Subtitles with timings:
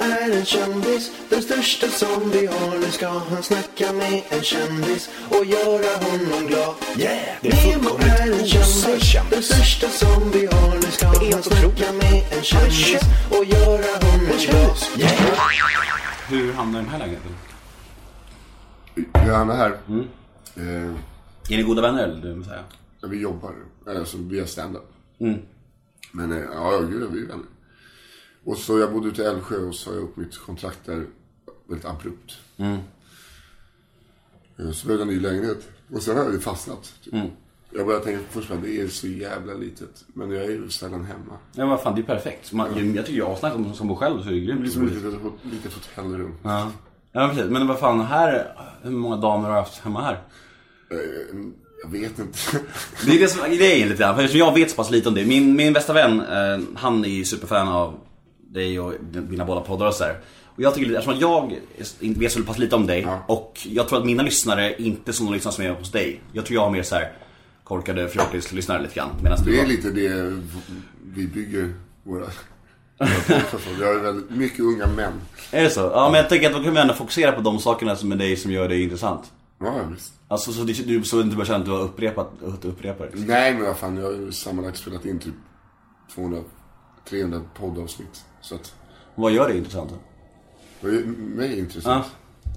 [0.00, 2.78] är en kändis, den största som vi har.
[2.78, 6.74] Nu ska han snacka med en kändis och göra honom glad.
[6.98, 7.42] Yeah!
[7.42, 10.74] Nemo är en kändis, den största som vi har.
[10.74, 14.76] Nu ska han snacka med en kändis och göra honom glad.
[14.98, 15.12] Yeah!
[16.28, 17.32] Hur hamnade den här lägenheten?
[18.94, 19.78] Vi hamnar här.
[19.88, 20.08] Mm.
[20.56, 22.64] Eh, Är ni goda vänner eller du säga?
[23.00, 23.54] Ja, vi jobbar,
[23.86, 24.92] alltså via stand-up.
[25.20, 25.38] Mm.
[26.12, 27.44] Men eh, ja, gud, vi är vänner.
[28.46, 31.06] Och så jag bodde ute i Älvsjö och sa jag upp mitt kontrakt där
[31.68, 32.32] väldigt abrupt.
[32.56, 32.78] Mm.
[34.58, 35.68] Eh, Så blev det en ny lägenhet.
[35.92, 36.92] Och sen har jag ju fastnat.
[37.04, 37.12] Typ.
[37.14, 37.26] Mm.
[37.70, 40.04] Jag började tänka först att det är så jävla litet.
[40.06, 41.38] Men jag är ju sällan hemma.
[41.52, 42.52] Ja vad fan, det är perfekt.
[42.52, 44.72] Man, jag tycker jag asnice om som bor själv så är det grymt.
[44.72, 46.34] Som ett litet, litet hotellrum.
[46.42, 46.70] Ja.
[47.12, 50.22] ja precis, men vad fan här, hur många damer har du haft hemma här?
[50.90, 50.98] Eh,
[51.82, 52.38] Jag vet inte.
[53.06, 55.14] Det är det som är grejen lite grann, för jag vet så pass lite om
[55.14, 55.24] det.
[55.24, 57.94] Min, min bästa vän, eh, han är ju superfan av
[58.56, 60.18] dig och dina båda poddar och sådär.
[60.44, 61.56] Och jag tycker lite, eftersom jag
[62.18, 63.24] vet så pass lite om dig Ja.
[63.28, 66.20] och jag tror att mina lyssnare inte som de lyssnar som är hos dig.
[66.32, 67.12] Jag tror jag har mer så här
[67.64, 69.08] korkade fjortis-lyssnare lite grann.
[69.22, 70.42] Medan Det är har- lite det
[71.14, 72.24] vi bygger våra...
[73.78, 75.12] Vi har väldigt mycket unga män.
[75.50, 75.80] Är det så?
[75.80, 78.16] Ja men jag tänker att då kan vi ändå fokusera på de sakerna som är
[78.16, 79.32] dig som gör dig intressant.
[79.60, 80.12] Ja, visst.
[80.28, 82.30] Alltså så du, så du inte bara känner att du har upprepat,
[82.62, 83.20] upprepar det.
[83.26, 83.96] Nej, men vad fan.
[83.96, 85.34] Jag har ju sammanlagt spelat in typ
[86.14, 86.38] 200,
[87.08, 88.24] 300 poddavsnitt.
[88.40, 88.74] Så att
[89.14, 89.96] Vad gör det intressant då?
[90.88, 92.06] det är mig intressant.
[92.08, 92.50] Ja.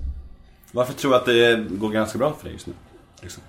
[0.71, 2.73] Varför tror du att det går ganska bra för dig just nu?
[3.21, 3.43] Liksom.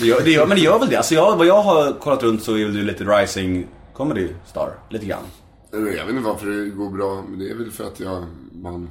[0.00, 0.96] Det gör, det gör, men det gör väl det?
[0.96, 4.78] Alltså jag, vad jag har kollat runt så är väl du lite rising comedy star,
[4.90, 5.24] lite grann.
[5.72, 8.90] Jag vet inte varför det går bra, men det är väl för att jag, man...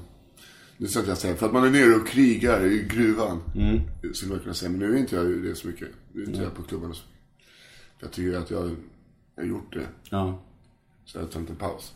[0.88, 3.42] Så att jag säger, för att man är nere och krigar i gruvan.
[3.56, 3.82] Mm.
[4.14, 5.88] Skulle man kunna säga, men nu är inte jag det så mycket.
[6.14, 7.04] Nu är inte jag på klubben och så.
[8.00, 8.76] Jag tycker att jag
[9.38, 9.88] har gjort det.
[10.10, 10.42] Ja.
[11.12, 11.94] Så jag tagit en paus.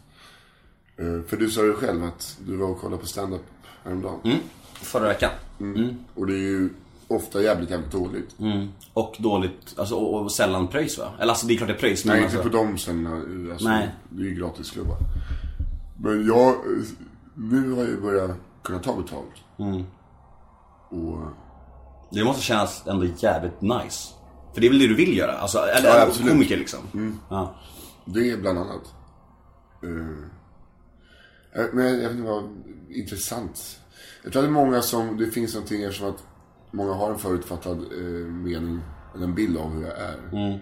[0.98, 3.42] Eh, För du sa ju själv att du var och kollade på stand-up
[3.84, 4.20] häromdagen.
[4.24, 4.38] Mm.
[4.74, 5.30] Förra veckan.
[6.16, 6.70] Och det är ju
[7.08, 8.40] ofta jävligt, jävligt dåligt.
[8.40, 8.68] Mm.
[8.94, 11.12] Och dåligt, alltså och, och sällan pröjs va?
[11.20, 13.22] Eller alltså det är klart det är pröjs men Nej, alltså, inte på de ställena.
[13.52, 13.90] Alltså, Nej.
[14.10, 14.98] Det är ju gratisklubbar.
[16.02, 16.84] Men jag, eh,
[17.36, 18.32] nu har jag ju börjat
[18.64, 19.34] kunna ta betalt.
[19.60, 19.84] Mm.
[20.90, 21.20] Och,
[22.12, 24.14] Det måste kännas ändå jävligt nice.
[24.54, 25.32] För det är väl det du vill göra?
[25.38, 26.80] Alltså, eller Ja, komiker liksom.
[27.30, 27.56] Ja.
[28.06, 28.94] det är bland annat.
[29.84, 32.44] Eh, men jag vet inte vad
[32.90, 33.80] intressant.
[34.24, 36.24] Jag tror att det är många som, det finns någonting eftersom att
[36.72, 38.80] många har en förutfattad eh, mening,
[39.16, 40.46] eller en bild av hur jag är.
[40.48, 40.60] Mm.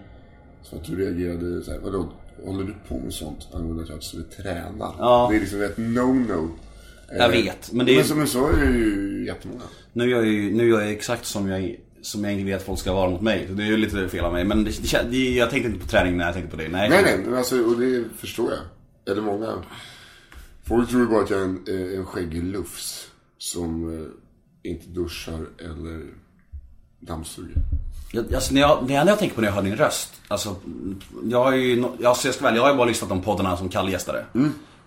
[0.62, 2.12] Så att du reagerade såhär, vadå,
[2.44, 4.94] håller du på med sånt angående att jag skulle träna?
[4.98, 5.28] Ja.
[5.30, 6.48] Det är liksom ett no-no.
[7.18, 9.62] Jag vet, men det är Men, så, men så är det ju jättemånga.
[9.92, 12.62] Nu gör jag ju, nu gör jag exakt som jag, som jag inte vill att
[12.62, 13.48] folk ska vara mot mig.
[13.50, 14.44] Det är ju lite fel av mig.
[14.44, 14.70] Men det,
[15.10, 16.68] det, jag tänkte inte på träning när jag tänkte på det.
[16.68, 18.60] Nej, Nej, nej, alltså, och det förstår jag.
[19.10, 19.62] Eller många.
[20.68, 23.06] Folk tror ju bara att jag är en, eh, en skäggig lufs
[23.38, 26.06] som eh, inte duschar eller
[27.00, 27.54] dammsuger.
[28.12, 30.12] Jag, alltså, när jag, det enda jag tänker på när jag hör din röst.
[30.28, 30.56] Alltså,
[31.24, 33.56] jag har ju, alltså, jag ska väl, jag har ju bara lyssnat på de poddarna
[33.56, 34.24] som Kalle gästade.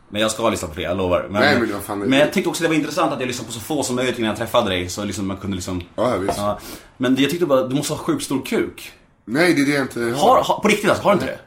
[0.10, 1.28] Men jag ska lyssna på det, jag lovar.
[1.30, 1.60] Men, Mm.
[1.60, 3.54] Nej, men vad fan men jag tyckte också det var intressant att jag lyssnade på
[3.54, 4.90] så få som möjligt innan jag träffade dig.
[4.90, 5.82] Så liksom man kunde liksom...
[5.96, 6.38] Ja, visst.
[6.38, 6.60] Ja.
[6.98, 8.92] Men jag tyckte bara, du måste ha sjukt stor kuk.
[9.26, 10.12] Nej, det är det jag inte har.
[10.12, 11.40] Har, har, på riktigt alltså, har du inte det?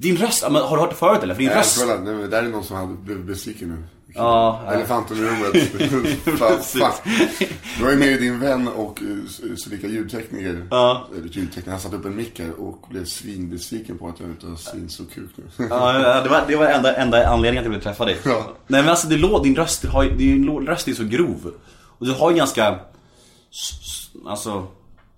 [0.00, 1.34] Din röst, men har du hört det förut eller?
[1.34, 1.84] För din Nej, röst...
[1.86, 3.82] nej, men där är någon som hade blivit besviken nu.
[4.14, 4.62] Ja.
[4.72, 5.52] Elefanten i rummet.
[6.64, 6.92] Fuck.
[7.78, 10.66] Du var ju med din vän och eh, så lika ljudtekniker.
[10.70, 11.08] Ja.
[11.16, 11.70] Eller ljudtekniker.
[11.70, 15.04] Han satte upp en mick här och blev svinbesviken på att jag inte har svinstor
[15.04, 15.66] kuk nu.
[15.70, 18.16] Ja, det var, det var enda, enda anledningen att jag ville träffa dig.
[18.24, 18.52] Ja.
[18.66, 21.52] Nej men alltså det lå, din röst, har, din röst är så grov.
[21.98, 22.78] Och du har ju ganska,
[24.26, 24.66] alltså,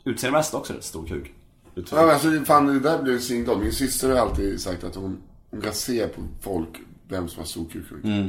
[0.04, 1.32] utseendemässigt också rätt stor kuk.
[1.74, 3.58] Tror- Ja, alltså, fan, det där blev svinglad.
[3.58, 5.18] Min syster har alltid sagt att hon,
[5.50, 6.68] hon kan se på folk
[7.08, 7.84] vem som har stor kuk.
[8.04, 8.28] Mm.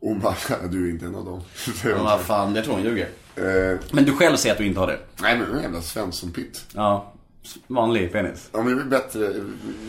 [0.00, 0.34] Och hon bara,
[0.70, 1.40] du är inte en av dem.
[1.84, 3.08] Men vad fan, jag tror hon ljuger.
[3.36, 4.98] Eh, Men du själv säger att du inte har det?
[5.22, 6.64] nej, men en jävla Svensson-pitt.
[6.74, 7.12] Ja,
[7.66, 8.48] vanlig penis.
[8.52, 9.34] Ja, men det är bättre.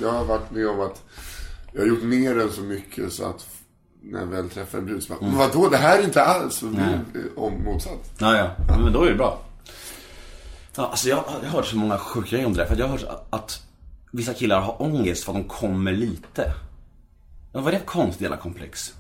[0.01, 1.03] Jag har varit med om att
[1.73, 3.47] jag har gjort mer än så mycket så att
[4.01, 5.38] när jag väl träffar en brud så bara, mm.
[5.38, 6.64] vadå, det här är inte alls.
[6.64, 6.99] Är
[7.35, 8.11] om motsatt.
[8.20, 8.78] Ja, ja.
[8.84, 9.41] Men då är det bra.
[10.78, 12.68] Ja, alltså jag, jag har hört så många sjuka grejer om det där.
[12.68, 13.64] För jag har hört att,
[14.12, 16.53] vissa killar har ångest för att de kommer lite.
[17.53, 18.94] Ja, vad är det för konstigt jävla komplex?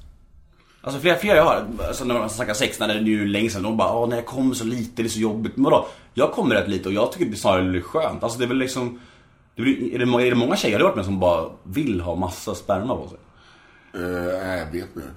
[0.81, 3.49] Alltså flera, flera jag har, alltså när man snackar sex, när det är ju länge
[3.49, 5.51] sedan, de bara Åh, när jag kommer så lite, det är så jobbigt.
[5.55, 5.87] Men vadå?
[6.13, 8.23] Jag kommer rätt lite och jag tycker det snarare är skönt.
[8.23, 8.99] Alltså det är väl liksom
[9.55, 12.01] det blir, är, det, är det många tjejer du har varit med som bara vill
[12.01, 13.17] ha massa sperma på sig?
[14.01, 15.07] Uh, nej, jag vet inte.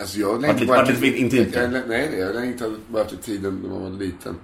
[0.00, 1.54] Alltså jag längtar lite- vart lite intimt?
[1.54, 4.36] Nej, nej, jag längtar bara efter tiden när man var liten.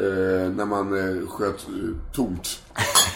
[0.00, 2.62] Eh, när man uh, sköt uh, tomt.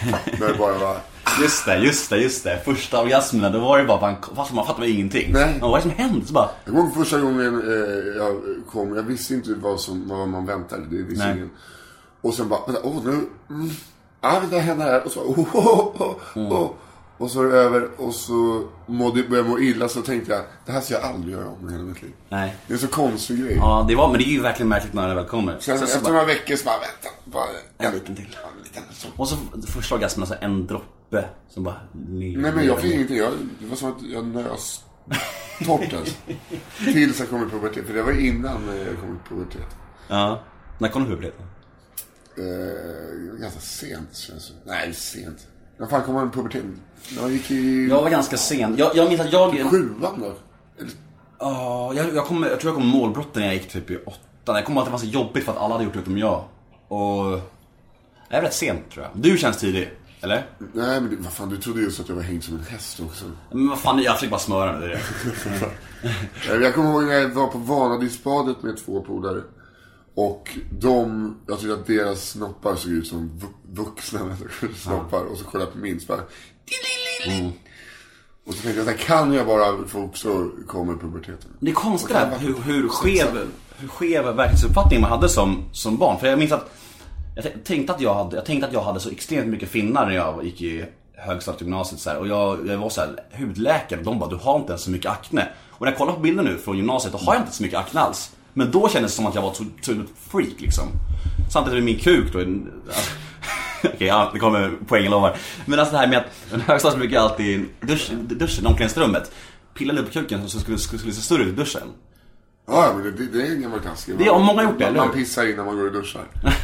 [0.41, 0.97] när det bara var,
[1.41, 2.61] Just det, just det, just det.
[2.65, 5.33] Första orgasmen, då var det bara, man, fast man fattade ingenting.
[5.33, 5.59] Nej.
[5.61, 6.27] Ja, vad är det som hände?
[6.27, 10.09] Så bara, Jag kommer ihåg första gången eh, jag kom, jag visste inte vad, som,
[10.09, 10.83] vad man väntade.
[10.91, 11.37] Det visste Nej.
[11.37, 11.51] ingen.
[12.21, 13.11] Och sen bara, vänta, åh nu,
[13.51, 13.71] mm,
[14.21, 15.05] ah, vänta, händer här.
[15.05, 16.69] Och så, oh, oh, oh, Mm.
[17.19, 20.43] Och så är det över och så mådde, började jag må illa så tänkte jag,
[20.67, 22.13] det här ska jag aldrig göra om i hela mitt liv.
[22.29, 22.57] nej.
[22.67, 23.55] Det är en så konstig grej.
[23.57, 25.59] Ja, det var, men det är ju verkligen märkligt när det väl kommer.
[25.61, 28.25] Sen, Så- så efter bara, några veckor så bara, vänta, bara, en liten till.
[28.57, 29.09] En liten så.
[29.17, 31.81] Och så första orgasmen, alltså en droppe som bara...
[31.93, 34.85] Nej men jag fick ingenting, jag, det var som att jag nös
[35.67, 36.15] torrt alltså.
[36.93, 39.67] Tills jag kom i pubertet, för det var innan jag kom i pubertet.
[40.09, 40.43] Ja.
[40.79, 41.47] När kom du på puberteten?
[42.37, 45.47] Eh, ganska sent känns det Nej, sent.
[45.77, 46.81] När fan kom man i puberteten?
[47.17, 48.75] Jag gick i Jag var ganska sen.
[48.79, 49.71] Jag, jag minns att jag...
[49.71, 50.33] sjuan då.
[51.39, 54.57] Ja, jag, jag, kom, jag tror jag kom målbrotten när jag gick typ i åttan.
[54.57, 56.19] Jag kommer ihåg att det var så jobbigt för att alla hade gjort det utom
[56.19, 56.45] jag.
[56.89, 57.41] Och...
[58.29, 59.23] Jag är rätt sent tror jag.
[59.23, 59.91] Du känns tidig,
[60.21, 60.47] eller?
[60.59, 63.25] nej men vad fan, du trodde just att jag var hängd som en häst också.
[63.51, 64.99] Men vad fan, jag försöker bara smöra nu.
[66.63, 69.43] Jag kommer ihåg när jag var på Vanadisbadet med två polare.
[70.15, 75.21] Och de, jag tyckte att deras snoppar såg ut som vu- vuxna människors snoppar.
[75.21, 76.21] Och så kollade jag på min så bara...
[78.47, 81.51] Och så tänkte jag, kan jag bara få också komma i puberteten.
[81.61, 85.97] Det är konstigt det här, hur, hur, skev, hur skev verklighetsuppfattning man hade som, som
[85.97, 86.21] barn.
[86.21, 86.71] För jag minns att
[87.37, 90.15] jag tänkte att jag hade, jag tänkte att jag hade så extremt mycket finnar när
[90.15, 90.85] jag gick i
[91.17, 94.37] högstadiet och gymnasiet så här, Och jag, jag var så här hudläkare de bara, du
[94.37, 95.49] har inte ens så mycket akne.
[95.71, 97.79] Och när jag kollar på bilder nu från gymnasiet, då har jag inte så mycket
[97.79, 98.31] akne alls.
[98.55, 100.89] Men då kändes det som att jag var ett otroligt freak liksom.
[101.53, 102.39] Samtidigt med min kuk då.
[103.85, 105.37] Okej, ja, det kommer poängen lovar.
[105.67, 109.33] Men alltså det här med att en högstadiet brukar alltid dusch, duschen, omklädningsrummet,
[109.75, 111.89] pilla lite på kuken så skulle skulle, skulle se större ut i duschen.
[112.67, 114.19] Ja, men det, det, är en gammal klassiker.
[114.19, 116.25] Det har många gjort det, man, man pissar innan man går och duschar.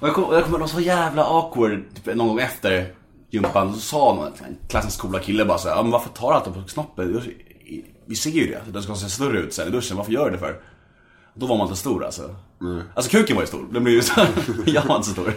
[0.00, 2.94] Och jag kommer kommer ihåg, så jävla awkward typ, någon gång efter
[3.30, 3.74] gympan.
[3.74, 6.34] Så sa någon, en klassens coola kille bara så här, ja, men varför tar du
[6.34, 7.22] alltid på snoppen?
[8.06, 10.30] Vi ser ju det, den ska se större ut sen i duschen, varför gör du
[10.30, 10.60] det för?
[11.38, 12.36] Då var man inte stor alltså.
[12.94, 14.26] Alltså kuken var ju stor, den blev ju så
[14.66, 15.32] jag var inte så stor.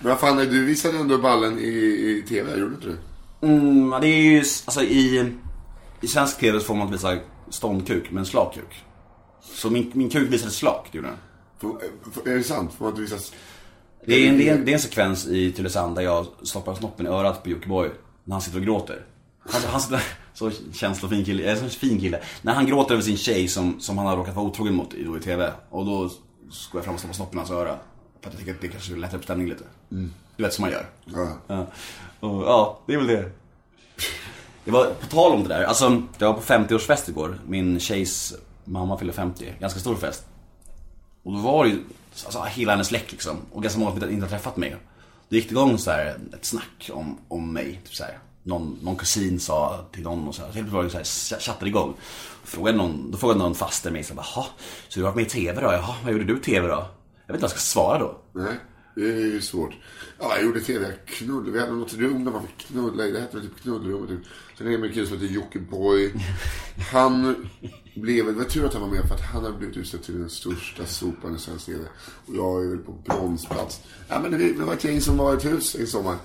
[0.00, 3.46] Men vad fan, du visade ändå ballen i, i TV, gjorde du inte det?
[3.46, 5.32] Mm, det är ju, alltså i,
[6.00, 7.18] i svensk TV så får man inte visa
[7.50, 8.84] ståndkuk, men slak kuk.
[9.40, 11.16] Så min, min kuk visade slak, det gjorde den.
[12.26, 12.72] Är det sant?
[12.74, 13.34] Får man inte visa...
[14.06, 16.74] Det är, en, det, är en, det är en sekvens i Tylösand där jag stoppar
[16.74, 17.90] snoppen i örat på Jockiboi
[18.24, 19.04] när han sitter och gråter.
[19.50, 20.02] Han, han sitter,
[20.34, 22.20] så känslofin kille, äh, så fin kille.
[22.42, 25.04] När han gråter över sin tjej som, som han har råkat vara otrogen mot i,
[25.04, 25.52] då i TV.
[25.70, 26.10] Och då går
[26.72, 27.78] jag fram och stoppar snoppen i hans öra.
[28.20, 29.64] För att jag tycker att det kanske lättar upp stämningen lite.
[30.36, 30.86] Du vet som man gör.
[31.04, 31.28] Ja.
[31.46, 31.66] Ja.
[32.20, 33.30] Och, ja, det är väl det.
[34.64, 37.38] Det var på tal om det där, alltså jag var på 50-årsfest igår.
[37.46, 38.34] Min tjejs
[38.64, 40.26] mamma fyllde 50, ganska stor fest.
[41.22, 41.78] Och då var det ju
[42.24, 43.36] alltså, hela hennes släkt liksom.
[43.52, 44.76] Och ganska många som inte hade träffat mig.
[45.28, 47.80] Då gick det igång så här, ett snack om, om mig.
[47.84, 48.18] Typ så här.
[48.42, 50.48] Någon, någon kusin sa till någon och så här.
[50.48, 51.94] Så helt plötsligt så här, chattade igång.
[52.44, 54.46] Frågade någon, då frågade någon faster mig så jaha,
[54.88, 55.72] så du har varit med i TV då?
[55.72, 56.86] Jaha, vad gjorde du i TV då?
[57.26, 58.18] Jag vet inte vad jag ska svara då.
[58.32, 58.54] Nej,
[58.94, 59.74] det är ju svårt.
[60.18, 61.50] Ja, jag gjorde TV, jag knullade.
[61.50, 63.10] Vi hade något rum där man fick knulla i.
[63.10, 64.08] Det hette väl typ knullrummet.
[64.08, 64.18] Typ.
[64.58, 66.12] Sen är det en kille som heter Jockiboi.
[66.92, 67.48] Han
[67.94, 70.18] blev, det var tur att han var med för att han har blivit utsedd till
[70.18, 71.84] den största sopan i svensk TV.
[72.26, 73.80] Och jag är väl på bronsplats.
[74.08, 76.16] Ja men vi, vi var ett gäng som var i ett hus en sommar.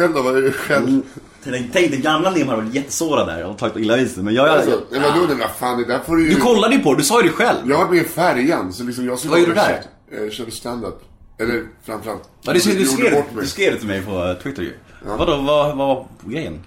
[0.00, 0.22] Själv då?
[0.22, 1.02] Var du själv?
[1.44, 4.22] Tänk, tänk den gamla Liam hade varit jättesårad där och tagit illa vid sig.
[4.22, 6.34] Men jag, jag, Alltså, vadå, nej, vad fan, det där får du ju...
[6.34, 7.58] Du kollade ju på det, du sa ju det själv.
[7.70, 10.24] Jag var med i Färjan, så liksom jag skulle Vad gjorde du där?
[10.24, 11.02] eh, Körde stand-up.
[11.38, 12.22] Eller framförallt.
[12.42, 14.74] Ja, du, du, gjorde skrev, du skrev det till mig på Twitter ju.
[15.04, 16.60] Vadå, vad, vad var grejen?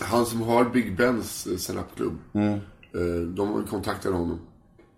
[0.00, 2.18] Han som har Big Bens eh, stand-up-klubb.
[2.34, 2.52] Mm.
[2.52, 4.40] Eh, de kontaktade honom.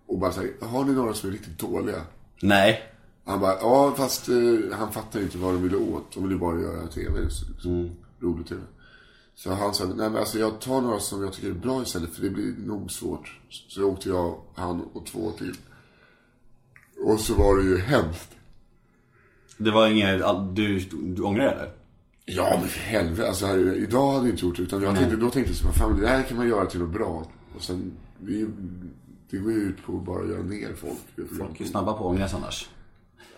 [0.07, 2.01] Och bara säger, har ni några som är riktigt dåliga?
[2.41, 2.90] Nej.
[3.25, 4.35] Han bara, ja fast eh,
[4.77, 6.13] han fattar inte vad de ville åt.
[6.13, 7.29] De ville bara göra TV.
[7.29, 7.89] Så, liksom, Mm.
[8.19, 8.61] Rolig TV.
[9.35, 12.09] Så han sa, nej men alltså jag tar några som jag tycker är bra istället.
[12.15, 13.39] För det blir nog svårt.
[13.49, 15.55] Så åkte jag, han och två till.
[17.05, 18.29] Och så var det ju hemskt.
[19.57, 21.71] Det var inget, all- du, du ångrar det eller?
[22.25, 23.27] Ja men för helvete.
[23.27, 24.63] Alltså, här, idag hade jag inte gjort det.
[24.63, 26.93] Utan jag tänkte, då tänkte jag så, fan det här kan man göra till något
[26.93, 27.27] bra.
[27.55, 28.45] Och sen, det,
[29.29, 31.29] det går ju ut på att bara göra ner folk.
[31.37, 32.69] Folk är ju snabba på att ångras annars.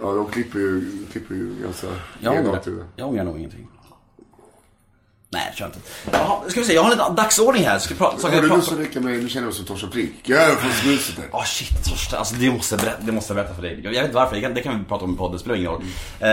[0.03, 1.88] Ja, de klipper ju, klipper ju ganska
[2.19, 2.62] Jag ångrar,
[2.95, 3.67] jag ångrar nog ingenting.
[5.29, 5.79] Nej, jag tror inte.
[6.12, 7.79] Jaha, ska vi se, jag har en liten dagsordning här.
[7.79, 8.81] Ska vi prata, så Har du jag lust prata.
[8.81, 9.17] att räcka mig?
[9.17, 10.13] Nu känner jag mig som Torsten Flink.
[10.24, 11.25] Jag är från snuset där.
[11.31, 12.19] Åh shit, Torsten.
[12.19, 13.79] Alltså det måste, jag berätta, det måste jag berätta för dig.
[13.83, 15.55] Jag vet inte varför, det kan, det kan vi prata om i podden, det spelar
[15.55, 15.83] ingen roll.
[16.19, 16.29] Eh,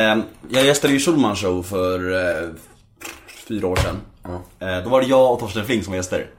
[0.48, 2.12] jag gästade ju Schulman show för
[2.42, 2.48] eh,
[3.48, 4.00] fyra år sedan.
[4.58, 6.30] Eh, då var det jag och Torsten Flink som var gäster.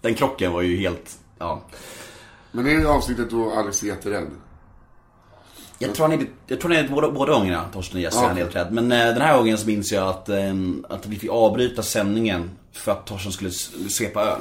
[0.00, 1.62] Den krocken var ju helt, ja.
[2.52, 4.26] Men det är avsnittet då Alex är jätterädd.
[5.82, 8.36] Jag tror han är, jag tror han är båda, båda gångerna, Torsten Jesse, Ja, han
[8.36, 8.72] är helt rädd.
[8.72, 10.54] Men eh, den här gången så minns jag att, eh,
[10.88, 14.40] att vi fick avbryta sändningen för att Torsten skulle svepa öl.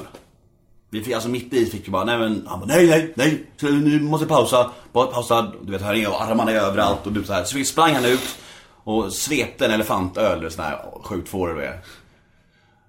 [0.89, 3.43] Vi fick, alltså mitt i fick vi bara, nej men, han bara, nej nej nej,
[3.58, 7.05] så nu måste vi pausa, bara pausa, du vet här är och armarna är överallt
[7.05, 7.43] och du så här.
[7.43, 8.38] Så vi sprang han ut
[8.84, 11.79] och svepte en elefantöl, eller sån här sjukt får det är.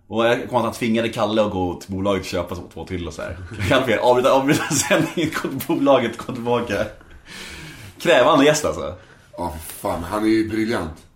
[0.09, 3.07] Och jag kom att han tvingade Kalle att gå till bolaget och köpa två till
[3.07, 3.37] och så här.
[3.69, 6.87] Kalle fick avbryta, avbryta sändningen, gå till bolaget, gå tillbaka.
[8.01, 8.95] Krävande gäst alltså.
[9.37, 10.03] Ja, fan.
[10.05, 11.07] Han är ju briljant.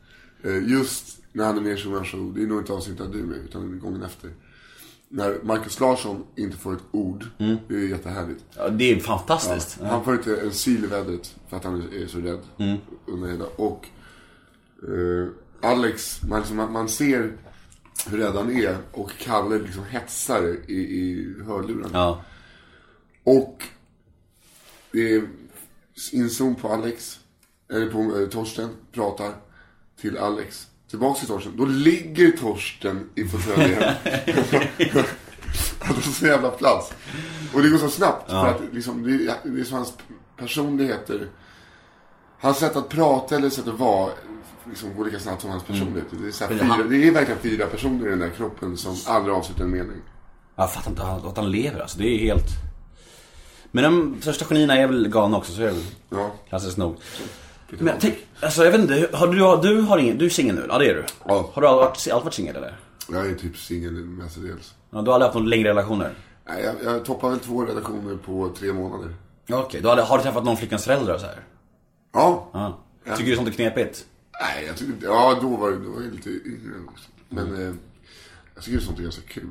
[0.44, 3.18] Eh, Just när han är med i Show Show, det är nog inte avsnittet du
[3.20, 4.30] är med, utan gången efter.
[5.08, 7.56] När Marcus Larsson inte får ett ord, Mm.
[7.68, 8.44] det är jättehärligt.
[8.56, 9.78] Ja, det är fantastiskt.
[9.80, 12.78] Han får inte en sil i vädret för att han är så rädd Mm.
[13.06, 13.44] under hela.
[13.56, 13.86] Och
[14.82, 15.28] eh,
[15.70, 17.32] Alex, man, liksom, man ser
[18.10, 21.88] hur rädd han är och Kalle liksom hetsar i, i hörlurarna.
[21.92, 22.24] Ja.
[23.24, 23.62] Och
[24.92, 25.22] det är
[26.12, 27.18] inzoom på Alex,
[27.70, 29.32] eller på eh, Torsten, pratar
[30.00, 30.66] till Alex.
[30.90, 31.52] Tillbaks till Torsten.
[31.56, 33.82] Då ligger Torsten i fåtöljen.
[35.80, 36.92] Han har så jävla plats.
[37.54, 38.30] Och det går så snabbt.
[38.30, 39.94] För att liksom, det, det är så hans
[40.36, 41.28] personligheter.
[42.38, 44.10] Hans sätt att prata eller sätt att vara
[44.68, 46.06] liksom, går lika snabbt som hans personlighet.
[46.10, 48.96] Det, är så här fyra, det är verkligen fyra personer i den där kroppen som
[49.06, 49.96] aldrig avslutar en mening.
[50.56, 51.98] Jag fattar inte att att han lever alltså.
[51.98, 52.48] Det är helt...
[53.74, 56.30] Men de största genierna är väl galna också, så är det väl Ja.
[56.48, 56.96] klassiskt nog.
[57.68, 60.30] Men jag tänk, alltså jag vet inte, har du, har- du har ingen, du är
[60.30, 60.66] singel nu?
[60.68, 61.04] Ja det är du.
[61.28, 61.50] Ja.
[61.52, 62.78] Har du alltid varit, alltid varit singel eller?
[63.12, 64.74] Jag är typ singel mestadels.
[64.90, 66.14] Ja, du har aldrig haft några längre relationer?
[66.48, 69.14] Nej, jag, jag toppar väl två relationer på tre månader.
[69.46, 71.40] Ja, Okej, du har, du träffat någon flickans föräldrar så här?
[72.12, 72.50] Ja.
[72.52, 73.16] Ja.
[73.16, 74.04] Tycker du sånt är knepigt?
[74.40, 75.06] Nej, jag tycker inte...
[75.06, 77.08] Ja, då var, då var jag lite yngre också.
[77.28, 77.74] Men eh,
[78.54, 79.48] jag tycker sånt är ganska kul.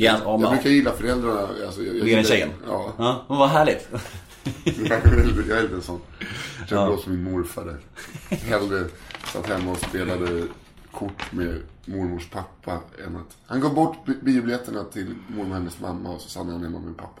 [0.00, 1.48] Ja, ja, men, brukar gilla föräldrarna.
[1.66, 2.48] Alltså, jag, jag, Mer än tjejen?
[2.66, 2.92] Ja.
[2.98, 3.88] Ja, men vad härligt.
[4.64, 4.90] Jag
[5.58, 6.00] är lite en sån.
[6.60, 6.96] Jag känner ja.
[7.04, 7.78] som min morfar där.
[8.36, 8.84] Hellre
[9.32, 10.42] satt hemma och spelade
[10.92, 12.72] kort med mormors pappa
[13.06, 13.36] än att...
[13.46, 16.78] Han gav bort bi- biobiljetterna till mormor och hennes mamma och så stannade han hemma
[16.78, 17.20] med pappa.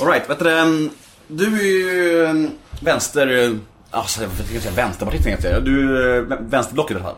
[0.00, 0.88] Alright, vet du det,
[1.28, 2.50] Du är ju en
[2.82, 3.58] vänster...
[3.90, 5.64] Alltså, jag ska säga jag.
[5.64, 7.14] Du är vä- vänsterblock i alla fall.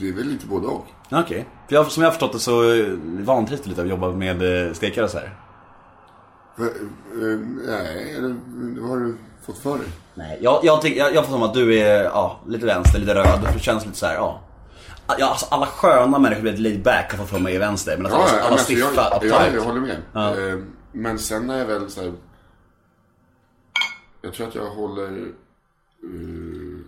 [0.00, 0.86] Det är väl lite både och.
[1.08, 1.48] Ja, Okej.
[1.68, 4.66] För jag, som jag har förstått det så eh, vantrivs du lite att jobba med
[4.68, 5.34] eh, stekare och så här.
[6.56, 8.36] För, eh, nej, eller
[8.80, 9.86] vad har du fått för dig?
[10.14, 13.14] Nej, jag, jag, tänk, jag, jag får som att du är ja, lite vänster, lite
[13.14, 13.48] röd.
[13.54, 14.40] Det känns lite så här, ja.
[15.18, 17.96] Ja, alltså, alla sköna människor blir lite laid back har fått för mig i vänster.
[17.98, 19.32] Men alltså, alla, alla men alltså, stiffa, jag, uptight.
[19.32, 20.52] jag, jag håller med.
[20.52, 20.58] Eh,
[20.92, 22.12] Men sen är jag väl så här,
[24.22, 25.08] Jag tror att jag håller...
[25.08, 26.78] eh,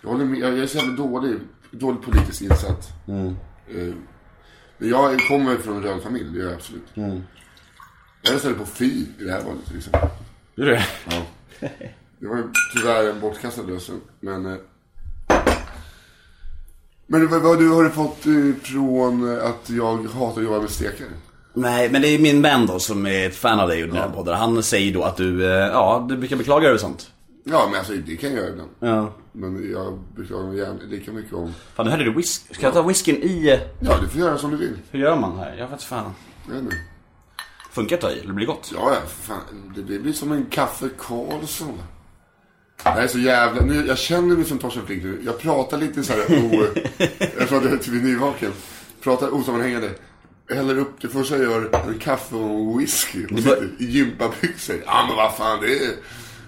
[0.00, 1.38] jag, håller med, jag, jag är så jävla dålig,
[1.70, 2.88] dålig politiskt insatt.
[3.08, 3.26] Mm.
[3.68, 3.94] Eh,
[4.78, 6.96] men jag kommer från en röd familj, det gör jag absolut.
[6.96, 7.22] Mm.
[8.22, 10.08] Jag röstade på Fi i det här valet till exempel.
[10.54, 10.86] Gör du det?
[11.10, 11.22] Ja.
[12.18, 12.42] Det var
[12.74, 14.46] tyvärr en bortkastad lösen, men...
[14.46, 14.56] eh,
[17.06, 18.32] Men vad, vad du har du fått eh,
[18.62, 21.08] från att jag hatar att jobba med stekare?
[21.54, 24.08] Nej, men det är min vän då som är ett fan av dig och dina
[24.10, 24.34] poddar.
[24.34, 27.10] Han säger då att du, ja, du brukar beklaga dig över sånt.
[27.48, 28.70] Ja, men alltså det kan jag göra ibland.
[28.80, 29.12] Ja.
[29.32, 31.54] Men jag beklagar mig gärna lika mycket om...
[31.74, 32.54] Fan, nu hörde du whisky.
[32.54, 33.48] Ska jag ta whiskyn i...
[33.50, 34.78] eh, Ja, du får göra som du vill.
[34.90, 35.56] Hur gör man här?
[35.58, 36.12] Jag vet fan.
[36.46, 36.76] Jag vet inte.
[37.70, 38.18] Funkar att ta i?
[38.20, 38.70] Eller blir det gott?
[38.74, 39.40] Ja, ja, fan.
[39.76, 41.78] Det, det blir som en kaffe Karlsson.
[42.82, 43.62] Det här är så jävla...
[43.62, 45.20] Nu, jag känner mig som Torsten Flink nu.
[45.24, 46.66] Jag pratar lite så här o...
[47.38, 48.52] jag pratar till nyvaken.
[49.02, 49.90] Pratar osammanhängande.
[50.48, 53.24] Jag häller upp det första jag gör, en kaffe och whisky.
[53.26, 54.76] Och sitter i gympabyxor.
[54.86, 55.90] Ja, men vad fan, det är...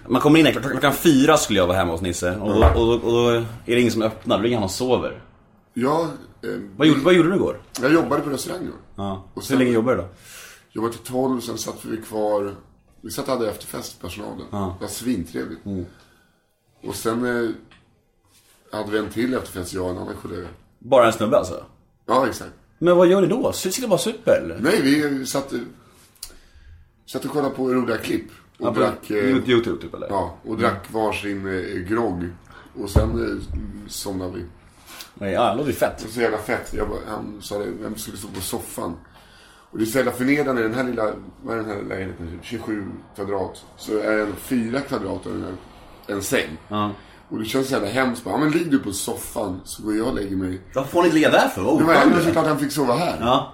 [0.09, 2.35] Man kommer in här, klock- klockan fyra skulle jag vara hemma hos Nisse.
[2.35, 4.71] Och, då, och, då, och då är det ingen som öppnar, då ringer han och
[4.71, 5.23] sover.
[5.73, 6.07] Ja,
[6.43, 7.61] eh, Vad gjorde, vad gjorde du igår?
[7.81, 8.71] jag jobbade på restaurang då.
[9.03, 9.11] Ja.
[9.33, 10.07] Och Hur sen- länge jobbade du då?
[10.71, 12.55] Jobbade till 12, sen satt vi kvar.
[13.01, 14.45] Vi satt och hade efterfest, personalen.
[14.51, 15.61] Det var svintrevligt.
[16.83, 17.49] Och sen eh,
[18.79, 20.47] hade vi en till efterfest, jag och en annan kollega.
[20.79, 21.63] Bara en snubbe alltså?
[22.05, 22.51] Ja, exakt.
[22.79, 23.51] Men vad gör ni då?
[23.53, 24.59] Sitter bara super eller?
[24.59, 25.53] Nej, vi satt,
[27.05, 28.27] satt och kollade på roliga klipp.
[28.59, 30.07] Och Ja, drack, eh, Youtube typ eller?
[30.09, 32.29] ja, och drack varsin eh, grogg.
[32.81, 34.45] Och sen eh, somnade vi.
[35.13, 35.97] Nej, Ja, det låter ju fett.
[35.97, 36.73] Det så jävla fett.
[36.73, 38.95] Jag bara, han sa det, vem skulle stå på soffan?
[39.71, 41.13] Och det är så jävla förnedrande, den här lilla,
[41.43, 42.39] vad är den här lägenheten?
[42.43, 42.83] 27
[43.15, 43.65] kvadrat.
[43.77, 45.55] Så är den 4 kvadrat av den här,
[46.15, 46.57] en säng.
[46.67, 46.91] Ja.
[47.29, 48.23] Och det känns så jävla hemskt.
[48.23, 50.61] Bara, Ja men ligg du på soffan så går jag och lägger mig.
[50.75, 51.61] Varför får ni inte ligga där för?
[51.61, 53.17] Vad Det var såklart han fick sova här.
[53.19, 53.53] Ja.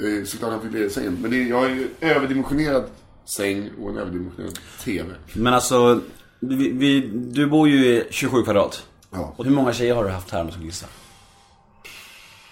[0.00, 1.18] Eh, Såklart han fick ligga i sängen.
[1.22, 2.84] Men det, jag har ju överdimensionerad
[3.24, 5.14] säng och en överdimensionerad TV.
[5.34, 6.00] Men alltså,
[6.40, 8.86] vi, vi, du bor ju i 27 kvadrat.
[9.10, 9.34] Ja.
[9.36, 10.86] Och hur många tjejer har du haft här om du skulle gissa?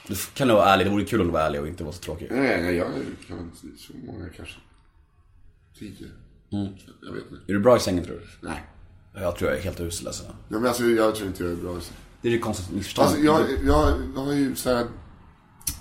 [0.07, 1.93] Du kan nog vara ärlig, det vore kul om du var ärlig och inte var
[1.93, 2.29] så tråkig.
[2.31, 2.89] Nej, nej, jag
[3.29, 4.55] kan inte så många kanske.
[5.79, 6.09] Tio.
[7.03, 7.53] Jag vet inte.
[7.53, 8.49] Är du bra i sängen tror du?
[8.49, 8.63] Nej.
[9.15, 10.25] Jag tror jag är helt usel alltså.
[10.25, 11.75] Ja, men alltså, jag tror inte jag är bra.
[11.75, 11.93] Alltså.
[12.23, 13.09] Det är ju konstigt missförstånd.
[13.09, 14.87] Alltså, jag, jag, jag har ju så här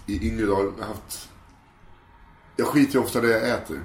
[0.08, 1.30] i yngre dagar haft...
[2.58, 3.82] Jag skiter ju ofta det jag äter.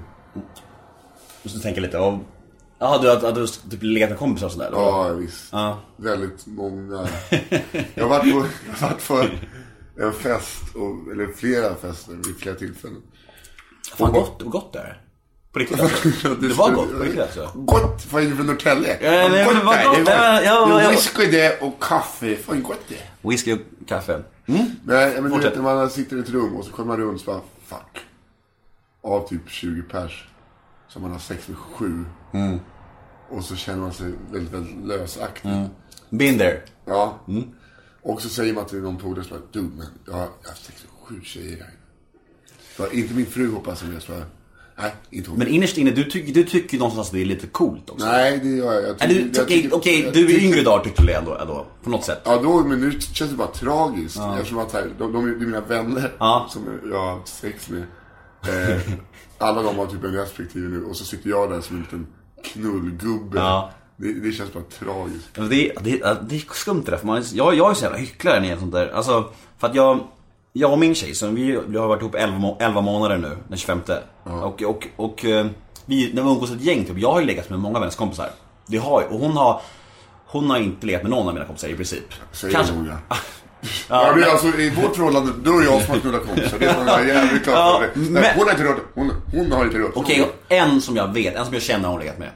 [1.47, 2.23] Måste tänka lite om...
[2.79, 4.67] Jaha, du har du typ legat med kompisar och sådär?
[4.67, 4.77] eller?
[4.77, 5.49] Ja, visst.
[5.51, 5.79] Ja.
[5.97, 7.07] Väldigt många.
[7.95, 9.25] Jag har varit på, jag har varit på
[10.03, 13.01] en fest, och, eller flera fester vid flera tillfällen.
[13.97, 15.01] Fan gott, vad gott det är.
[15.51, 16.35] På riktigt alltså.
[16.41, 17.51] Det var gott, på riktigt alltså.
[17.55, 18.01] Gott!
[18.01, 18.97] Fan, är du från Norrtälje?
[19.01, 19.45] Ja, nej, det är.
[19.45, 20.89] gott, Det är- ja, ja, det är ja.
[20.89, 22.35] whisky det och kaffe.
[22.35, 23.29] Fan gott det är.
[23.29, 24.23] Whisky och kaffe.
[24.45, 27.13] Nej, men du vet när man sitter i ett rum och så kommer man runt
[27.15, 27.99] och så bara, fuck.
[29.03, 30.27] Av typ 20 pers.
[30.97, 32.05] Så man har sex med sju.
[32.33, 32.59] Mm.
[33.29, 35.51] Och så känner man sig väldigt, väldigt lösaktig.
[36.09, 36.61] Been there.
[36.85, 37.19] Ja.
[38.01, 40.91] Och så säger man till någon polare bara, du men jag har haft sex med
[41.07, 41.73] sju tjejer här.
[42.77, 44.11] Så, inte min fru hoppas jag, så
[44.77, 45.39] nej, inte hon.
[45.39, 48.05] Men innerst inne, du, tycker du tycker någonstans att det är lite coolt också.
[48.05, 48.83] Nej, det gör jag.
[48.83, 51.07] jag Är tycker- du, jag okej, tycker- okej, jag du är yngre idag tyckte du
[51.07, 52.21] det ändå, ändå, på något sätt.
[52.25, 54.19] Ja, då, men nu känns det bara tragiskt.
[54.37, 56.47] Eftersom att här, de, de är mina vänner Ja.
[56.49, 57.83] som jag har haft sex med.
[58.47, 58.81] Eh,
[59.37, 62.07] alla de har typ en respektive nu och så sitter jag där som en liten
[62.43, 63.37] knullgubbe.
[63.39, 63.69] Ja.
[63.97, 65.27] Det, det känns bara tragiskt.
[65.33, 68.39] Det, det, det är skumt det där, för man, jag, jag är så jävla hycklare
[68.39, 68.87] när det sånt där.
[68.87, 69.99] Alltså, för att jag,
[70.53, 73.37] jag och min tjej, så vi, vi har varit ihop 11, må- 11 månader nu,
[73.47, 73.81] den 25.
[74.23, 75.47] Och, och, och eh,
[75.85, 78.29] vi, när vi umgås ett gäng, typ, jag har ju legat med många vänners kompisar.
[78.65, 79.61] Det har jag, och hon har,
[80.25, 82.13] hon har inte legat med någon av mina kompisar i princip.
[82.31, 83.15] Säger hon ja.
[83.61, 86.59] Ja, Ja, det är alltså, I vårt förhållande, då är jag som har knullat kompisar.
[86.59, 87.81] Det är är jävligt klar Ja.
[87.93, 87.99] Det.
[87.99, 91.13] men- Nej, hon har inte rört hon, hon har inte rört Okej, en som jag
[91.13, 92.29] vet, en som jag känner har hon legat med.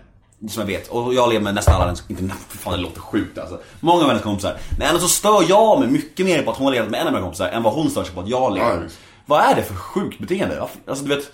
[0.49, 0.87] Som jag vet.
[0.87, 3.59] Och jag lever med nästan alla hennes, inte fan det låter sjukt alltså.
[3.79, 4.57] Många av hennes kompisar.
[4.79, 7.07] Men ändå så stör jag mig mycket mer på att hon har legat med en
[7.07, 8.83] av mina kompisar än vad hon stör sig på att jag Ja, legat.
[8.85, 8.99] visst.
[9.25, 10.67] vad är det för sjukt beteende?
[10.87, 11.31] Alltså du vet,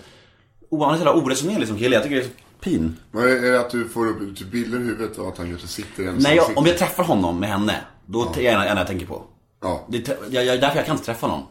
[0.70, 1.94] han är så jävla oresonerlig som kille.
[1.96, 2.30] Jag tycker det är så
[2.60, 2.96] pin.
[3.12, 5.68] Men är det att du får upp typ bilder i huvudet och att han kanske
[5.68, 7.74] sitter i en Nej, jag, om jag träffar honom med henne,
[8.06, 9.22] då är det ena jag tänker på.
[9.60, 9.86] Ja.
[9.88, 11.42] Det, är- jag, jag, därför jag kan inte träffa någon.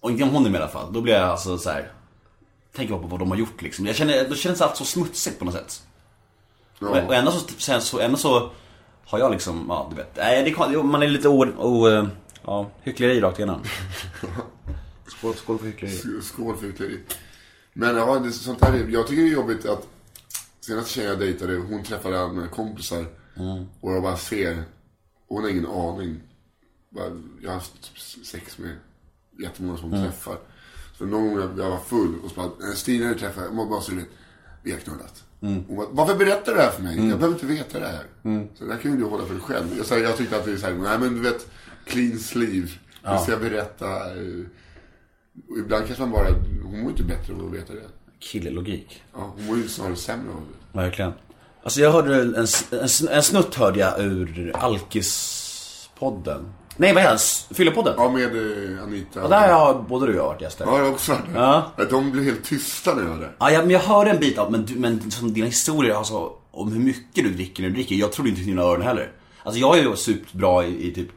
[0.00, 0.92] Och inte om hon är med i alla fall.
[0.92, 1.92] Då blir jag alltså så här.
[2.76, 3.86] Tänker bara på vad de har gjort liksom.
[3.86, 5.82] Jag känner, då känns allt så smutsigt på något sätt.
[6.80, 7.14] Och, och Ja.
[7.14, 8.50] ändå så, sen så, ändå så
[9.06, 10.16] har jag liksom, ja du vet.
[10.16, 12.06] Nej, det man är lite o, o,
[12.44, 13.60] ja, hyckleri rakt igenom.
[15.06, 16.20] Skål, skål för hyckleri.
[16.22, 17.00] Skål för hyckleri.
[17.72, 19.86] Men ja, det, sånt här, är- jag tycker det är jobbigt att
[20.60, 23.04] senaste tjejen jag dejtade, hon träffade mina kompisar.
[23.80, 24.58] Och jag bara ser,
[25.28, 26.20] och hon har ingen aning.
[27.42, 27.92] Jag har haft
[28.26, 28.76] sex med
[29.42, 30.36] jättemånga som hon träffar.
[30.98, 33.80] Så någon gång jag, var full och så bara, "Eh, Stina du träffar, jag bara
[33.80, 34.08] så du vet,
[34.62, 35.24] vi har knullat.
[35.40, 36.96] Hon bara, varför berättar du det här för mig?
[36.96, 38.04] Jag behöver inte veta det här.
[38.58, 39.66] Så det här kan ju du hålla för dig själv.
[39.76, 41.46] Jag, sa- jag tyckte att det är såhär, nej men du vet,
[41.84, 42.68] clean sleeve.
[43.02, 43.86] Hur ska jag berätta?
[43.86, 44.44] eh,
[45.50, 46.28] och ibland kanske man bara,
[46.64, 47.82] hon mår inte bättre av att veta det.
[48.18, 49.02] Killelogik.
[49.12, 50.40] Ja, hon mår ju snarare sämre av
[50.72, 50.78] det.
[50.78, 51.12] Verkligen.
[51.62, 56.44] Alltså jag hörde en, en, en, en snutt hörde jag ur Alkis-podden.
[56.76, 57.54] Nej, vad är det?
[57.54, 57.94] Fyllepodden?
[57.96, 59.22] Ja, med eh, Anita.
[59.22, 60.64] Och där har både du och jag varit gäster.
[60.68, 61.24] Ja, jag har också varit.
[61.34, 61.86] Ja.
[61.90, 63.36] De blev helt tysta när var där.
[63.38, 66.32] Ja, jag, men jag hörde en bit av, men, du, men som dina historier alltså,
[66.50, 67.94] om hur mycket du dricker när du dricker.
[67.94, 69.12] Jag trodde inte till dina öron heller.
[69.42, 71.08] Alltså jag har ju supit bra i, i typ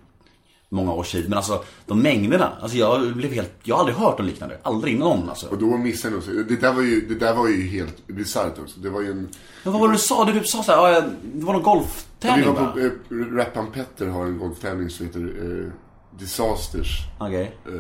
[0.70, 2.52] många års tid, men alltså de mängderna.
[2.62, 4.58] Alltså jag blev helt, jag har aldrig hört något liknande.
[4.64, 5.48] Aldrig någon alltså.
[5.48, 6.48] Och då missade jag nog.
[6.48, 8.80] Det där var ju, det där var ju helt bisarrt också.
[8.80, 9.30] Det var ju en...
[9.64, 10.26] Men vad var det du sa?
[10.26, 11.02] Du typ sa såhär, ja,
[11.34, 12.72] det var någon Vi golftävling var va?
[12.74, 12.92] på, eh,
[13.36, 15.72] Rappan Petter har en golftävling som heter eh,
[16.20, 17.00] Disasters.
[17.20, 17.74] Okej, Eh,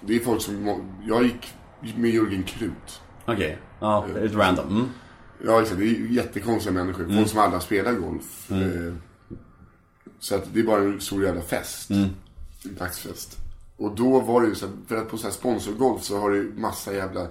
[0.00, 1.54] det är folk som, jag gick
[1.96, 3.00] med Jörgen Krut.
[3.26, 3.58] okej.
[3.80, 4.66] Ja, det är lite random.
[4.68, 4.88] Mm.
[5.46, 5.78] Ja, exakt.
[5.78, 7.14] Det är jättekonstiga människor.
[7.16, 8.50] Folk som aldrig har spelat golf.
[8.50, 8.94] Eh,
[10.18, 11.90] så att det är bara en stor jävla fest.
[12.64, 13.38] En dagsfest.
[13.76, 16.30] Och då var det ju så här, för att på så här sponsorgolf så har
[16.30, 17.22] du massa jävla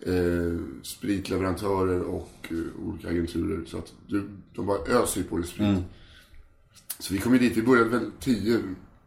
[0.00, 3.64] eh, spritleverantörer och eh, olika agenturer.
[3.66, 5.78] Så att du, de bara öser ju på dig sprit.
[6.98, 8.62] Så vi kom ju dit, vi började väl tio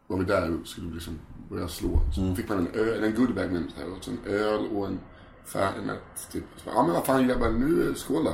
[0.07, 1.99] var vi där och skulle liksom börja slå.
[2.15, 4.87] Så fick man en öl, en goodiebag med så här, och så en öl och
[4.87, 4.99] en
[5.45, 6.43] Fernet typ.
[6.57, 8.31] Så, ja men vad fan grabbar, nu skål då.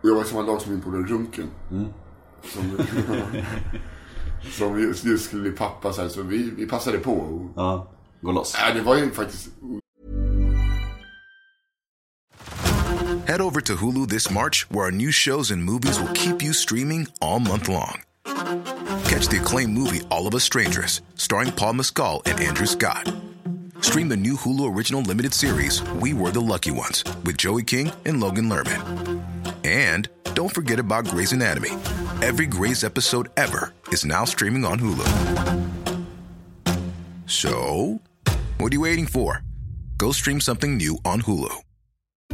[0.00, 1.48] Och jag var i samma lag som min polare Runken.
[2.52, 2.78] Som,
[4.50, 7.12] som just, just skulle bli pappa så här, så vi, vi passade på.
[7.12, 8.56] Och, Ja, gå loss.
[8.68, 9.48] ja, det var ju faktiskt
[13.26, 16.52] Head over to Hulu this March, where our new shows and movies will keep you
[16.52, 18.02] streaming all month long.
[19.08, 23.10] Catch the acclaimed movie All of Us Strangers, starring Paul Mescal and Andrew Scott.
[23.80, 27.90] Stream the new Hulu original limited series We Were the Lucky Ones with Joey King
[28.04, 29.22] and Logan Lerman.
[29.64, 31.70] And don't forget about Grey's Anatomy.
[32.22, 35.70] Every Grey's episode ever is now streaming on Hulu.
[37.26, 38.00] So,
[38.58, 39.42] what are you waiting for?
[39.96, 41.54] Go stream something new on Hulu.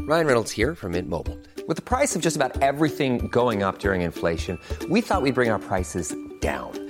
[0.00, 1.38] Ryan Reynolds here from Mint Mobile.
[1.68, 5.50] With the price of just about everything going up during inflation, we thought we'd bring
[5.50, 6.89] our prices down.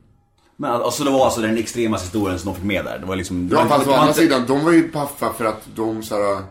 [0.61, 2.99] Men alltså det var alltså den extremaste historien som de fick med där.
[2.99, 3.49] Det var liksom...
[3.51, 6.43] Ja fast å andra sidan, de var ju paffa för att de så här,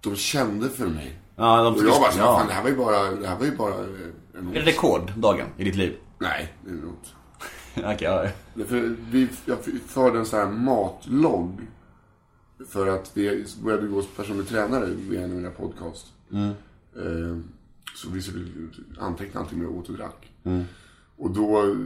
[0.00, 1.18] De kände för mig.
[1.36, 2.38] Ja, de Och jag bara, så, ja.
[2.38, 4.60] fan det här var ju bara, det här var ju bara eh, en Är det
[4.60, 5.96] rekorddagen i ditt liv?
[6.18, 7.94] Nej, det är det inte.
[7.94, 8.64] Okej, ja.
[8.64, 11.60] För vi, jag förde en sån här matlogg.
[12.68, 16.06] För att vi började gå som personlig tränare via en av mina podcast.
[16.32, 17.38] Eh,
[17.96, 18.46] så vi skulle
[19.00, 20.32] anteckna allting med åt och drack.
[21.16, 21.76] Och då,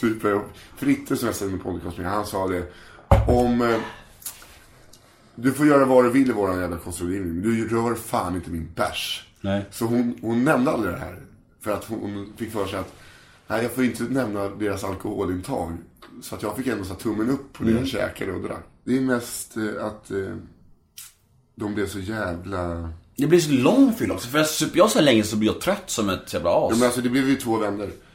[0.00, 0.40] typ, eh,
[0.76, 2.72] Fritte som jag med podcast med, han sa det.
[3.26, 3.76] Om eh,
[5.34, 8.50] du får göra vad du vill i våran jävla kostrådgivning, men du rör fan inte
[8.50, 9.26] min bärs.
[9.40, 9.64] Nej.
[9.70, 11.18] Så hon, hon nämnde aldrig det här.
[11.60, 12.94] För att hon fick för sig att
[13.46, 15.76] nej, jag får inte nämna deras alkoholintag.
[16.22, 18.64] Så att jag fick ändå så tummen upp på det jag käkade och drack.
[18.84, 20.10] Det är mest eh, att
[21.54, 22.90] de blev så jävla...
[23.16, 24.28] Det blir så lång fylla också.
[24.28, 26.70] För jag super jag så länge så blir jag trött som ett jävla as.
[26.70, 27.58] Ja, men alltså det blev ju två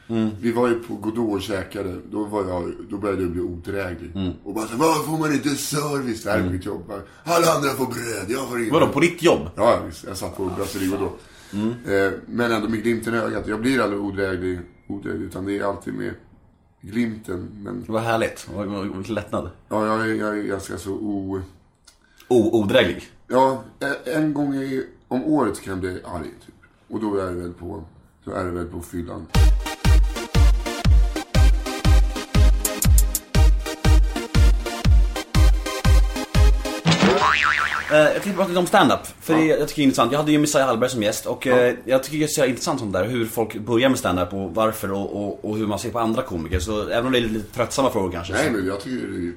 [0.08, 0.32] vänner.
[0.42, 1.98] Vi var ju på Godot och käkade.
[2.12, 4.12] Då, var jag, då började jag bli odräglig.
[4.44, 6.24] Och bara så här, varför får man inte service?
[6.24, 6.92] Det här är mitt jobb.
[7.24, 8.74] Alla andra får bröd, jag får inget.
[8.74, 9.50] Vadå, på ditt jobb?
[9.56, 10.04] Ja, visst.
[10.08, 11.20] Jag satt på Brasserie Godot.
[11.88, 13.48] Eh, men ändå med glimten i ögat.
[13.48, 16.14] Jag blir aldrig odräglig, odräglig utan det är alltid med
[16.82, 17.48] glimten.
[17.86, 18.48] Men härligt.
[18.56, 19.50] Vad- vad- Vilken lättnad.
[19.70, 21.42] ja, jag, är, jag är ganska så o...
[22.28, 23.04] O- odräglig.
[23.28, 26.56] Ja, en- en gång i, om året kan jag bli arg typ.
[26.88, 27.84] Och då är det väl på,
[28.26, 29.26] då är det väl på fyllan.
[37.92, 39.00] Eh, jag tänkte prata lite om stand-up.
[39.20, 40.12] För det, jag tycker det är intressant.
[40.12, 42.80] Jag hade ju Messiah Hallberg som gäst och eh, jag tycker det är så intressant
[42.80, 43.06] sånt där.
[43.06, 46.22] Hur folk börjar med stand-up och varför och, och, och hur man ser på andra
[46.22, 46.60] komiker.
[46.60, 48.34] Så även om det är lite tröttsamma frågor kanske.
[48.34, 49.34] Nej, men jag tycker det är,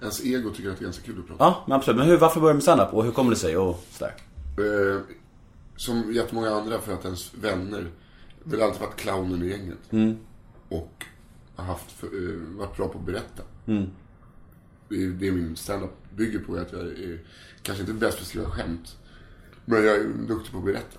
[0.00, 1.44] ens ego tycker att det är ganska kul att prata.
[1.44, 1.98] Ja, men absolut.
[1.98, 4.14] Men hur, varför börjar med stand-up och hur kommer det sig och sådär?
[4.58, 5.00] Eh,
[5.76, 7.86] som jättemånga andra för att ens vänner
[8.44, 10.18] väl alltid varit clownen i gänget.
[10.68, 11.04] Och
[11.56, 13.42] har haft, för, eh, varit bra på att berätta.
[14.88, 17.20] Det, är, det är min standup bygger på att jag är
[17.62, 18.96] kanske inte bäst på att skriva skämt.
[19.64, 20.98] Men jag är duktig på att berätta.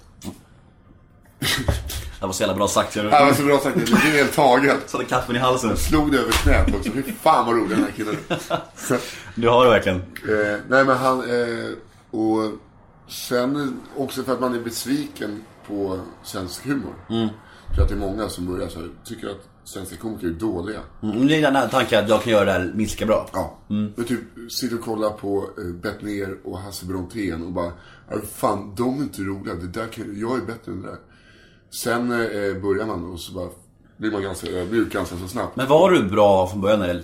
[2.19, 2.95] Det var så jävla bra sagt.
[2.95, 4.89] Jag Det var så bra sagt, det blev helt taget.
[4.89, 5.78] satte kaffen i halsen.
[5.78, 6.91] Slog det över knät också.
[6.91, 8.99] Fy fan vad rolig den här killen är.
[9.36, 9.97] Du har det verkligen.
[9.97, 11.69] Eh, nej men han, eh,
[12.12, 12.52] och
[13.08, 16.93] sen också för att man är besviken på svensk humor.
[17.10, 17.30] Mm.
[17.76, 20.80] För att det är många som börjar så här, tycker att svenska komiker är dåliga.
[21.04, 23.30] Mm, det är den här tanken att jag kan göra det här minst lika bra.
[23.34, 23.58] Ja.
[23.67, 27.71] Men typ sitter och kollar på eh, Bettner och Hasse Brontén och bara,
[28.10, 30.97] "Ja, fan de är inte roliga, det där kan, jag är bättre än det där.
[31.84, 33.49] Sen eh, börjar man och så bara
[33.97, 35.56] blir man ganska ödmjuk ganska så snabbt.
[35.56, 36.82] Men var du bra från början?
[36.82, 37.04] Eller?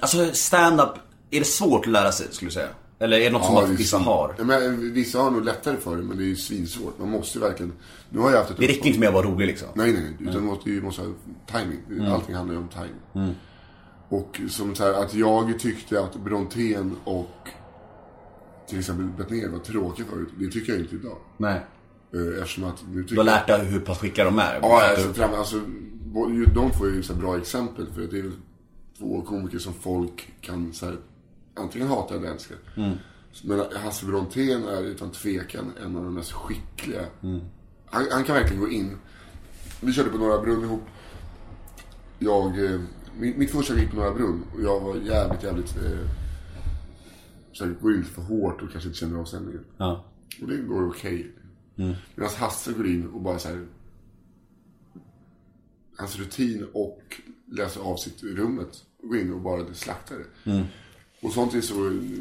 [0.00, 0.88] Alltså stand-up,
[1.30, 2.68] är det svårt att lära sig skulle du säga?
[3.02, 4.34] Eller är det något som Ja, är vissa har?
[4.38, 6.98] Men, vissa har nog lättare för det, men det är ju svinsvårt.
[6.98, 7.72] Man måste ju verkligen...
[8.10, 9.68] Nu har jag haft ett Det räcker inte med att vara rolig liksom.
[9.74, 10.28] Nej, nej, nej.
[10.28, 11.08] Utan du måste, du måste ha
[11.46, 12.06] timing.
[12.06, 13.34] Allting handlar ju om timing.
[14.08, 17.48] Och som så här, att jag tyckte att Brontén och
[18.68, 20.28] till exempel Bettner var tråkiga förut.
[20.38, 21.16] Det tycker jag inte idag.
[21.36, 21.60] Nej.
[22.14, 24.58] Eh, Eftersom att nu tycker Du har lärt dig hur pass skickliga de är.
[24.62, 25.60] Ja, alltså, fram, alltså,
[26.54, 27.86] de är ju så bra exempel.
[27.94, 28.32] För att det är
[28.98, 30.96] två komiker som folk kan så här,
[31.54, 32.54] antingen hata eller älska.
[33.44, 37.06] Men Hasse Brontén är utan tvekan en av de mest skickliga.
[37.86, 38.96] Han, han kan verkligen gå in.
[39.80, 40.82] Vi körde på Norra Brunn ihop.
[42.18, 42.80] Jag, eh,
[43.18, 45.76] mitt, mitt första gig på Norra Brunn och jag var jävligt, jävligt...
[45.76, 46.08] Eh,
[47.52, 49.64] så här, går in för hårt och kanske inte känner av stämningen.
[49.76, 50.04] Ja.
[50.42, 51.32] Och det går okej.
[52.14, 53.66] Medan Hasse går in och bara så här.
[55.96, 57.20] Hans rutin och
[57.52, 58.84] läser av sitt rummet.
[59.02, 60.50] Går in och bara slaktar det.
[61.22, 61.74] Och sånt är så...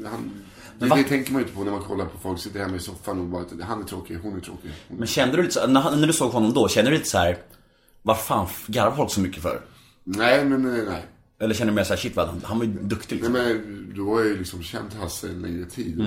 [0.09, 0.31] Han,
[0.79, 2.79] det, det tänker man ju inte på när man kollar på folk sitter hemma i
[2.79, 4.71] soffan och bara han är tråkig, hon är tråkig.
[4.87, 4.97] Hon...
[4.97, 7.17] Men kände du lite så, när, när du såg honom då, kände du lite så
[7.17, 7.37] här,
[8.01, 9.61] vad fan garvar folk så mycket för?
[10.03, 11.05] Nej, men nej, nej.
[11.39, 13.63] Eller kände du mer såhär, shit vad han, han var ju duktig Nej liksom.
[13.63, 15.99] men du har ju liksom känt Hasse en längre tid.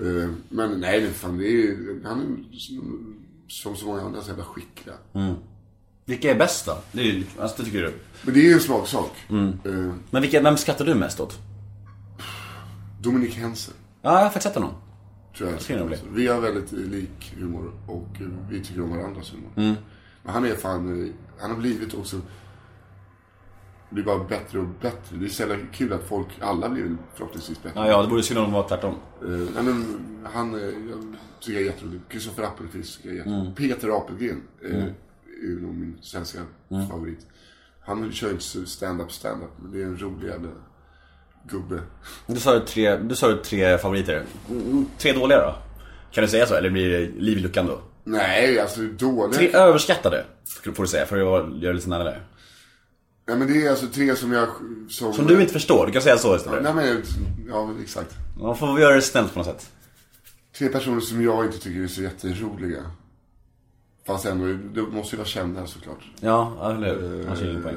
[0.00, 2.02] Eh, men nej, men fan det är ju...
[2.04, 2.20] Han
[2.52, 2.58] är
[3.48, 4.94] som- så många andra så jävla skickliga.
[6.04, 6.78] Vilka är bäst då?
[6.92, 7.92] Det, är, ju- alltså, det tycker du?
[8.22, 9.12] Men det är ju en smaksak.
[9.30, 11.38] Eh, Men vilka, vem skrattar du mest åt?
[13.02, 13.74] Dominik Hensen.
[14.02, 14.74] Ja, jag har faktiskt sett honom.
[15.36, 15.78] Tror jag.
[15.80, 15.98] Jag bli.
[16.12, 18.08] Vi har väldigt lik humor och
[18.50, 19.50] vi tycker om varandras humor.
[19.56, 19.74] Mm.
[20.22, 22.20] Men han är fan, han har blivit också,
[23.90, 25.16] blir bara bättre och bättre.
[25.16, 27.80] Det är så jävla kul att folk, alla blir förhoppningsvis bättre.
[27.80, 28.94] Ja, ja, det vore synd om det var tvärtom.
[29.22, 29.84] Eh, nej men
[30.32, 32.00] han, eh, jag tycker jag är jätterolig.
[32.08, 33.42] Kristoffer Appelqvist tycker jag är jätterolig.
[33.42, 33.54] Mm.
[33.54, 34.82] Peter Apelgren eh,
[35.42, 36.38] är ju nog min svenska
[36.70, 36.88] Mm.
[36.88, 37.26] favorit.
[37.80, 40.48] Han kör inte stand-up stand-up, men det är en rolig jävla
[41.44, 41.80] gubbe.
[42.26, 44.24] Du sa tre, du sa tre favoriter.
[44.98, 45.54] Tre dåliga då?
[46.12, 46.54] Kan du säga så?
[46.54, 47.80] Eller blir det liv i luckan då?
[48.04, 49.38] Nej, alltså dåliga.
[49.38, 50.24] Tre överskattade,
[50.74, 52.20] får du säga, för att göra lite snällare.
[53.28, 54.48] Nej men det är alltså tre som jag...
[54.88, 56.62] Som, Som du inte förstår, du kan säga så istället.
[56.62, 57.02] Nej men,
[57.48, 58.14] ja exakt.
[58.40, 59.70] Man får göra det snällt på något sätt.
[60.58, 62.82] Tre personer som jag inte tycker är så jätteroliga.
[64.06, 66.04] Fast ändå, det måste ju vara kända såklart.
[66.20, 67.26] Ja, eller hur?
[67.26, 67.76] Han ingen poäng.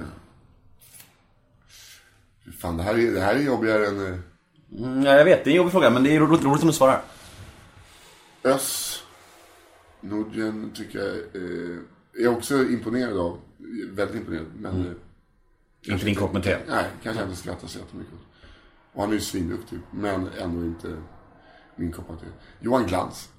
[2.59, 4.19] Fan, det här är, det här är jobbigare än eh,
[4.77, 6.67] Mm, ja, jag vet, det är en jobbig fråga, men det är roligt, roligt om
[6.67, 7.01] du svarar.
[8.43, 9.03] Öss.
[10.01, 13.39] Nordgren tycker jag eh, är också imponerad av.
[13.91, 14.45] Väldigt imponerad.
[14.59, 14.87] Men Mm.
[14.87, 16.57] eh, Inte din kopp med te.
[16.67, 18.13] nej, kanske inte skrattar så jättemycket.
[18.93, 19.79] Och han är ju svinduktig.
[19.91, 20.97] Men ändå inte
[21.75, 22.25] min kopp av te.
[22.59, 23.29] Johan Glans.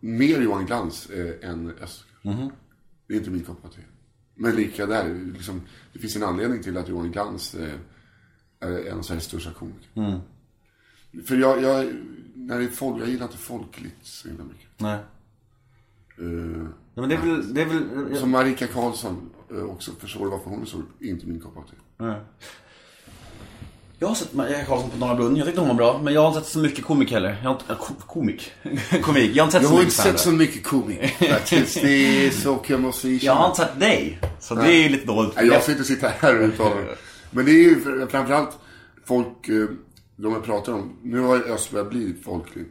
[0.00, 2.04] Mer Johan Glans eh, än Öss.
[2.22, 2.50] Mhm.
[3.08, 3.80] Det är inte min kopp av te.
[4.34, 5.30] Men lika där.
[5.32, 5.60] Liksom,
[5.92, 7.74] det finns en anledning till att Johan Glans eh,
[8.60, 9.88] är en av Sveriges största komiker.
[9.94, 10.20] Mm.
[11.26, 11.92] För jag, jag,
[12.34, 14.68] när det är folk, jag gillar inte folkligt så himla mycket.
[14.76, 14.98] Nej.
[16.18, 18.16] Eh, Ja, men det är väl, det är väl...
[18.18, 21.76] som Marika Karlsson eh, också förstår varför hon är så, inte min kopp av te.
[21.96, 22.20] Nej.
[23.98, 26.00] Jag har sett Maria Karlsson på Norra Brunn, jag tyckte hon var bra.
[26.02, 27.40] Men jag har inte sett så mycket komik heller.
[27.42, 28.52] Jag har inte, äh, ko- komik?
[29.02, 29.36] komik.
[29.36, 31.74] Jag har inte sett Jag så har mycket inte sett så mycket komik faktiskt.
[31.82, 34.20] Det är så kan jag måste Jag har inte sett dig.
[34.40, 35.32] Så det är lite dåligt.
[35.36, 36.76] Nej, jag ska inte sitta här och uttala.
[37.36, 38.58] Men det är ju fr- framförallt
[39.04, 39.66] folk, eh,
[40.16, 40.92] de jag pratar om.
[41.02, 42.64] Nu har Öst börjat bli folklig.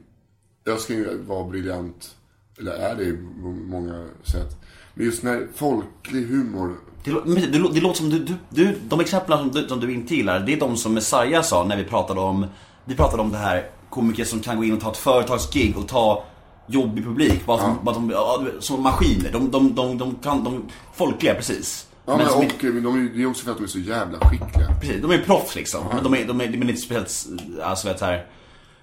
[0.67, 2.15] Öst kan ju vara briljant,
[2.59, 4.57] eller är det på många sätt.
[4.93, 9.37] Men just när folklig humor Det, det, det låter som du, du, du de exemplen
[9.39, 12.19] som du, som du inte gillar, det är de som Messiah sa när vi pratade
[12.19, 12.45] om,
[12.85, 15.87] vi pratade om det här komiker som kan gå in och ta ett företagsgig och
[15.87, 16.23] ta
[16.67, 17.45] jobbig publik.
[17.45, 19.31] Bara som, bara som, ja, du vet, som maskiner.
[19.31, 21.87] De, de, de, de kan, de, folkliga precis.
[22.05, 23.79] Ja, men, som och de är, ju- det är också för att de är så
[23.79, 24.75] jävla skickliga.
[24.81, 25.85] Precis, de är proffs liksom.
[25.93, 28.27] Men de är, de är, de är inte speciellt, alltså vet så här,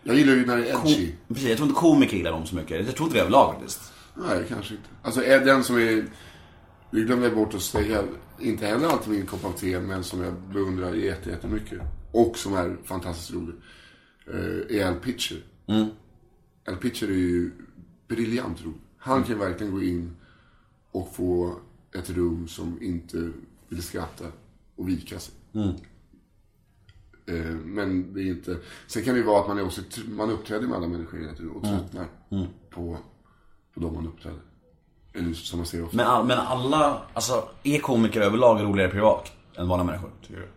[0.02, 1.12] Jag gillar ju när det är ko, edgy.
[1.28, 2.87] precis, jag tror inte komiker gillar dem så mycket.
[2.87, 3.92] Jag tror inte det överlag faktiskt.
[4.14, 4.88] Nej, kanske inte.
[5.02, 6.04] Alltså är den som är,
[6.90, 8.02] det glömde bort att säga,
[8.40, 11.80] inte heller alltid min kopp av te, men som jag beundrar jätte- jättemycket.
[12.12, 13.54] Och som är fantastiskt rolig.
[14.26, 15.37] eh, Är Al Pitcher.
[16.68, 17.50] Al Pitcher är ju
[18.08, 18.78] briljant rolig.
[18.98, 20.16] Han kan verkligen gå in
[20.92, 21.56] och få
[21.94, 23.33] ett rum som inte
[23.68, 24.24] vill skratta
[24.76, 25.35] och vika sig.
[27.26, 28.59] Eh, Men det är inte...
[28.87, 31.33] Sen kan det ju vara att man är också, man uppträder med alla människor hela
[31.35, 32.07] tiden och tröttnar
[32.70, 32.98] på,
[33.74, 34.40] på de man uppträder.
[35.14, 35.96] Eller som man ser ofta.
[35.96, 40.11] Men, all- men alla, alltså, är komiker överlag roligare privat än vanliga människor?
[40.22, 40.48] Tycker du?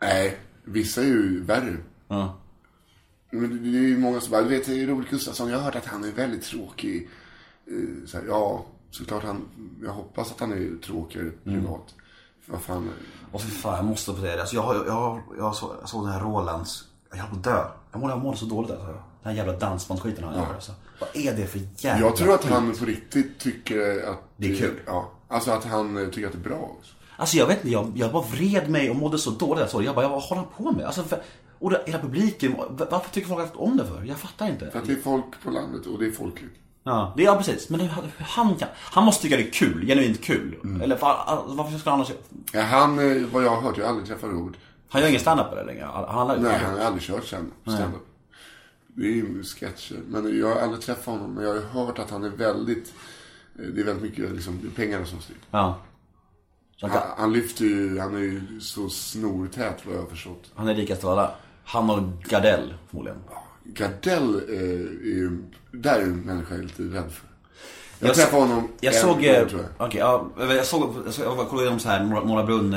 [0.00, 1.76] Nej, vissa är ju värre.
[2.08, 2.38] Ja.
[3.30, 5.74] Men det, det är ju många som bara, du vet, Robert Gustafsson, jag har hört
[5.76, 7.08] att han är väldigt tråkig.
[7.66, 9.48] Eh, Så här, ja, såklart han,
[9.82, 11.94] jag hoppas att han är tråkigare privat.
[12.44, 12.90] För vad fan,
[13.32, 14.40] Och för fan, jag måste på det.
[14.40, 17.44] Alltså, jag, jag, har- jag, såg, jag såg den här Rolands, jag höll på att
[17.44, 17.64] dö.
[17.92, 18.86] Jag mådde, jag mådde så dåligt alltså.
[18.86, 20.72] Den här jävla dansbandsskiten han gör alltså.
[21.00, 24.56] Vad är det för jävla jag tror att han på riktigt tycker att Det är
[24.56, 24.80] kul.
[24.86, 26.92] Ja, alltså att han eh, tycker att det är bra också.
[27.16, 29.72] Alltså jag vet inte, jag, jag bara vred mig och mådde så dåligt.
[29.72, 29.84] Jag, det.
[29.86, 30.86] jag bara, vad håller han på med?
[30.86, 31.22] Alltså, för,
[31.58, 32.54] och det, hela publiken,
[32.90, 34.04] varför tycker folk om det för?
[34.04, 34.70] Jag fattar inte.
[34.70, 36.54] För att det är folk på landet och det är folkligt.
[36.88, 37.68] Ja, det ja, precis.
[37.70, 40.56] Men det, han, kan, han måste tycka det är kul, genuint kul.
[40.64, 40.80] Mm.
[40.82, 42.12] Eller var, varför ska han annars...
[42.52, 44.56] Ja, han, eh, vad jag har hört, jag har aldrig träffat Robert.
[44.88, 45.88] Han gör ingen standup eller längre?
[45.92, 48.06] Han, han, Nej, han har aldrig kört stand- stand-up.
[48.88, 50.00] Det är ju sketcher.
[50.06, 51.30] Men jag har aldrig träffat honom.
[51.34, 52.94] Men jag har hört att han är väldigt...
[53.58, 55.36] eh, Det är väldigt mycket liksom, pengarna som styr.
[55.50, 55.78] Ja.
[56.80, 60.50] Han, Han, lyfter ju, han är ju så snortät vad jag har förstått.
[60.54, 61.30] han är rikast av alla.
[61.64, 63.18] Han och Gardell förmodligen.
[63.74, 67.26] Gardell eh, är ju, där är en människa jag är lite rädd för.
[67.98, 69.86] Jag, Jag träffade honom Jag en såg, gång, eh, tror jag.
[69.86, 72.76] okej, ja, jag såg, jag såg- jag kollade igenom så här Norra, Brunn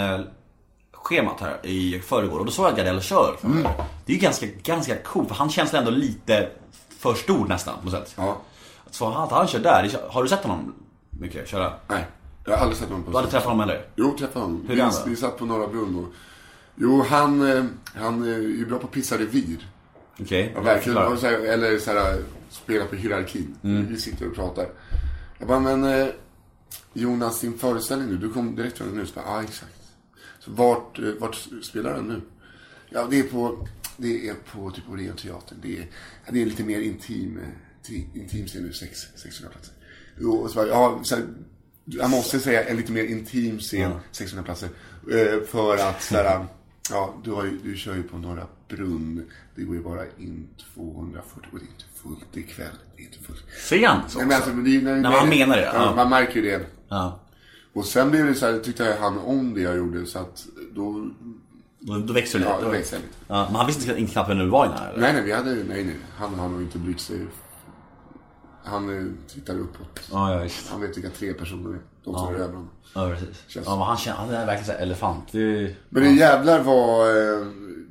[0.93, 3.37] schemat här i förrgår och då såg jag att Gardell kör.
[3.43, 3.63] Mm.
[4.05, 6.49] Det är ju ganska, ganska coolt för han känns ändå lite
[6.99, 8.13] för stor nästan på något sätt.
[8.17, 8.37] Ja.
[8.91, 10.73] Så han, han kör där, har du sett honom
[11.09, 11.73] mycket köra?
[11.87, 12.07] Nej,
[12.45, 13.85] jag har aldrig sett honom på Du hade träffat honom heller?
[13.95, 14.65] Jo, träffade honom.
[14.67, 16.13] Hur vi, vi satt på Norra Brunn och...
[16.75, 17.63] Jo, han, eh,
[17.95, 19.67] han är ju bra på att pissa revir.
[20.21, 20.51] Okej.
[20.55, 21.17] Ja, verkligen.
[21.17, 23.55] Så här, eller så här, spela på hierarkin.
[23.63, 23.87] Mm.
[23.87, 24.69] Vi sitter och pratar.
[25.39, 26.07] Jag bara, men eh,
[26.93, 29.05] Jonas, din föreställning nu, du kom direkt från den nu.
[29.05, 29.71] Så bara, ja, exakt.
[30.39, 32.21] Så vart, eh, vart spelar den nu?
[32.89, 35.57] Ja, det är på Det är på typ Orionteatern.
[35.61, 35.87] Det är,
[36.31, 39.73] det är lite mer intim, eh, ti- intim scen nu, sex, 600 platser.
[40.27, 41.25] Och så, bara, ja, så här,
[41.85, 44.69] jag måste säga en lite mer intim scen, 600 platser.
[45.11, 46.45] Eh, för att så här,
[46.89, 49.25] ja, du, har ju, du kör ju på Norra Brunn.
[49.55, 52.67] Det går ju bara in 240 och det är inte fullt ikväll.
[52.95, 53.43] Det är inte fullt.
[54.03, 55.95] Så Nej, men alltså, men det, är- men han menar det, Ja, ja.
[55.95, 56.65] Man märker ju det.
[56.89, 57.19] Ja.
[57.73, 60.45] Och sen blev det så här, tyckte jag han om det jag gjorde så att
[60.75, 61.09] då,
[61.79, 62.57] Då, då växer det lite.
[62.59, 63.13] ja, då växte jag lite.
[63.27, 64.99] Ja, men han visste inte knappt vem du var innan eller?
[65.01, 65.95] Nej, nej, vi hade, nej, nej.
[66.17, 67.19] Han har nog inte brytt sig.
[68.63, 69.99] Han eh, tittar uppåt.
[70.11, 70.69] Ja, ja, visst.
[70.69, 71.79] Han vet vilka tre personer är.
[72.03, 72.69] De som är över honom.
[72.95, 73.45] Ja, precis.
[73.55, 75.23] Ja, men han, känner, han är verkligen så här elefant.
[75.31, 77.47] Det, Men det jävlar var, eh,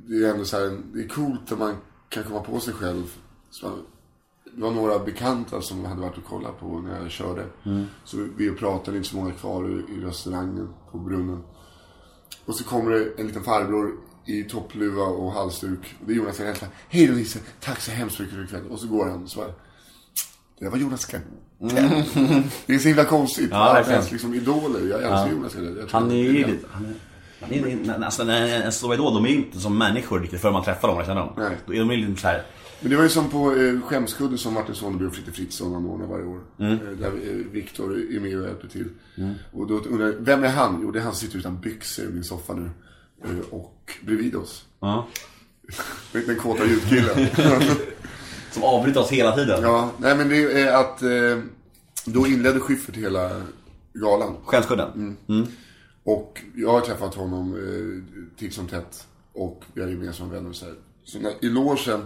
[0.09, 1.75] det är ändå så här, det är coolt att man
[2.09, 3.03] kan komma på sig själv.
[3.49, 3.71] Så,
[4.55, 7.45] det var några bekanta som hade varit och kollat på när jag körde.
[8.05, 11.43] Så vi pratade, inte så många kvar i, i restaurangen på brunnen.
[12.45, 13.91] Och så kommer det en liten farbror
[14.25, 15.95] i toppluva och halsduk.
[16.01, 16.55] Och det är Jonas Gardell.
[16.89, 18.67] Hej då Nisse, tack så hemskt mycket för ikväll.
[18.69, 19.53] Och så går han och så bara,
[20.59, 21.27] det var Jonas Gardell.
[22.65, 23.49] Det är så himla konstigt.
[23.51, 23.99] Ja, Ja, verkligen.
[23.99, 24.79] ens liksom idoler.
[24.89, 25.87] Jag älskar Jonas Gardell.
[25.91, 26.59] Han är ju.
[26.71, 26.93] Han är,
[28.03, 30.97] alltså, en, stor idol, de är ju inte som människor riktigt förrän man träffar dem
[30.97, 31.33] och känner dem.
[31.37, 31.57] Nej.
[31.65, 32.43] Då är de ju lite så här...
[32.81, 36.07] Men det var ju som på eh, Skämskudde som Martin Sonneby och Fritte Fritzson anordnar
[36.07, 36.39] varje år.
[36.59, 36.73] Mm.
[36.73, 38.89] Eh, där eh, Viktor är med och hjälper till.
[39.51, 40.79] Och då undrar jag, vem är han?
[40.81, 42.69] Jo, det är han som sitter utan byxor i min soffa nu.
[43.23, 44.65] Eh, och bredvid oss.
[44.79, 45.07] Ja.
[46.11, 47.27] Den kåta ljudkillen.
[48.51, 49.63] Som avbryter oss hela tiden.
[49.63, 51.43] ja, nej men det är att eh,
[52.05, 53.41] då inledde Schyffert hela
[53.93, 54.35] galan.
[54.45, 55.17] Skämskudden.
[56.13, 59.07] Och jag har träffat honom eh, titt som tätt.
[59.33, 60.73] Och vi är gemensamma vänner och så här.
[61.05, 62.05] Så när, i logen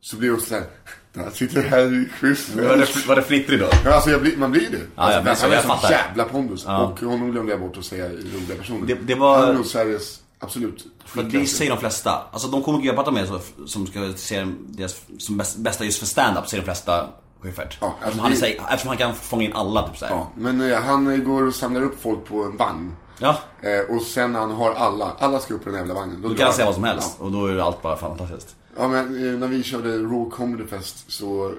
[0.00, 0.64] så blir det så här.
[1.12, 2.56] Där sitter Harry Schyffert.
[2.56, 3.68] Var det, var det flittrig då?
[3.84, 4.80] Ja, alltså blir, man blir det.
[4.94, 6.64] alltså, jag blir så, han är sån jävla pondus.
[6.66, 8.86] Och honom glömde jag bort att säga roliga personer.
[8.86, 12.22] Det- det var- Han är nog Sveriges absolut För det säger de flesta.
[12.32, 13.28] Alltså de komiker jag pratar med
[13.66, 17.08] som ska se deras som bäst, bästa just för stand-up säger de flesta
[17.40, 17.78] Schyffert.
[17.80, 20.12] Ja, alltså eftersom, han det- här- eftersom han kan fånga in alla typ såhär.
[20.14, 22.92] Ja, men eh, han går och samlar upp folk på en vagn.
[23.22, 23.38] Ja.
[23.60, 26.22] Eh, och sen när han har alla, alla ska upp på den jävla vagnen.
[26.22, 26.90] Då drar kan han säga vad som Ja.
[26.90, 27.20] helst.
[27.20, 28.56] Och då är allt bara fantastiskt.
[28.76, 31.54] Ja, men eh, när vi körde Raw Comedy Fest så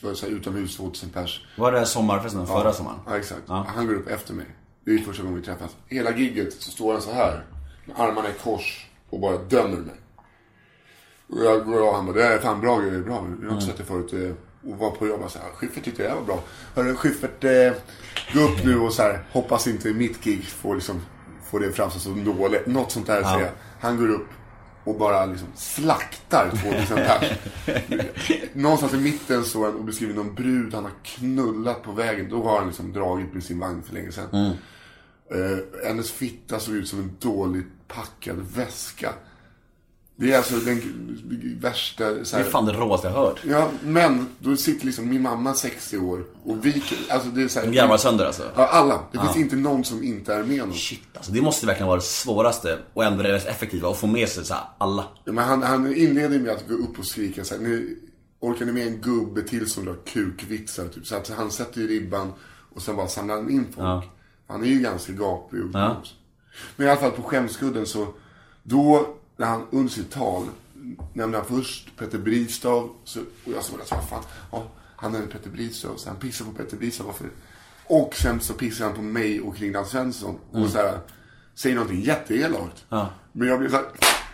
[0.00, 1.46] det var det så här utomhus 2000 pers.
[1.56, 2.98] Var det sommarfesten förra sommaren?
[3.06, 3.42] Ja, exakt.
[3.46, 3.66] Ja.
[3.74, 4.46] Han går upp efter mig.
[4.84, 5.70] Det är första gången vi träffas.
[5.88, 7.44] Hela gigget så står han så här.
[7.84, 9.94] Med armarna i kors och bara dömer mig.
[11.28, 13.26] Och jag går av och han bara, det här är fan bra grejer, bra.
[13.42, 14.36] Jag har inte sett det förut.
[14.66, 16.40] Och var på jobbet så här, Schyffert tyckte det här var bra.
[16.74, 17.72] Hörru Schyffert, eh,
[18.34, 21.00] gå upp nu och så här, hoppas inte mitt gig får liksom,
[21.50, 22.66] får det framstå som dåligt.
[22.66, 23.50] Något sånt där säger jag.
[23.80, 24.28] Han går upp
[24.84, 27.32] och bara liksom slaktar 2000 pers.
[28.52, 32.28] Någonstans i mitten står han och beskriver någon brud han har knullat på vägen.
[32.30, 34.56] Då har han liksom dragit med sin vagn för länge sedan.
[35.34, 39.12] Eh, hennes fitta såg ut som en dåligt packad väska.
[40.22, 40.80] Det är alltså den
[41.60, 42.24] värsta...
[42.24, 43.40] Så Det är fan det råaste jag hört.
[43.44, 46.82] Ja, men då sitter liksom min mamma 60 år och vi...
[47.10, 48.42] Alltså det är så här, De garvar sönder alltså.
[48.56, 49.00] Ja, alla.
[49.12, 50.74] Det finns inte någon som inte är med honom.
[50.76, 51.32] Shit alltså.
[51.32, 53.90] Det måste verkligen vara det svåraste och ändå det mest effektiva.
[53.90, 55.04] Att få med sig så alla.
[55.24, 57.98] Ja, men han, han inleder med att gå upp och skrika så här, nu
[58.40, 61.06] orkar ni med en gubbe till som drar kukvitsar typ.
[61.06, 62.32] Så att han sätter ju ribban
[62.74, 64.04] och sen bara samlar han in folk.
[64.48, 66.02] Han är ju ganska gapig och Ja.
[66.76, 68.06] Men i alla fall på skämskudden så,
[68.62, 70.44] då när han under sitt tal
[71.12, 72.90] nämnde han först Petter Bristav.
[73.04, 74.64] Så, och jag såg det så vad fan, ja,
[74.96, 75.96] han nämnde Petter Bristav.
[75.96, 77.06] Så han pissar på Petter Bristav.
[77.06, 77.26] Varför?
[77.86, 80.38] Och sen så pissar han på mig och Kringland Svensson.
[80.50, 80.98] Och så här,
[81.54, 82.84] säger någonting jätteelakt.
[83.32, 83.84] Men jag blir så här,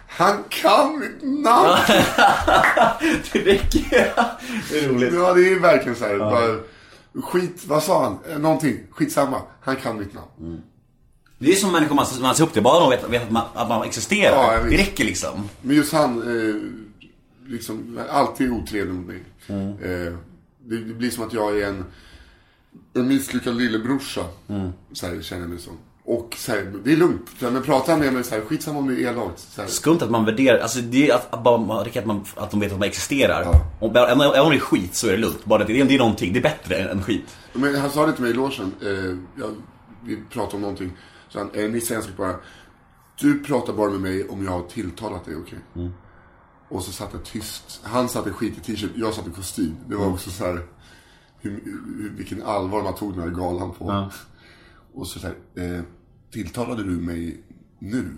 [0.09, 1.77] han kan mitt namn!
[3.33, 4.13] Det räcker.
[4.71, 5.15] Det är roligt.
[5.15, 6.19] Ja, det är verkligen så här.
[6.19, 6.61] Bara,
[7.23, 8.19] skit, vad sa han?
[8.33, 8.81] Eh, Någonting.
[8.91, 9.43] Skitsamma.
[9.61, 10.63] Han kan mitt namn.
[11.39, 12.63] Det är som människor man, man ser upp till.
[12.63, 14.55] Bara de vet, vet att, man, att man existerar.
[14.55, 15.49] Ja, det räcker liksom.
[15.63, 16.55] Men just han, eh,
[17.51, 19.23] liksom, alltid otrevlig mot mig.
[19.49, 20.15] Eh,
[20.65, 21.85] det, det blir som att jag är en,
[22.95, 24.25] en misslyckad lillebrorsa.
[24.93, 25.79] Så här, känner jag mig som.
[26.05, 27.29] Och så här, det är lugnt.
[27.39, 29.39] Så här, Men pratar han med mig så här, skitsamma om det är elakt.
[29.39, 32.61] Så här, Skumt att man värderar, alltså det är att, att, att, man, att de
[32.61, 33.47] vet att man existerar.
[33.81, 35.45] Om, även även om det är skit så är det lugnt.
[35.45, 37.37] Bara det, det är någonting, det är bättre än, än skit.
[37.53, 38.73] Men han sa det till mig i logen.
[38.83, 38.89] Eh,
[39.43, 39.55] jag,
[40.05, 40.93] vi pratade om någonting.
[41.29, 42.37] Så han, eh, Nisse ska bara.
[43.21, 45.59] Du pratar bara med mig om jag har tilltalat dig, okej?
[46.69, 47.81] Och så satt jag tyst.
[47.85, 49.77] Han satt i skitig t-shirt, jag satt i kostym.
[49.89, 50.67] Det var också så här.
[51.41, 53.85] Hur, hur, vilken allvar man tog den här galan på.
[54.95, 55.35] Och så där,
[55.65, 55.83] eh,
[56.33, 57.43] tilltalade du mig
[57.79, 58.17] nu?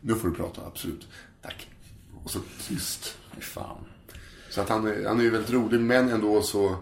[0.00, 1.08] Nu får du prata, absolut.
[1.42, 1.68] Tack.
[2.24, 3.16] Och så tyst.
[3.40, 3.84] Fan.
[4.50, 6.76] Så att han, är- han är ju väldigt rolig, men ändå så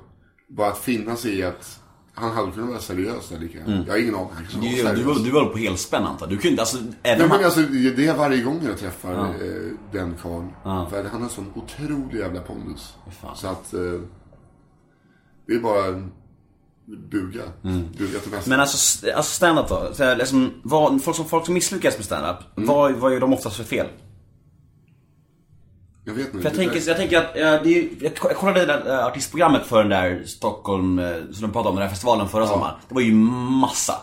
[0.48, 1.79] bara att finna sig i att
[2.20, 3.84] han hade kunnat vara seriös där lika gärna.
[3.86, 4.30] Jag har ingen aning.
[4.54, 4.94] Mm.
[4.96, 6.26] Du, var du, du, var på helspänn antar.
[6.26, 7.44] Du kunde alltså, Nej, men han...
[7.44, 10.50] alltså, det är varje gång jag träffar eh, den karln.
[10.90, 12.94] För han har sån otrolig jävla pondus.
[13.34, 13.80] Så att eh,
[15.46, 16.02] det är bara
[17.10, 17.42] buga.
[17.98, 18.50] Buga till nästa.
[18.50, 19.90] Men alltså, alltså stand-up då?
[19.92, 22.68] Så här, liksom, vad, folk, som, folk som misslyckas med stand-up, Mm.
[22.68, 23.86] vad, vad gör de oftast för fel?
[26.04, 26.38] Jag vet inte.
[26.38, 29.66] För jag tänker, jag tänker att, eh, det är, jag kollade det där eh, artistprogrammet
[29.66, 32.74] för den där Stockholm, eh, som de pratade om, den där festivalen förra sommaren.
[32.88, 33.94] Det var ju massa.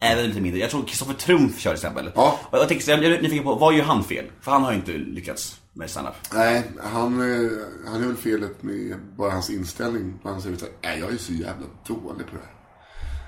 [0.00, 0.60] Även lite mindre.
[0.60, 2.10] Jag tror Kristoffer Trumf kör till exempel.
[2.14, 2.38] Ja.
[2.50, 4.24] Och jag tänker, så jag är nyfiken på, vad gör han fel?
[4.40, 6.14] För han har ju inte lyckats med stand-up.
[6.34, 7.50] Nej, han, eh,
[7.86, 10.18] han är väl felet med bara hans inställning.
[10.24, 12.42] Han säger såhär, nej jag är så jävla dålig på det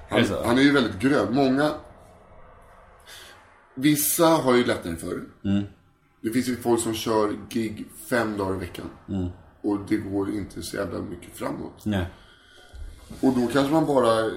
[0.09, 0.18] här.
[0.18, 0.29] Är?
[0.29, 1.35] Han, han är ju väldigt grön.
[1.35, 1.70] Många...
[3.74, 5.49] Vissa har ju lättare för det.
[5.49, 5.64] Mm.
[6.21, 8.87] Det finns ju folk som kör gig fem dagar i veckan.
[9.09, 9.29] Mm.
[9.62, 11.85] Och det går inte så jävla mycket framåt.
[11.85, 12.07] Nej.
[13.21, 14.31] Och då kanske man bara...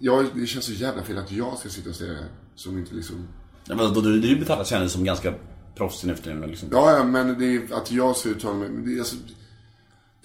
[0.00, 2.28] Ja, det känns så jävla fel att jag ska sitta och säga det här.
[2.54, 3.28] Som inte liksom...
[3.64, 5.34] Ja, men då, du, du betraktas kändes som ganska
[5.76, 6.40] proffsig nu för tiden.
[6.40, 6.68] Liksom.
[6.72, 8.68] Ja, ja, men det är att jag ser uttala mig.
[8.68, 9.16] Det, är alltså,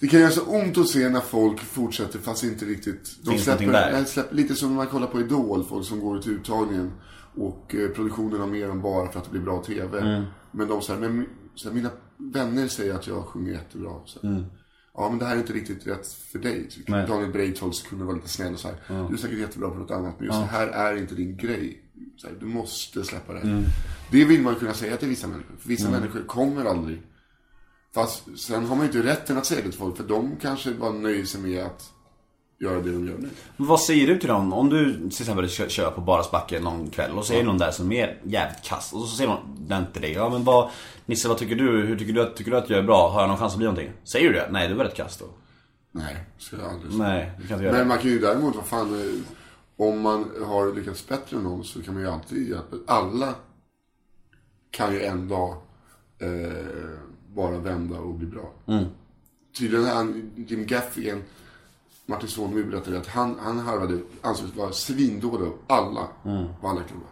[0.00, 3.16] det kan göra så ont att se när folk fortsätter fast inte riktigt...
[3.22, 3.92] De Finns släpper, där?
[3.92, 6.92] nej, släpper, lite som när man kollar på Idol, folk som går till uttagningen.
[7.40, 10.00] Och eh, produktionen har mer än bara för att det blir bra TV.
[10.00, 10.24] Mm.
[10.50, 13.90] Men de säger, men så här, mina vänner säger att jag sjunger jättebra.
[14.06, 14.44] Så här,
[14.94, 16.56] Ja, men det här är inte riktigt rätt för dig.
[16.56, 16.68] Mm.
[16.88, 17.06] Nej.
[17.06, 19.08] Daniel Breitholtz kunde vara lite snäll och så här.
[19.08, 21.84] Du är säkert jättebra på något annat, men just det här är inte din grej.
[22.24, 23.40] Här, du måste släppa det.
[23.40, 23.64] Mm.
[24.10, 25.56] Det vill man kunna säga till vissa människor.
[25.58, 27.02] För vissa människor kommer aldrig.
[27.94, 30.74] Fast sen har man ju inte rätten att säga det till folk, för de kanske
[30.74, 31.92] bara nöjer sig med att
[32.60, 33.28] göra det de gör nu.
[33.56, 34.52] Men vad säger du till dem?
[34.52, 37.70] Om du till exempel kör, på Barasbacke någon kväll och så är det någon där
[37.70, 40.12] som är jävligt kass och så säger någon den till dig.
[40.12, 40.70] Ja men vad,
[41.06, 41.86] Nisse vad tycker du?
[41.86, 43.08] Hur tycker du att, tycker du att jag är bra?
[43.08, 43.92] Har jag någon chans att bli någonting?
[44.04, 44.48] Säger du det?
[44.50, 45.26] Nej du är väldigt kass då.
[45.92, 47.04] Nej, så jag aldrig säga.
[47.04, 50.30] Nej, du kan inte göra Men man kan ju däremot, vad fan, eh, om man
[50.46, 52.76] har lyckats bättre än någon så kan man ju alltid hjälpa.
[52.86, 53.34] Alla
[54.70, 55.56] kan ju en dag
[56.18, 56.28] eh,
[57.28, 58.52] bara vända och bli bra.
[58.66, 58.84] Mm.
[59.58, 61.22] Tydligen är han, Jim Gaffigan,
[62.10, 66.44] Martin Soneby berättade att han, han harvade, ansågs vara svindålig av alla Mm.
[66.60, 67.08] på alla klubbar.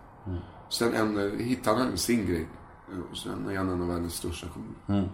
[0.71, 2.49] Sen en, eh, hittade han sin grej.
[2.93, 4.75] Eh, Och sen är han en av världens största komiker.
[4.89, 5.05] Mm.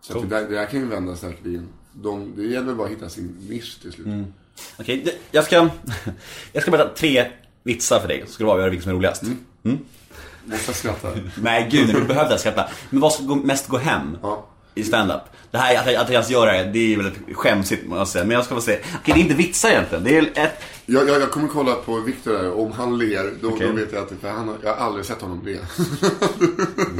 [0.00, 1.68] Så att det, där, det där kan ju vända säkerligen.
[1.92, 4.06] De, det gäller bara att hitta sin nisch till slut.
[4.06, 4.24] Mm.
[4.78, 5.68] Okej, det- jag ska,
[6.52, 7.30] jag ska berätta tre
[7.62, 8.22] vitsar för dig.
[8.26, 9.22] Så ska du avgöra vilken som är roligast.
[10.44, 11.08] Måste jag skratta?
[11.42, 12.68] Nej gud, du behövde inte skratta.
[12.90, 14.46] Men vad ska gå, mest gå hem Ja.
[14.76, 15.20] I stand-up?
[15.50, 17.98] Det här, att jag, att jag ens gör det, här, det är väldigt skämsigt måste
[17.98, 18.24] jag säga.
[18.24, 18.78] Men jag ska få se.
[19.00, 20.04] Okej, det är inte vitsar egentligen.
[20.04, 20.62] Det är ett...
[20.86, 22.60] Jag, jag, jag kommer kolla på Viktor där.
[22.60, 23.66] Om han ler, då, Okej.
[23.66, 25.58] då vet jag att för han har, jag har aldrig sett honom le.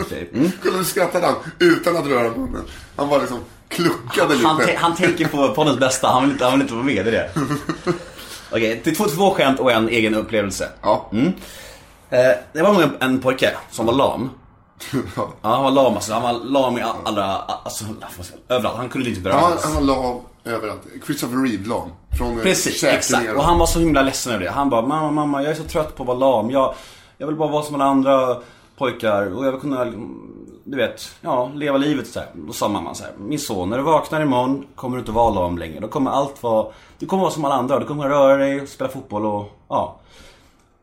[0.01, 0.31] Okej.
[0.35, 0.51] Mm.
[0.62, 2.62] Kolla, nu skrattade han utan att röra munnen.
[2.97, 4.47] Han bara liksom kluckade lite.
[4.49, 7.07] Han, te- han tänker på poddens bästa, han vill inte, han vill inte vara med
[7.09, 7.31] i det.
[8.51, 10.68] Okej, det är två, två skämt och en egen upplevelse.
[10.83, 11.11] Ja.
[12.11, 12.18] Eh,
[12.53, 14.31] det var en, en pojke som var lam.
[14.93, 14.99] Ja.
[15.16, 16.12] Ja, han var lam alltså.
[16.12, 17.85] Han var lam i all- alla, alltså,
[18.49, 18.77] överallt.
[18.77, 19.64] Han kunde inte röra Han, alls.
[19.64, 20.81] han var lav överallt.
[21.07, 21.89] Christopher Reeve lam.
[22.18, 23.22] Från eh, Precis, exakt.
[23.24, 23.37] ner.
[23.37, 24.51] Och han var så himla ledsen över det.
[24.51, 26.51] Han bara, mamma, mamma, jag är så trött på att vara lam.
[26.51, 26.74] Jag,
[27.18, 28.37] jag vill bara vara som alla andra
[28.79, 29.85] pojkar och jag vill kunna,
[30.64, 32.29] du vet, ja, leva livet så här.
[32.35, 35.31] Då sa mamman så här, min son, när du vaknar imorgon kommer du inte vara
[35.31, 35.81] lam längre.
[35.81, 36.66] Då kommer allt vara,
[36.99, 37.79] du kommer vara som alla andra.
[37.79, 39.97] Du kommer röra dig, spela fotboll och, ja.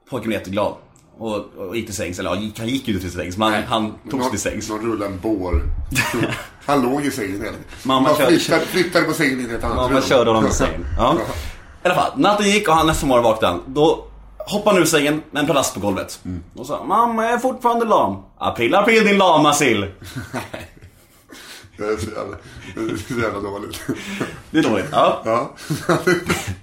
[0.09, 0.73] Pojken blev jätteglad.
[1.17, 3.53] Och, och gick till sängs, eller ja, gick- han gick ju inte till sängs, men
[3.53, 4.69] han, han tog sig Någon- till sängs.
[4.69, 5.61] Någon rullade en bår.
[6.65, 7.65] han låg i sängen hela tiden.
[7.83, 10.03] Mamma Man kör- flyttade, flyttade på sängen in i ett annat Ja, rum.
[10.03, 10.85] körde honom till sängen.
[10.97, 11.17] Ja.
[11.83, 13.73] I alla fall, natten gick och han nästa morgon vaknade han.
[13.73, 14.05] Då
[14.37, 16.19] hoppade han ur sängen med en pladask på golvet.
[16.55, 18.17] Och sa Mamma, jag är fortfarande lam.
[18.37, 19.81] April, april din lama sill.
[21.77, 22.37] Det är så jävla,
[22.75, 23.81] det är så jävla dåligt.
[24.51, 24.85] Det är dåligt.
[24.91, 25.21] Ja.
[25.25, 25.51] Ja.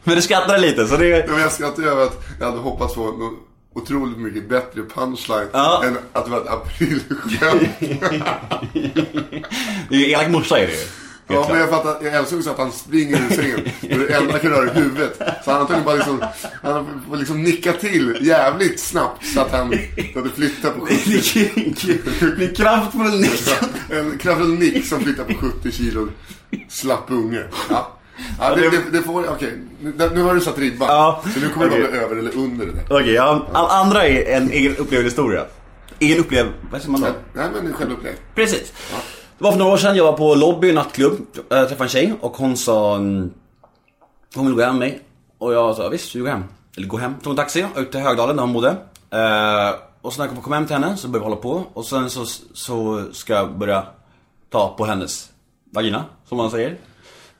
[0.05, 1.07] Men du skrattade lite så det...
[1.09, 3.35] Ja, men jag skrattar över att jag hade hoppats på något
[3.75, 5.83] otroligt mycket bättre punchline Ja.
[5.87, 7.69] än att det var ett aprilskämt.
[9.89, 10.79] Det är ju elak morsa är det ju.
[11.33, 13.61] Ja, men jag fattar, jag älskar också att han springer ur sängen.
[13.83, 15.17] Och det enda kan röra huvudet.
[15.45, 16.25] Så han antagligen bara liksom,
[16.63, 19.75] han får liksom nicka till jävligt snabbt så att han
[20.15, 21.51] hade flyttat på 70
[22.39, 23.49] Det är kraftfull nick.
[23.91, 26.09] En kraftfull nick som flyttar på 70 kilo
[26.69, 27.45] slapp unge.
[27.71, 27.97] Ja.
[28.41, 29.59] Ja, det, det, det får, okej.
[29.81, 30.89] Nu, nu har du satt ribban.
[30.89, 31.23] Ja.
[31.35, 31.91] Så nu kommer det bara Okej.
[31.91, 32.85] bli över eller under det där.
[32.91, 33.47] Okej, ja.
[33.53, 35.45] All andra är en egen upplevd historia.
[35.99, 36.49] Egen upplevd...
[36.73, 37.07] Vad säger man då?
[37.33, 38.15] Nej, men själv upplägg.
[38.35, 38.73] Precis.
[39.39, 42.15] Det var för några år sedan, jag var på Lobby nattklubb, äh, träffade en tjej
[42.21, 42.95] och hon sa...
[42.95, 43.31] mm,
[44.35, 45.01] Hon ville gå hem med mig.
[45.39, 46.45] Och jag sa visst, vi går hem.
[46.77, 47.15] Eller gå hem.
[47.23, 48.69] Tog en taxi ut till Högdalen där hon bodde.
[49.11, 51.65] Eh, och sen när jag kom hem till henne så började vi hålla på.
[51.75, 53.83] Och sen så, så ska jag börja
[54.51, 55.31] ta på hennes
[55.73, 56.77] vagina, som man säger.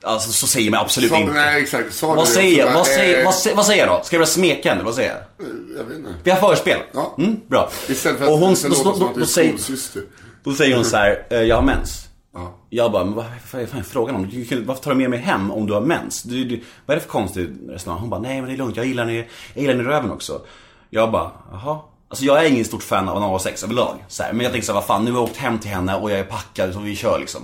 [0.03, 1.33] Alltså så säger man absolut Sa- inte.
[1.33, 1.99] nej, exakt.
[2.01, 2.67] Du Vad säger, jag?
[2.71, 4.03] Så vad, säger, eh, vad, säger, vad säger jag då?
[4.03, 4.83] Ska jag vara smekande?
[4.83, 5.47] Vad säger jag?
[5.77, 6.13] Jag vet inte.
[6.23, 6.79] Vi har förspel.
[6.93, 7.15] Ja.
[7.17, 7.69] Mm, bra.
[7.87, 10.03] Istället för att och hon, det då, som att du då, är säger, skolsyster.
[10.43, 12.07] då säger hon så här, eh, jag har mens.
[12.33, 12.57] Ja.
[12.69, 14.29] Jag bara, men vad, vad är fan frågan om?
[14.29, 16.23] Du, varför tar du med mig hem om du har mens?
[16.23, 18.01] Du, du, vad är det för konstigt resonemang?
[18.01, 19.17] Hon bara, nej men det är lugnt, jag gillar i,
[19.53, 20.41] jag gillar den i röven också.
[20.89, 21.79] Jag bara, jaha.
[22.09, 24.05] Alltså jag är ingen stort fan av analsex överlag.
[24.07, 25.71] Så här, men jag tänkte så här, vad fan, nu har jag åkt hem till
[25.71, 27.41] henne och jag är packad så vi kör liksom.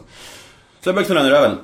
[0.83, 1.57] Så jag började knulla henne i röven.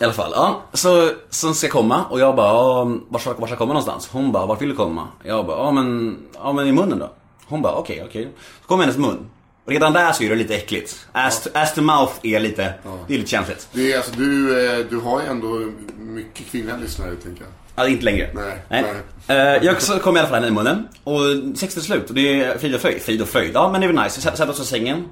[0.00, 0.62] I alla fall, ja.
[0.72, 3.72] Så, så ska jag komma och jag bara, ja, var ska, var ska jag komma
[3.72, 4.08] någonstans?
[4.12, 5.08] Hon bara, vart vill du komma?
[5.22, 7.12] Jag bara, ja men, ja men i munnen då?
[7.46, 8.28] Hon bara, okej, okej.
[8.62, 9.30] Så kommer hennes mun.
[9.64, 11.06] Och redan där så är det lite äckligt.
[11.12, 12.74] Ass to, ass to mouth är lite,
[13.08, 13.68] det är lite känsligt.
[13.72, 17.50] Det är, alltså, du, eh, du har ju ändå mycket kvinnliga lyssnare, tänker jag.
[17.76, 18.30] Ja, inte längre.
[18.68, 18.84] Nej,
[19.26, 20.88] Eh, jag så kom i alla fall henne i munnen.
[21.04, 21.20] Och
[21.58, 22.08] sex är slut.
[22.08, 23.02] Och det är frid och fröjd.
[23.02, 23.50] Frid och fröjd.
[23.54, 24.20] Ja, men det är väl nice.
[24.20, 25.04] Sätter oss i sängen.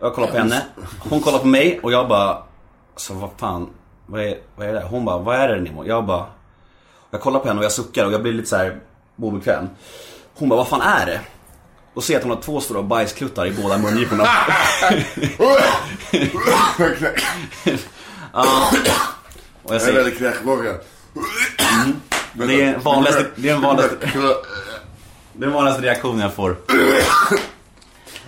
[0.00, 0.62] Jag kollar på henne.
[0.98, 2.42] Hon kollar på mig och jag bara...
[2.96, 3.68] Så vad fan.
[4.10, 4.82] Vad är, vad är det?
[4.90, 5.84] Hon bara, vad är det Nemo?
[5.86, 6.26] Jag bara...
[7.10, 8.80] Jag kollar på henne och jag suckar och jag blir lite så här
[9.16, 9.68] obekväm.
[10.34, 11.20] Hon bara, vad fan är det?
[11.94, 14.22] Och ser att hon har två stora bajskluttar i båda mungiporna.
[19.62, 20.74] Och jag säger, väldigt kräkvåga.
[22.32, 24.34] det är vanligaste, det är den vanligaste, det är
[25.32, 26.56] den vanligaste reaktionen jag får.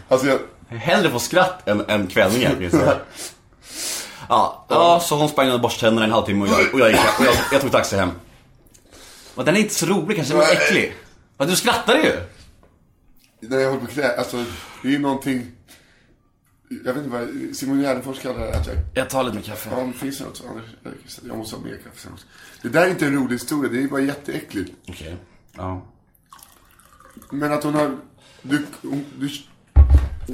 [0.08, 0.38] Alltså jag...
[0.68, 2.70] Hellre få skratt än, än kvällningar.
[4.30, 7.00] Ja, ja, så hon sprang och borstade tänderna en halvtimme och jag, och jag, gick,
[7.18, 8.10] och jag, jag tog taxi hem.
[9.34, 10.94] Och den är inte så rolig kanske, den är äcklig.
[11.36, 12.12] Men du skrattar ju!
[13.40, 14.16] När jag håller på krä...
[14.16, 14.44] Alltså,
[14.82, 15.52] det är ju någonting...
[16.68, 17.56] Jag vet inte vad...
[17.56, 18.76] Simon Gärdenfors kallar det att jag...
[18.94, 19.70] Jag tar lite med kaffe.
[19.72, 20.42] Ja, men finns det något?
[20.48, 22.26] Anders, jag måste ha mer kaffe sen också.
[22.62, 24.72] Det där är inte en rolig historia, det är bara jätteäckligt.
[24.88, 25.16] Okej.
[25.52, 25.82] Ja.
[27.30, 27.96] Men att hon har...
[28.42, 28.66] Du...
[28.82, 29.28] Hon, du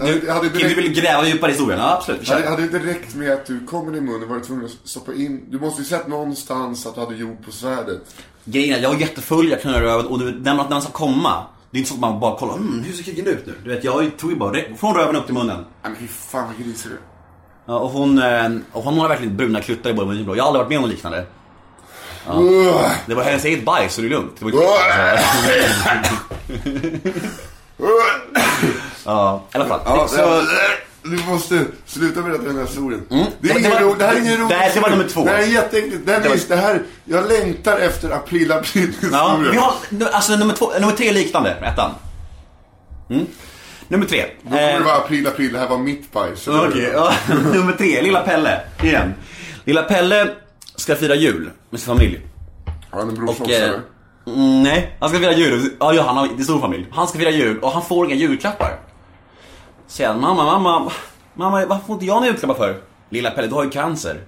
[0.04, 1.80] Du, hade, du inte vill gräva djupare i historien?
[1.80, 2.28] Ja, absolut.
[2.28, 5.14] Hade, hade inte räckt med att du kom i munnen var du tvungen att stoppa
[5.14, 5.44] in...
[5.50, 8.14] Du måste ju sett någonstans att du hade jord på svärdet.
[8.44, 10.92] Grejen är, jag var jättefull, jag knullade röven och du, när, man, när man ska
[10.92, 13.54] komma, det är inte så att man bara kollar, mm, hur ser kuken ut nu?
[13.64, 15.56] Du vet, jag tog ju bara re- från röven upp till munnen.
[15.56, 16.98] Nej men fy fan vad grisig du.
[17.66, 20.36] Ja, och hon, eh, och hon har verkligen bruna kluttar i båda mungiporna.
[20.36, 21.26] Jag har aldrig varit med om något liknande.
[22.34, 22.90] Ugh.
[23.06, 24.32] Det var hennes eget bajs, så det är lugnt.
[24.38, 24.52] Det var
[29.06, 29.80] Ja, i alla fall.
[29.84, 30.42] Ja, så,
[31.02, 33.02] du måste sluta berätta den här historien.
[33.08, 33.32] Det, är Mm.
[33.40, 34.96] Det ingen det det här är ingen rolig det här- det var historia.
[34.96, 35.24] nummer två.
[35.24, 36.06] Det här är jätteäckligt.
[36.06, 39.72] Det här, Det var- är, det här, jag längtar efter april april ja, vi har,
[40.12, 41.90] alltså nummer två, nummer tre är liknande, ettan.
[43.10, 43.26] Mm.
[43.88, 44.24] Nummer tre.
[44.42, 46.46] Då kommer Eh, det vara april april, det här var mitt bajs.
[46.46, 47.12] ja.
[47.52, 48.02] nummer tre.
[48.02, 49.14] Lilla Pelle, igen.
[49.64, 50.28] Lilla Pelle
[50.76, 52.20] ska fira jul med sin familj.
[52.90, 53.80] Har han en brorsa Och, också eh, eller?
[54.26, 55.70] mm, nej, han ska fira jul.
[55.80, 56.86] Ja, ja, han har det är stor familj.
[56.92, 58.78] Han ska fira jul och han får inga julklappar.
[59.86, 60.92] Säger han, mamma, mamma,
[61.34, 62.80] mamma, varför får inte jag några julklappar för?
[63.10, 64.20] Lilla Pelle, du har ju cancer.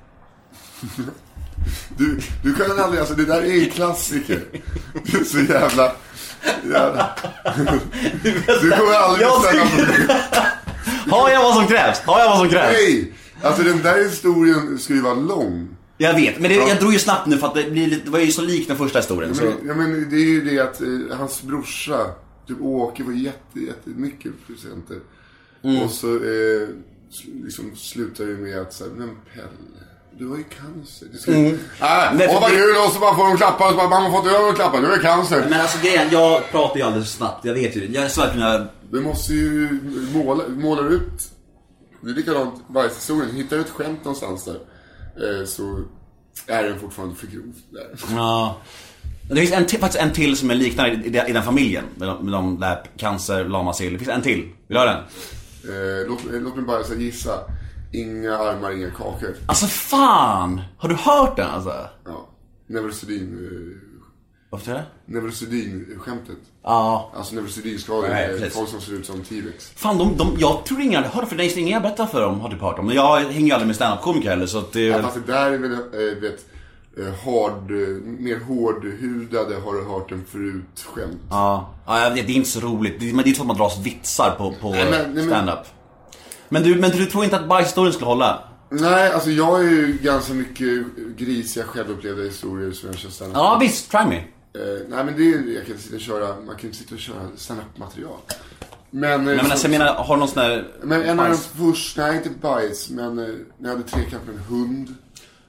[1.96, 4.40] Du, du kan aldrig, alltså det där är en klassiker.
[5.04, 5.92] Du är så jävla...
[6.72, 7.10] jävla.
[8.24, 10.16] Du kommer aldrig för mig.
[11.10, 12.00] Har jag vad som krävs?
[12.00, 12.72] Har jag vad som krävs?
[12.72, 13.12] Nej!
[13.42, 15.68] Alltså den där historien ska ju vara lång.
[15.98, 18.18] Jag vet, men det, jag drog ju snabbt nu för att det, blir, det var
[18.18, 19.34] ju så likt den första historien.
[19.34, 19.44] Så.
[19.44, 22.06] Men, ja, men det är ju det att eh, hans brorsa,
[22.48, 24.96] typ Åke, var jätte, jättemycket presenter.
[25.68, 25.82] Mm.
[25.82, 26.68] Och så eh,
[27.44, 29.46] liksom slutar ju med att säga, men Pelle,
[30.18, 31.06] du har ju cancer.
[31.12, 31.32] Du ska...
[31.32, 31.58] Mm.
[31.80, 33.88] Ah, Nej, åh vad det- kul, och så bara får de klappa, och så bara,
[33.88, 35.46] mamma har fått över klappa, nu är det cancer.
[35.50, 37.92] Men alltså grejen, jag pratar ju alldeles för snabbt, jag vet ju det.
[38.00, 38.66] Jag svär att mina...
[38.90, 39.80] Du måste ju
[40.14, 41.30] måla, måla ut.
[42.02, 43.36] Det är likadant bajshistorien.
[43.36, 44.58] Hittar du ett skämt någonstans där
[45.40, 45.82] eh, så
[46.46, 48.14] är den fortfarande för grov där.
[48.16, 48.56] Ja.
[49.30, 51.84] Det finns en till, faktiskt en till som är liknande i, i, i den familjen.
[51.94, 53.92] Med de, med de där cancer, lamasill.
[53.92, 54.40] Det finns en till.
[54.40, 55.02] Vill du höra den?
[55.64, 57.40] Eh, låt, eh, låt mig bara gissa.
[57.92, 59.34] Inga armar, inga kakor.
[59.46, 60.60] Alltså fan!
[60.78, 61.74] Har du hört den alltså?
[62.04, 62.28] Ja.
[62.66, 63.88] Neurosedyn, eh,
[64.50, 65.12] Varför säger du?
[65.14, 66.36] Neurosedyn-skämtet.
[66.62, 67.12] Ja.
[67.14, 68.08] Alltså neurosedynskador.
[68.08, 69.72] Nej, eh, folk som ser ut som T-Rex.
[69.76, 72.22] Fan, de, de, jag tror ingen hade hört för det är ingen jag berättar för
[72.22, 72.86] dem har typ hört om.
[72.86, 74.80] Men jag hänger ju aldrig med standup-komiker heller så att det...
[74.80, 76.46] Ja, fast det där är väl, eh, vet,
[77.04, 81.20] hard, eh, mer hårdhudade har du hört än förut skämt.
[81.30, 83.00] Ja, ja det är inte så roligt.
[83.00, 85.58] Det, men det är så att man dras vitsar på, på Nej, nej, stand-up.
[86.48, 88.42] Men du, men du tror inte att bajshistorien skulle hålla?
[88.70, 90.86] Nej, alltså jag har ju ganska mycket
[91.16, 94.16] grisiga självupplevda historier som jag kör stand Ja visst, try me.
[94.16, 94.22] Eh,
[94.88, 97.00] nej men det är, jag kan inte sitta och köra, man kan inte sitta och
[97.00, 98.16] köra stand-up material.
[98.90, 100.68] Men, eh, Men, men så- alltså, jag menar, har någon sån där...
[100.82, 103.24] men en av de första, nej inte bajs, men eh,
[103.58, 104.94] när jag hade trekamp med en hund.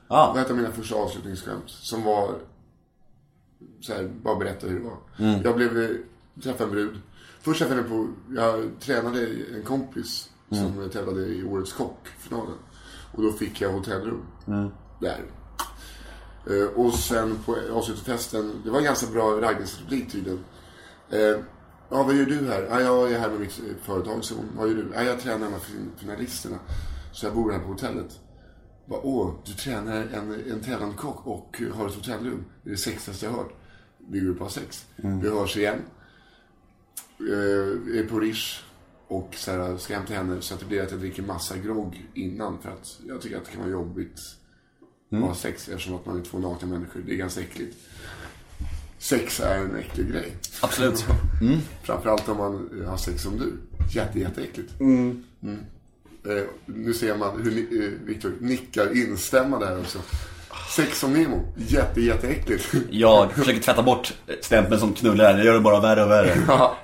[0.10, 1.64] Det var ett av mina första avslutningsskämt.
[1.70, 2.36] Som var,
[3.82, 4.98] så här, bara berätta hur det var.
[5.30, 5.42] Mm.
[5.44, 5.90] Jag blev, eh,
[6.44, 7.02] träffade en brud.
[7.42, 10.74] Först träffade jag på, jag tränade en kompis Mm.
[10.74, 12.54] som tävlade i Årets Kock, finalen.
[13.14, 14.22] Och då fick jag hotellrum.
[14.48, 14.70] Mm.
[15.02, 15.22] Där.
[16.50, 20.40] Eh, och sen på avslutningsfesten, det var en ganska bra raggningsreplik tydligen.
[21.10, 21.20] Eh,
[21.90, 22.68] ja, vad gör du här?
[22.70, 24.24] Ja, jag är här med mitt företag.
[24.24, 24.88] Så, vad gör du?
[24.94, 26.58] Ja, jag tränar med fin- finalisterna.
[27.12, 28.20] Så jag bor här på hotellet.
[28.90, 32.46] Bara, Åh, du tränar en, en tävlande kock och har ett hotellrum.
[32.64, 33.54] Det är det sexigaste jag hört.
[34.10, 34.86] Vi går och har sex.
[34.96, 35.80] Vi hörs igen.
[37.20, 38.64] Eh, är på Rish.
[39.08, 42.06] Och så här, ska till henne så att det blir att jag dricker massa grogg
[42.14, 42.62] innan.
[42.62, 44.20] För att jag tycker att det kan vara jobbigt
[45.12, 47.02] att ha sex eftersom att man är två nakna människor.
[47.06, 47.78] Det är ganska äckligt.
[48.98, 50.36] Sex är en äcklig grej.
[50.62, 51.06] Absolut.
[51.84, 53.54] Framförallt om man har sex som du.
[53.96, 54.80] Jätte, jätteäckligt.
[54.80, 55.24] Mm.
[56.30, 60.00] Eh, nu ser man hur eh, Victor nickar instämmande här också.
[60.76, 61.54] Sex som Nemo.
[61.58, 62.76] Jätte, jätteäckligt.
[62.90, 65.38] Jag försöker tvätta bort stämpeln som knullar.
[65.38, 66.38] Jag gör det bara värre och värre.
[66.48, 66.78] Ja.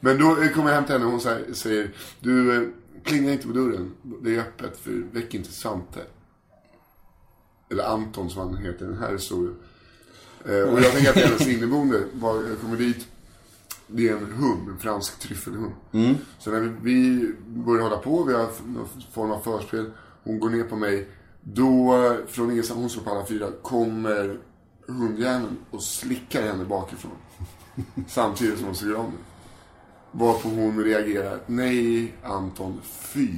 [0.00, 2.68] Men då eh, kommer jag hem till henne och hon säger, säger Du, eh,
[3.04, 3.92] klinga inte på dörren.
[4.22, 6.00] Det är öppet, för väck inte Svante.
[7.70, 9.56] Eller Anton som han heter i den här historien.
[10.48, 13.06] Eh, och jag tänker att hennes inneboende, var, kommer dit.
[13.86, 15.72] Det är en hund, en fransk tryffelhund.
[16.38, 19.90] Så när vi, börjar hålla på, vi har någon form av förspel.
[20.24, 21.08] Hon går ner på mig.
[21.42, 24.38] Då, eh, från ingenstans, hon står på alla fyra, kommer
[24.86, 27.12] hundjäveln och slickar henne bakifrån.
[28.08, 30.18] Samtidigt som hon suger om det.
[30.18, 33.28] Varpå hon reagerar, nej Anton, fy.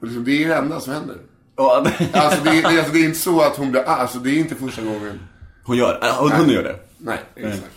[0.00, 1.16] Och liksom, det är det enda som händer.
[2.12, 4.38] Alltså det, är- det, alltså det är inte så att hon blir alltså det är
[4.38, 5.20] inte första gången.
[5.64, 6.80] Hon gör, äh, hon, hon gör det.
[6.98, 7.70] Nej, exakt.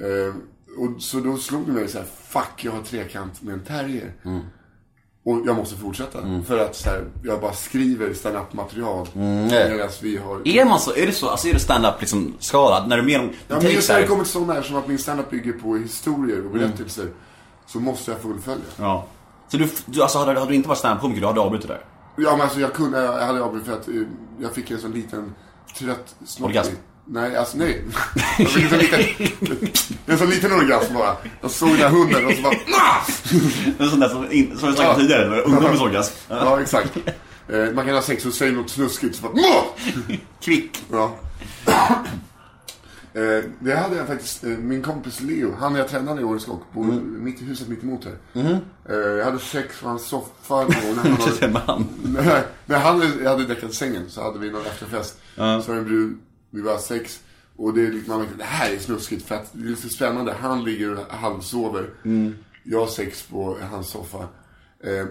[0.00, 0.34] Eh,
[0.78, 4.12] och så då slog det mig så här, fuck jag har trekant med en terrier.
[5.24, 6.42] Och jag måste fortsätta.
[6.46, 9.08] För att så här, jag bara skriver stand-up material.
[9.14, 10.48] Medan vi har...
[10.48, 12.86] Är man så, är det så, alltså är det stand-up liksom skala?
[12.86, 14.98] När du mer, Ja, men just när det kommer till sådana här som att min
[14.98, 17.06] stand-up bygger på historier och berättelser.
[17.66, 18.64] Så måste jag fullfölja.
[18.76, 19.06] Ja.
[19.48, 21.84] Så du, du alltså hade, hade du inte varit stand-up-komiker, du hade avbrutit där?
[22.16, 23.94] Ja men alltså jag kunde, jag hade avbrutit för att eh,
[24.40, 25.34] jag fick en sån liten
[25.78, 26.52] trött snopp.
[27.04, 27.84] Nej, alltså nej.
[28.38, 29.00] Jag fick en sån liten,
[30.10, 31.16] en sån liten orgasm bara.
[31.40, 32.54] Jag såg den här hunden och så bara!
[33.78, 36.14] En sån där som, in, som jag snackade tidigare, ungdomens orgasm.
[36.28, 36.96] Ja, exakt.
[37.48, 39.32] Eh, man kan ha sex och säga något snuskigt så bara!
[40.40, 40.84] Kvick.
[40.92, 41.16] Ja.
[43.14, 46.62] Eh, det hade jag faktiskt, eh, min kompis Leo, han jag tränade i Årets Lock,
[46.72, 48.16] bor mitt i huset mitt emot här.
[48.88, 51.86] Eh, jag hade sex på hans soffa och när han hade, med han.
[52.04, 55.18] Nej, när han hade däckat sängen så hade vi någon efterfest.
[55.36, 56.18] Så var det en brud,
[56.50, 57.20] vi var sex.
[57.60, 60.34] Och det är liksom, man det här är snuskigt för att det är så spännande.
[60.40, 61.90] Han ligger och halvsover.
[62.62, 64.18] Jag har sex på hans soffa.
[64.84, 65.06] Eh,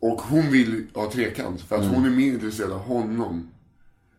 [0.00, 3.50] och hon vill ha trekant för att hon är mer intresserad av honom.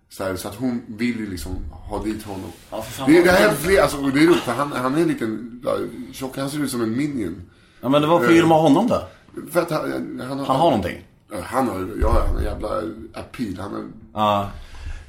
[0.09, 2.51] Så, här, så att hon vill ju liksom ha dit honom.
[2.71, 4.95] Ja, för fan det, det här är fler, alltså, det är roligt för han, han
[4.95, 5.63] är en liten,
[6.11, 7.41] tjock, han ser ut som en minion.
[7.81, 9.07] Ja men varför vill de ha honom då?
[9.51, 11.07] För att han, han, Han har någonting.
[11.43, 12.69] Han har, ja, han har en jävla
[13.13, 13.57] appeal.
[13.59, 14.49] Han är, Ja.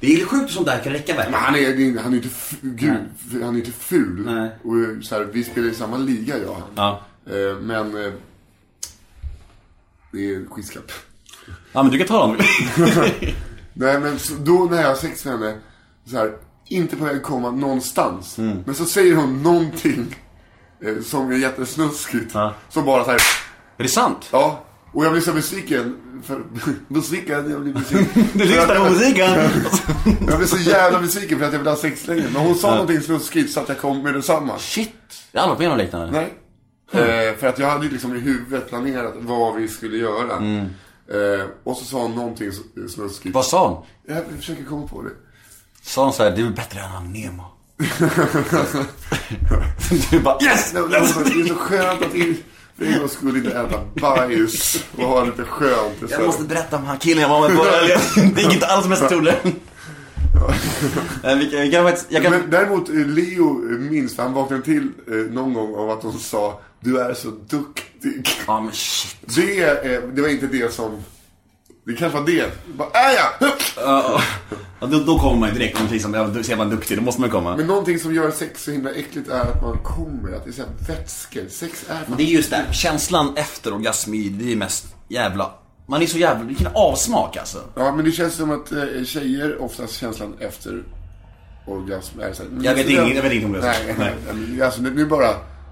[0.03, 1.43] Det är sjukt som det här kan räcka men verkligen.
[1.43, 2.29] han är, han är inte,
[2.61, 4.25] gud, han är inte ful.
[4.25, 4.49] Nej.
[4.63, 6.61] Och så här, vi spelar i samma liga jag.
[6.75, 7.01] Ja.
[7.25, 8.11] Eh, men, eh,
[10.11, 10.91] det är skitskatt.
[11.71, 12.37] Ja men du kan ta honom.
[13.73, 15.57] Nej men så, då när jag har sex med henne,
[16.05, 16.31] så här,
[16.67, 18.37] inte på väg att komma någonstans.
[18.37, 18.57] Mm.
[18.65, 20.15] Men så säger hon någonting
[20.81, 22.31] eh, som är jättesnuskigt.
[22.33, 22.53] Ja.
[22.69, 23.19] Som bara så här,
[23.77, 24.29] Är det sant?
[24.31, 24.63] ja.
[24.93, 25.97] Och jag blir så besviken.
[26.23, 26.43] För,
[26.87, 28.27] besviken, jag blir besviken.
[28.33, 29.29] Du lyssnar på musiken.
[30.27, 32.23] Jag blev så jävla besviken för att jag ville ha sex länge.
[32.33, 34.57] Men hon sa någonting snuskigt så att jag kom med detsamma.
[34.59, 34.89] Shit.
[35.31, 36.11] Jag har aldrig varit med om liknande.
[36.91, 37.29] Nej.
[37.29, 40.37] Eh, för att jag hade liksom i huvudet planerat vad vi skulle göra.
[41.07, 42.51] Eh, och så sa hon någonting
[42.89, 43.35] snuskigt.
[43.35, 43.85] Vad sa hon?
[44.15, 45.09] Jag försöker komma på det.
[45.81, 47.43] Sa hon såhär, du är bättre än han Nemo?
[50.11, 50.71] du bara yes!
[50.71, 52.15] Det är så skönt att
[52.77, 55.99] för en gångs skull inte äta bajs och ha lite skönt.
[55.99, 57.63] Så- Jag måste berätta om han killen jag var med på
[58.35, 59.35] Det gick inte alls som jag trodde.
[61.23, 62.31] Vi kan- vi kan faktiskt, jag kan...
[62.31, 66.03] Men däremot eh, Leo eh, minns, för han vaknade till eh, någon gång av att
[66.03, 68.29] hon sa Du är så duktig.
[68.47, 69.17] Ja men shit.
[69.35, 70.91] Det, det var inte det som...
[71.85, 72.51] Det kanske var det.
[72.77, 73.49] Bara, äh, ja!
[74.79, 77.01] Ja, då, då kommer man ju direkt om liksom, ja, då ser man duktig, då
[77.03, 77.57] måste man komma.
[77.57, 80.53] Men någonting som gör sex så himla äckligt är att man kommer, att det är
[80.53, 81.43] så här vätskor.
[81.49, 82.15] Sex är fan...
[82.17, 85.51] Det är just det, känslan efter orgasm, är- det är mest jävla...
[85.87, 87.57] Man är så jävla, vilken avsmak alltså.
[87.75, 90.83] Ja, men det känns som att eh, tjejer oftast känslan efter
[91.67, 93.59] orgasm är så här, Jag vet inget- jag vet inget om det.
[93.61, 94.13] Nej, Nej.
[94.33, 94.61] nej.
[94.61, 95.27] Alltså, nu, nu bara,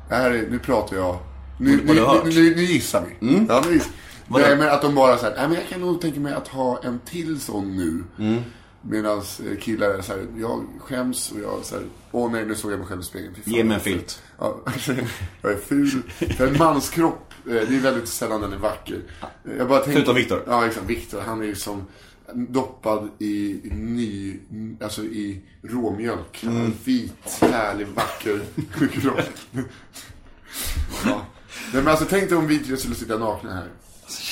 [0.10, 1.18] det här är, nu pratar jag.
[1.60, 3.46] Nu, nu, du nu, nu, gissar vi.
[3.50, 3.92] Ja, nu gissar.
[4.32, 4.46] Vadå?
[4.46, 6.48] Nej, men att de bara så här, nej men jag kan nog tänka mig att
[6.48, 8.04] ha en till sån nu.
[8.26, 8.42] Mm.
[8.82, 9.22] Medan
[9.60, 12.80] killar är så här, jag skäms och jag så här, åh nej nu såg jag
[12.80, 13.36] mig själv i spegeln.
[13.36, 13.54] Fan.
[13.54, 14.22] Ge mig en filt.
[14.40, 14.58] Ja,
[15.42, 16.02] jag är ful.
[16.38, 19.02] För en manskropp, eh, det är väldigt sällan den är vacker.
[19.22, 20.44] Eh, Jag bara tänker, Förutom Viktor.
[20.48, 20.86] Ja, exakt.
[20.90, 21.86] Viktor, han är ju som...
[22.34, 24.40] doppad i ny,
[24.84, 26.44] alltså i råmjölk.
[26.84, 28.42] Vit, härlig, vacker
[29.02, 29.20] kropp.
[31.06, 31.26] ja.
[31.74, 33.68] Nej, men alltså tänk dig om vi tre skulle sitta nakna här.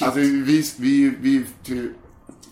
[0.02, 1.94] Alltså vi, vi, vi, till,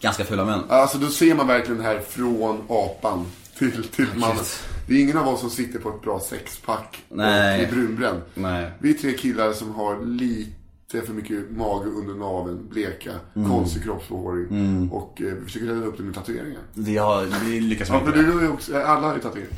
[0.02, 0.60] Ganska fula män.
[0.70, 3.26] alltså då ser man verkligen här från apan
[3.58, 4.44] till, till mannen.
[4.88, 7.58] Det är ingen av oss som sitter på ett bra sexpack Nej.
[7.62, 8.22] och är brunbränd.
[8.34, 8.72] Nej.
[8.80, 13.50] Vi är tre killar som har lite för mycket mage under naveln, bleka, Mm.
[13.50, 14.90] konstig kroppsbehåring.
[14.92, 16.62] Och eh, vi försöker rädda upp det med tatueringar.
[16.74, 18.40] Vi, har, vi lyckas Ja, med men det.
[18.42, 19.56] du också, alla har ju tatueringar.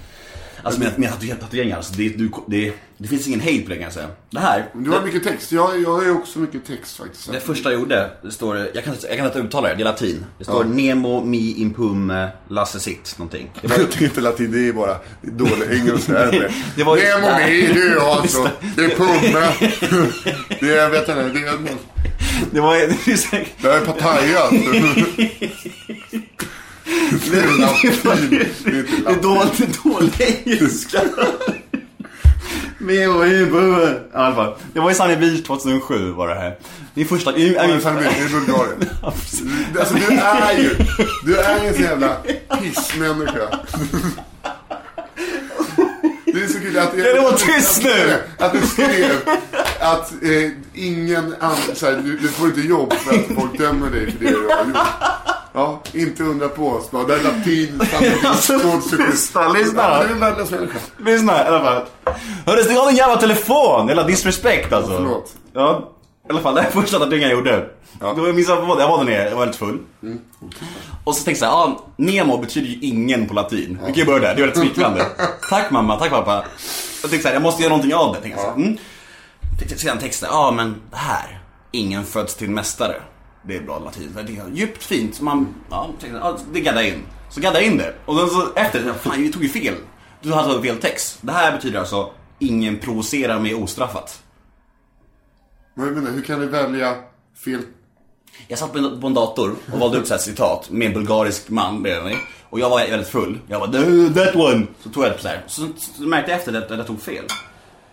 [0.63, 3.75] Alltså med, med tatu- tatueringar, alltså, det, du, det, det finns ingen hejd på det
[3.75, 4.07] kan jag säga.
[4.29, 5.51] Det här, Du har det, mycket text.
[5.51, 7.31] Jag, jag har också mycket text faktiskt.
[7.31, 9.85] det första jag gjorde, det står, jag kan, jag kan inte uttala det, det är
[9.85, 10.25] latin.
[10.37, 12.13] Det står Nemo mi impum
[12.47, 13.51] Lasse sitt någonting.
[13.61, 16.13] Det var, är inte latin, det är bara dålig engelska.
[16.13, 18.49] Det Det var Nemo mi, det är jag alltså.
[18.75, 19.51] Det är pumme.
[20.59, 21.57] Det är, vet jag inte, det är,
[22.51, 24.49] det var, det det är Pattaya.
[27.31, 27.91] Det är latin.
[28.29, 31.01] Det är det dålig, dålig engelska.
[32.77, 34.55] Mi impum, i alla fall.
[34.73, 36.57] Det var i Sunny Beach 2007 var det här.
[36.93, 38.89] Min första, i, Ja, men fan, det är Bulgarien.
[39.03, 40.75] Alltså du är ju,
[41.23, 42.15] du är ju en sån jävla
[42.61, 43.59] pissmänniska.
[46.33, 46.91] Det är så kul att...
[46.93, 48.15] Du vara tyst nu?
[48.37, 49.11] Att du skrev
[49.79, 54.25] att eh, ingen annan, du, du får inte jobb för att folk dömer dig för
[54.25, 54.77] det du har gjort.
[55.53, 56.91] Ja, inte undra på oss.
[56.91, 57.81] Bara, Det är latin,
[58.39, 59.81] sandwich, lyssna, lyssna.
[59.83, 60.79] Ja, Du är en värdelös människa.
[61.05, 61.85] Lyssna i alla fall.
[62.45, 63.87] Hörru, stäng av din jävla telefon!
[63.87, 64.91] Jävla disrespect alltså.
[64.97, 65.33] förlåt.
[65.53, 65.91] Ja,
[66.29, 67.69] i alla fall det här första tatueringen jag gjorde.
[67.99, 68.13] Ja.
[68.13, 69.79] Då minns jag, jag var där nere, jag var väldigt full.
[71.03, 73.79] Och så tänkte jag, ah, Nemo betyder ju ingen på latin.
[73.85, 75.05] Vi kan ju börja där, det är väldigt smickrande.
[75.49, 76.45] tack mamma, tack pappa.
[77.01, 78.21] Jag tänkte såhär, jag måste göra någonting av det.
[78.21, 78.55] Tänkte jag.
[78.57, 78.77] Mm.
[79.59, 81.41] Tänkte Sedan texten, ja ah, men det här.
[81.71, 82.95] Ingen föds till mästare.
[83.43, 84.17] Det är bra latin.
[84.25, 85.21] Det är djupt fint.
[85.21, 87.03] Man, ja, tänkte, ja, det gaddar in.
[87.29, 87.93] Så gaddar jag in det.
[88.05, 89.75] Och sen så efter, fan vi tog ju fel.
[90.21, 91.17] Du hade fel text.
[91.21, 94.23] Det här betyder alltså, ingen provocerar mig ostraffat.
[95.79, 96.95] Men jag menar, hur kan du välja
[97.45, 97.61] fel...
[98.47, 101.83] Jag satt på en, dator och valde ut så här citat med en bulgarisk man
[101.83, 102.17] bredvid mig.
[102.49, 103.39] Och jag var väldigt full.
[103.47, 104.67] Jag bara "Uh, that one.
[104.83, 105.43] Så tog jag det så här.
[105.47, 107.25] Så, så märkte jag efter det att jag tog fel.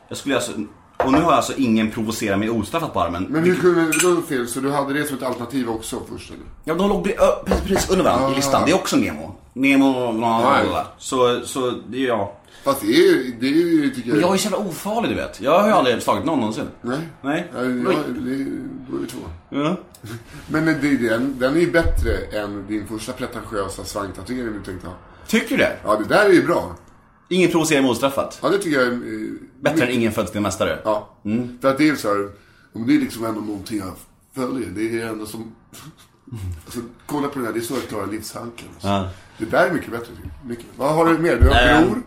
[0.09, 0.53] Jag skulle alltså,
[0.97, 3.27] och nu har jag alltså ingen provocera mig ostraffat på armen.
[3.31, 4.49] Men hur kunde du då fel?
[4.49, 6.43] Så du hade det som ett alternativ också först eller?
[6.65, 7.11] Ja, de låg
[7.65, 8.63] precis under varandra i listan.
[8.67, 9.35] Det är också Nemo.
[9.53, 10.87] Nemo, bla, bla, bla.
[10.99, 12.29] Så, så jag.
[12.67, 14.29] Fast det är ju, det är ju, tycker Men jag...
[14.29, 15.41] jag är så jävla ofarlig du vet.
[15.41, 16.69] Jag har ju aldrig slagit någon någonsin.
[16.83, 16.99] Nej.
[17.23, 17.51] Nej.
[17.55, 17.69] Ja, ja,
[18.09, 19.19] det är, två.
[19.51, 19.77] Ja.
[20.49, 24.95] Men det, den, den är ju bättre än din första pretentiösa svanktatuering du tänkte ha.
[25.27, 25.77] Tycker du det?
[25.85, 26.77] Ja, det där är ju bra.
[27.29, 28.39] Ingen provocera mig ostraffat.
[28.43, 28.93] Ja, det tycker jag är...
[28.93, 30.79] eh, Bättre än ingen föds till mästare.
[30.85, 31.17] Ja.
[31.61, 32.29] För att det är ju så här,
[32.73, 33.93] om det är liksom ändå någonting jag
[34.35, 34.69] följer.
[34.71, 35.55] Det är det enda som...
[36.65, 38.69] Alltså, kolla på den här, det är så jag klarar livshanken.
[38.75, 38.89] Alltså.
[38.89, 39.09] Ja.
[39.39, 40.13] Det där är mycket bättre.
[40.47, 40.67] Mycket.
[40.77, 41.37] Vad har du mer?
[41.41, 41.83] Du har.
[41.87, 42.03] Bror.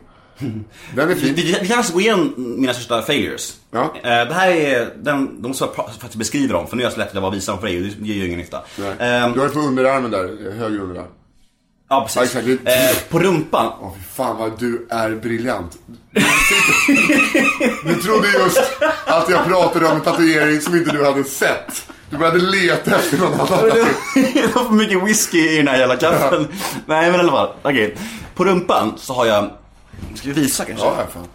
[0.95, 1.33] Den är fin.
[1.35, 3.55] vi, vi kan alltså gå igenom mina största failures.
[3.71, 3.81] Ja.
[3.95, 6.93] Eh, det här är den, de som jag faktiskt beskriver dem, för nu är jag
[6.93, 8.61] så lätt att visa dem för dig och det ger ju ingen nytta.
[8.77, 8.93] Nej.
[8.99, 11.05] Ehm, Du har ju på underarmen där, höger underarm.
[11.89, 12.59] ja, Ja, precis.
[12.63, 15.77] Det- Eh, på rumpan, fy fan vad du är briljant.
[17.85, 18.61] Du trodde just
[19.05, 21.87] att jag pratade om en tatuering som inte du hade sett.
[22.09, 23.49] Du började leta efter någon annan
[24.15, 26.47] det var för mycket whisky i den här jävla kaffen.
[26.85, 27.97] Nej men i alla fall, okej.
[28.35, 29.49] På rumpan så har jag,
[30.15, 30.85] ska vi visa kanske?
[30.85, 31.27] Ja, fan.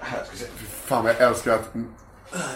[0.00, 0.46] Här ska vi se.
[0.86, 1.72] Fan jag älskar att...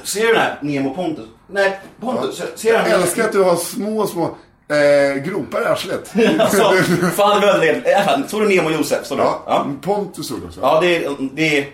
[0.05, 1.25] Ser du den här Nemo Pontus?
[1.47, 2.91] Nej, Pontus, ser du den?
[2.91, 4.25] Jag älskar att du har små, små
[4.69, 6.13] eh, gropar i arslet.
[6.41, 6.73] Alltså,
[7.15, 9.07] fan det var såg du Nemo och Josef?
[9.07, 9.23] Såg du?
[9.25, 9.67] Ja, ja.
[9.83, 10.61] Pontus såg du också.
[10.61, 11.69] Ja, det är, det är,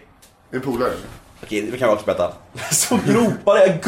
[0.51, 0.93] En polare.
[1.43, 2.33] okej det kan vi också berätta.
[2.71, 3.83] Så gropar jag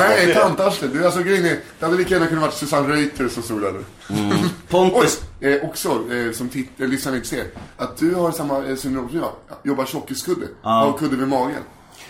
[0.00, 0.42] Nej, fått.
[0.42, 0.92] tantarslet.
[0.92, 3.72] Du, alltså grejen är, det hade lika gärna kunnat varit Susanne Reuter som stod där
[3.72, 3.84] nu.
[4.08, 7.44] Oj, Pontus, eh, också eh, som titt- eh, lyssnaren inte ser.
[7.76, 9.30] Att du har samma eh, syndrom som jag.
[9.64, 10.46] Jobbar tjockiskudde.
[10.62, 11.56] Har kudde vid magen.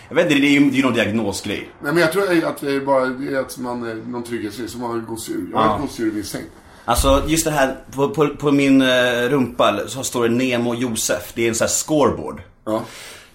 [0.09, 1.69] jag vet inte, det är ju det är ju någon diagnosgrej.
[1.83, 4.67] Nej men jag tror att det är bara det är att man, eh, någon trygghetsgrej,
[4.69, 5.47] som man har gosedjur.
[5.51, 5.75] Jag har Ja.
[5.75, 6.43] ett gosedjur i min säng.
[6.85, 11.31] Alltså just det här, på, på, på min eh, rumpa så står det Nemo Josef.
[11.35, 12.41] Det är en sån här scoreboard.
[12.65, 12.81] Ja.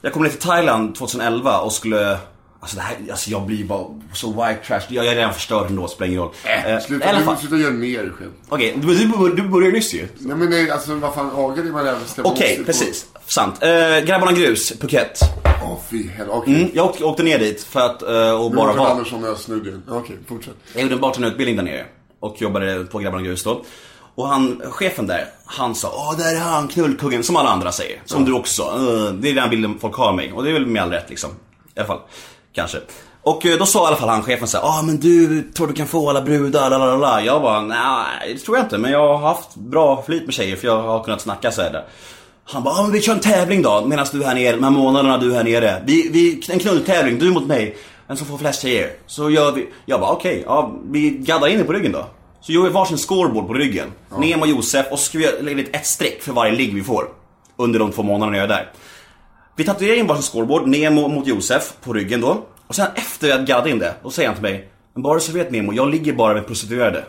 [0.00, 2.18] Jag kom ner till Thailand 2011 och skulle
[2.60, 4.80] Alltså det här, alltså jag blir bara så white trash.
[4.88, 6.32] Jag är redan förstörd ändå, spelar ingen roll.
[6.44, 8.30] Eh, i Sluta, sluta göra mer själv.
[8.48, 10.08] Okej, du, du, du började nyss ju.
[10.18, 13.06] Nej men det, alltså vad fan, agar är man även Okej, precis.
[13.26, 13.62] Sant.
[13.62, 13.68] Eh,
[14.04, 15.20] Grabbarna Grus, Phuket.
[15.64, 16.54] Åh fy helvete, okej.
[16.54, 18.90] Mm, jag åkte, åkte ner dit för att, eh, och bara vara.
[18.90, 19.80] Andersson och jag snudde.
[19.88, 20.54] Okej, fortsätt.
[20.72, 21.84] Jag gjorde en bartenderutbildning där nere
[22.20, 23.64] och jobbade på Grabbarna Grus då.
[24.14, 28.02] Och han, chefen där, han sa Åh, där är han, knullkungen, som alla andra säger.
[28.04, 28.62] Som du också.
[28.62, 30.32] Eh, det är den bilden folk har av mig.
[30.32, 31.30] Och det är väl med all rätt liksom.
[31.74, 32.00] I alla fall.
[32.58, 32.78] Kanske.
[33.22, 35.72] Och eh, då sa i alla fall han chefen såhär, ah men du tror du
[35.72, 37.22] kan få alla brudar, la la la.
[37.22, 40.56] Jag bara, nej det tror jag inte men jag har haft bra flyt med tjejer
[40.56, 41.84] för jag har kunnat snacka så där.
[42.44, 44.62] Han bara, ah, men vi kör en tävling då medan du är här nere, de
[44.64, 45.82] här månaderna du är här nere.
[45.86, 47.76] Vi, vi, en knulltävling, du mot mig.
[48.08, 48.90] En som får flest tjejer.
[49.06, 52.06] Så gör vi, jag bara okej, ja, vi gaddar in det på ryggen då.
[52.40, 53.92] Så gör vi varsin scoreboard på ryggen.
[54.18, 57.04] Nemo och Josef och så ska vi lägga ett streck för varje ligg vi får.
[57.56, 58.72] Under de två månaderna jag är där.
[59.58, 62.46] Vi tatuerar in varsin scoreboard, Nemo mot Josef på ryggen då.
[62.66, 65.32] Och sen efter jag gaddat in det, då säger han till mig Men bara så
[65.32, 67.04] vet Nemo, jag ligger bara med prostituerade.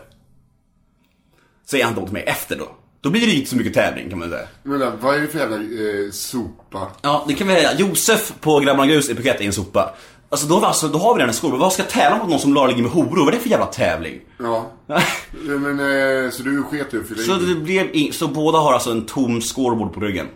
[1.70, 2.68] Säger han då till mig efter då.
[3.00, 4.46] Då blir det inte så mycket tävling kan man säga.
[4.62, 6.90] Men vad är det för jävla eh, sopa?
[7.02, 7.74] Ja, det kan vi säga.
[7.78, 9.94] Josef på Grabbarna Grus i Phuket är en sopa.
[10.28, 11.58] Alltså då, har vi alltså, då har vi den i skolan.
[11.58, 13.24] Vad ska jag tävla mot någon som lar ligger med horor?
[13.24, 14.20] Vad är det för jävla tävling?
[14.38, 14.70] Ja.
[15.44, 18.72] Men, eh, så du sket i att fylla Så det blev in, så båda har
[18.72, 20.26] alltså en tom scoreboard på ryggen.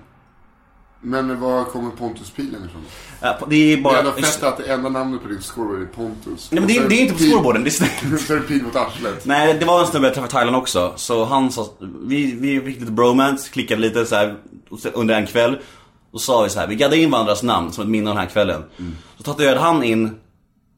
[1.07, 2.83] Men var kommer Pontus-pilen ifrån?
[3.21, 3.99] Ja, Det är Det bara...
[3.99, 6.49] ändå fett att det enda namnet på din scoreboard är Pontus.
[6.51, 8.63] Nej men det, är- det är inte på scoreboarden, det är Så är det pil
[8.63, 9.25] mot arslet.
[9.27, 10.93] Nej, det var en snubbe jag träffade i Thailand också.
[10.97, 11.69] Så han sa,
[12.05, 14.37] vi, vi fick lite bromance, klickade lite så här
[14.95, 15.59] under en kväll.
[16.13, 18.25] Då sa vi så här, vi gaddade in varandras namn som ett minne av den
[18.25, 18.63] här kvällen.
[19.17, 20.11] Så tatuerade han in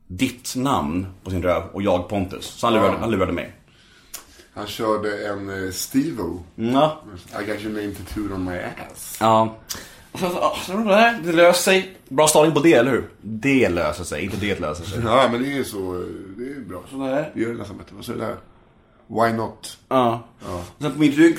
[0.08, 2.44] ditt namn på sin röv och jag Pontus.
[2.46, 3.52] Så han lurade, han lurade mig.
[4.54, 6.44] Han körde en eh, Stevo.
[6.54, 7.02] Ja.
[7.40, 9.16] I got your name tattooed on my ass.
[9.20, 9.56] Ja.
[10.20, 10.72] Så- så- så
[11.24, 11.96] det löser sig.
[12.08, 13.04] Bra stavning på det, eller hur?
[13.20, 14.98] Det löser sig, inte det löser sig.
[15.04, 16.00] Ja, men det är så, eh,
[16.36, 16.82] det är bra.
[16.90, 17.30] Sådär.
[17.34, 17.92] Det gör det nästan bättre.
[17.96, 18.36] Vad säger du där?
[19.26, 19.78] Why not?
[19.88, 20.28] Ja.
[20.40, 21.38] Och sen på min rygg,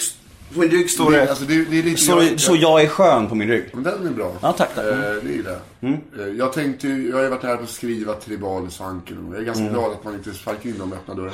[0.54, 1.30] på min rygg står Det, det...
[1.30, 2.02] alltså, det, det är lite...
[2.02, 3.70] Så, så jag är skön på min rygg.
[3.74, 4.34] Men den är bra.
[4.42, 4.86] Ja, tack, tack.
[4.86, 4.92] Eh,
[5.24, 5.92] det gillar jag.
[5.92, 9.28] Eh, Jag tänkte ju- jag har ju varit här på att skriva tribal i svanken.
[9.32, 11.34] Jag är ganska glad att man inte sparkar in dem och öppnar dörren.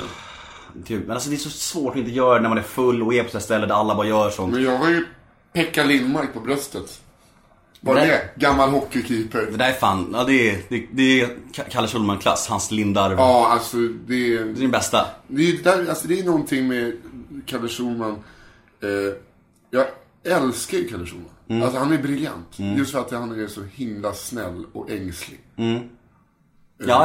[0.86, 1.00] Typ.
[1.06, 3.14] Men alltså det är så svårt att inte göra det när man är full och
[3.14, 4.52] är på ett ställe där alla bara gör sånt.
[4.52, 5.04] Men jag har ju
[5.52, 7.00] Pekka Lindmark på bröstet.
[7.84, 8.06] Var Nej.
[8.06, 8.30] det?
[8.40, 9.46] Gammal hockeykeeper.
[9.50, 13.18] Det där är fan, ja det är, det, det är Ka- Kalle Schulman-klass, hans lindarv.
[13.18, 14.44] Ja, alltså det Det är är...
[14.44, 15.06] den bästa.
[15.28, 16.92] Det är, där, alltså, det är någonting med
[17.46, 18.10] Kalle Schulman.
[18.82, 18.88] Eh,
[19.70, 19.86] jag
[20.24, 21.28] älskar ju Kalle Schulman.
[21.48, 21.62] Mm.
[21.62, 22.48] Alltså han är briljant.
[22.56, 25.40] Just för att han är så himla snäll och ängslig.
[25.56, 25.74] Ja,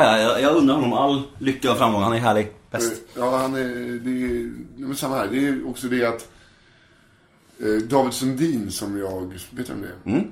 [0.04, 2.02] ja, jag, jag undrar honom all lycka och framgång.
[2.04, 2.48] Han är härlig.
[2.72, 2.92] Bäst.
[2.92, 3.64] Eh, Ja, han är,
[4.04, 5.28] det är, men samma här.
[5.32, 6.28] Det är också det att
[7.60, 10.16] eh, David Sundin som jag, vet du vem det är?
[10.16, 10.28] Mm.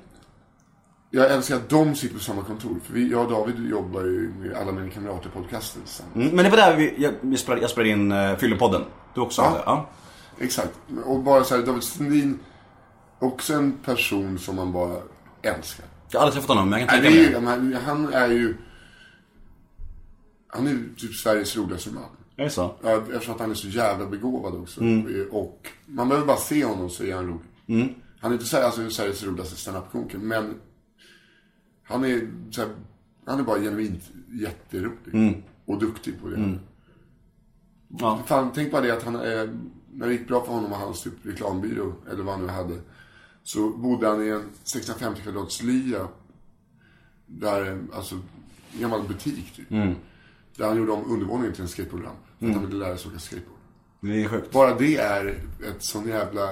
[1.09, 2.75] Jag älskar att de sitter på samma kontor.
[2.83, 6.15] För vi, jag och David jobbar ju med alla mina kamrater podcasten tillsammans.
[6.15, 8.81] Mm, men det var där vi, jag, vi spelade, jag spelade in uh, Fyllepodden.
[9.15, 9.41] Du också?
[9.41, 9.47] Ja.
[9.47, 9.63] Alltså.
[9.65, 9.89] Ja.
[10.39, 10.73] Exakt.
[11.05, 12.39] Och bara så här, David Sundin,
[13.19, 15.01] också en person som man bara
[15.41, 15.85] älskar.
[16.09, 17.51] Jag har aldrig träffat honom, men jag kan tänka mig.
[17.51, 18.57] han, han är ju,
[20.47, 22.03] han är ju typ Sveriges roligaste man.
[22.37, 22.75] Är det så?
[22.83, 24.81] Ja, eftersom att han är så jävla begåvad också.
[25.31, 27.95] Och man behöver bara se honom så är han rolig.
[28.19, 30.55] Han är inte så här, alltså, Sveriges roligaste standup-komiker, men
[31.87, 32.69] han är, så här,
[33.25, 35.43] han är bara genuint jätterolig.
[35.65, 36.59] Och duktig på det.
[37.99, 38.23] Ja.
[38.25, 39.49] Fan, tänk bara det att han, eh,
[39.93, 42.79] när det gick bra för honom och hans typ reklambyrå, eller vad han nu hade.
[43.43, 46.07] Så bodde han i en 650 kvadrats lya.
[47.25, 48.15] Där, alltså,
[48.73, 49.69] en gammal butik typ.
[50.57, 52.17] Där han gjorde om undervåningen till en skateboardramp.
[52.39, 53.57] För att han ville lära sig åka skateboard.
[54.01, 54.51] Det är sjukt.
[54.51, 55.25] Bara det är
[55.69, 56.49] ett sån jävla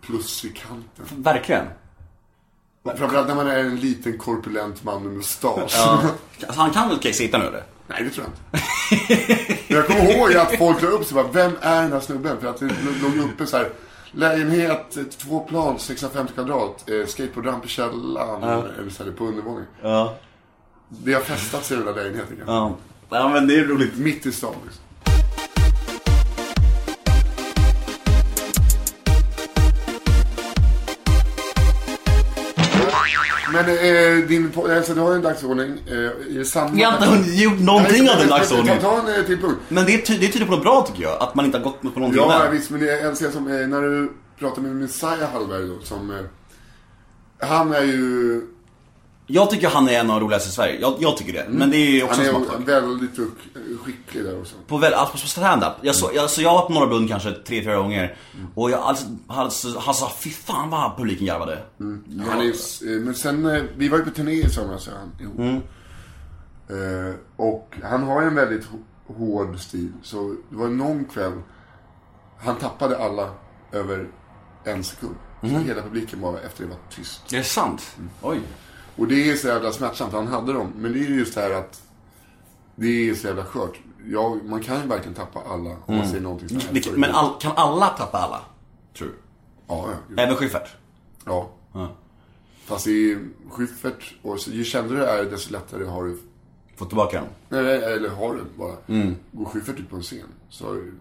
[0.00, 1.22] plus i kanten.
[1.22, 1.66] Verkligen.
[2.96, 5.74] Framförallt när man är en liten korpulent man med mustasch.
[5.76, 6.02] Ja.
[6.46, 7.62] Alltså, han kan väl sitta nu eller?
[7.86, 9.62] Nej, det tror jag inte.
[9.68, 12.40] Men jag kommer ihåg att folk la upp sig bara, vem är den här snubben?
[12.40, 12.70] För att det
[13.02, 13.70] låg uppe så här,
[14.12, 18.42] lägenhet, två plan, 650 kvadrat, eh, skateboardramp i källaren,
[18.78, 19.68] eller så här, på undervåningen.
[19.82, 20.14] Ja.
[20.88, 22.42] Det har festats i den där lägenheten.
[22.46, 22.76] Ja.
[23.10, 23.96] Ja men det är roligt.
[23.98, 24.82] Mitt i stan liksom.
[33.64, 35.78] Men eh, din, alltså, du har ju en dagsordning.
[35.86, 36.78] Eh, är det samma?
[36.80, 38.82] Jag har inte hunnit gjort någonting Nej, av den dagsordningen.
[38.82, 39.56] Ta, ta en till punkt.
[39.68, 41.22] Men det, ty- det tyder på något bra tycker jag.
[41.22, 42.50] Att man inte har gått på någonting Ja, där.
[42.50, 46.10] visst, men det jag älskar som, eh, när du pratar med Messiah Hallberg då, som,
[46.10, 48.42] eh, han är ju,
[49.28, 50.80] Jag tycker han är en av de roligaste i Sverige.
[50.80, 51.46] Jag, jag tycker det.
[51.48, 52.68] Men det är ju också han en är smaksak.
[52.68, 54.54] väldigt duk- skicklig där också.
[54.66, 55.72] På, väl, alltså på stand-up.
[55.82, 58.16] Jag, så, jag, så jag har varit på Norra Brunn kanske tre, fyra gånger.
[58.54, 61.62] Och jag alltså, alltså, han sa fy fan vad publiken garvade.
[61.78, 65.26] Han är, eh, men sen, eh, vi var ju på turné i somras, han.
[65.26, 65.62] ihop.
[66.68, 68.66] Eh, och han har ju en väldigt
[69.06, 69.92] hård stil.
[70.02, 71.32] Så det var någon kväll,
[72.38, 73.30] han tappade alla
[73.72, 74.08] över
[74.64, 75.14] en sekund.
[75.40, 77.32] Så hela publiken bara efter det var tyst.
[77.32, 77.96] Är det sant?
[78.22, 78.40] Oj.
[78.96, 80.72] Och det är så jävla smärtsamt, han hade dem.
[80.76, 81.82] Men det är just det här att
[82.76, 83.80] det är så jävla skört.
[84.08, 86.68] Ja, man kan ju verkligen tappa alla om man säger någonting här.
[86.72, 88.40] Det, men all, kan alla tappa alla?
[88.98, 89.14] Tror du?
[89.68, 90.22] Ja, ja.
[90.22, 90.68] Även Schyffert?
[91.24, 91.48] ja.
[92.64, 93.18] Fast i
[93.50, 96.18] Schyffert, och så, ju kändare du är desto lättare har du
[96.76, 97.58] Fått tillbaka den.
[97.58, 98.76] Eller, eller har du bara.
[99.32, 100.94] Går Schyffert ut på en scen så har, ju-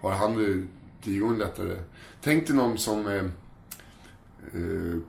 [0.00, 0.66] har han det
[1.04, 1.76] tio gånger lättare.
[2.22, 3.22] Tänk dig någon som eh,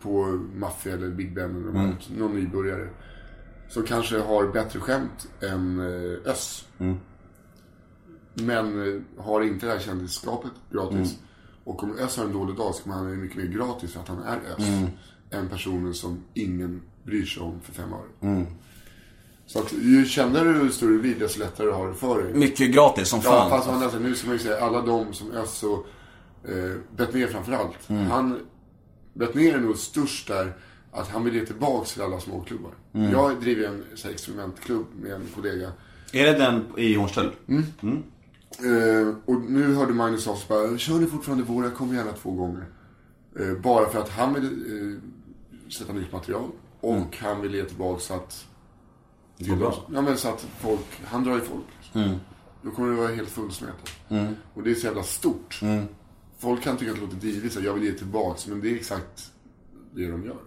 [0.02, 1.96] på Mafia eller Big Ben eller mm.
[2.18, 2.90] någon nybörjare.
[3.70, 6.68] Som kanske har bättre skämt än eh, Öss.
[8.34, 11.18] Men eh, har inte det här kändisskapet gratis.
[11.64, 14.00] Och om Öss har en dålig dag så kommer han ha mycket mer gratis för
[14.00, 14.90] att han är Öss.
[15.32, 18.46] Än personen som ingen bryr sig om för fem öre.
[19.46, 22.34] Så att ju kändare du står vid desto lättare har du för dig.
[22.34, 23.50] Mycket gratis som Ja, fan.
[23.50, 25.88] fast man alltså, nu ska man ju säga alla de som Öss och
[26.50, 27.90] eh, Bettner framförallt.
[28.10, 28.40] Han,
[29.14, 30.54] Bettner är nog störst där
[30.92, 32.72] att han vill ge tillbaks till alla småklubbar.
[32.92, 35.72] Jag driver en så här, experimentklubb med en kollega.
[36.12, 37.32] Är det den i Hornstull?
[38.60, 42.66] Eh, och nu hörde Magnus sig bara, kör ni fortfarande våra, kom gärna två gånger.
[43.40, 46.50] Eh, bara för att han vill eh, sätta nytt material.
[46.82, 48.46] Och han vill ge tillbaka så att...
[49.38, 49.88] går bra.
[49.94, 51.66] Ja men så att folk, han drar ju folk.
[51.82, 52.20] Liksom.
[52.62, 53.90] Då kommer det vara helt fullsmetat.
[54.54, 55.60] Och det är så jävla stort.
[56.44, 58.48] Folk kan tycka att det låter divigt, jag vill ge tillbaks.
[58.48, 59.32] Men det är exakt
[59.96, 60.38] det de gör.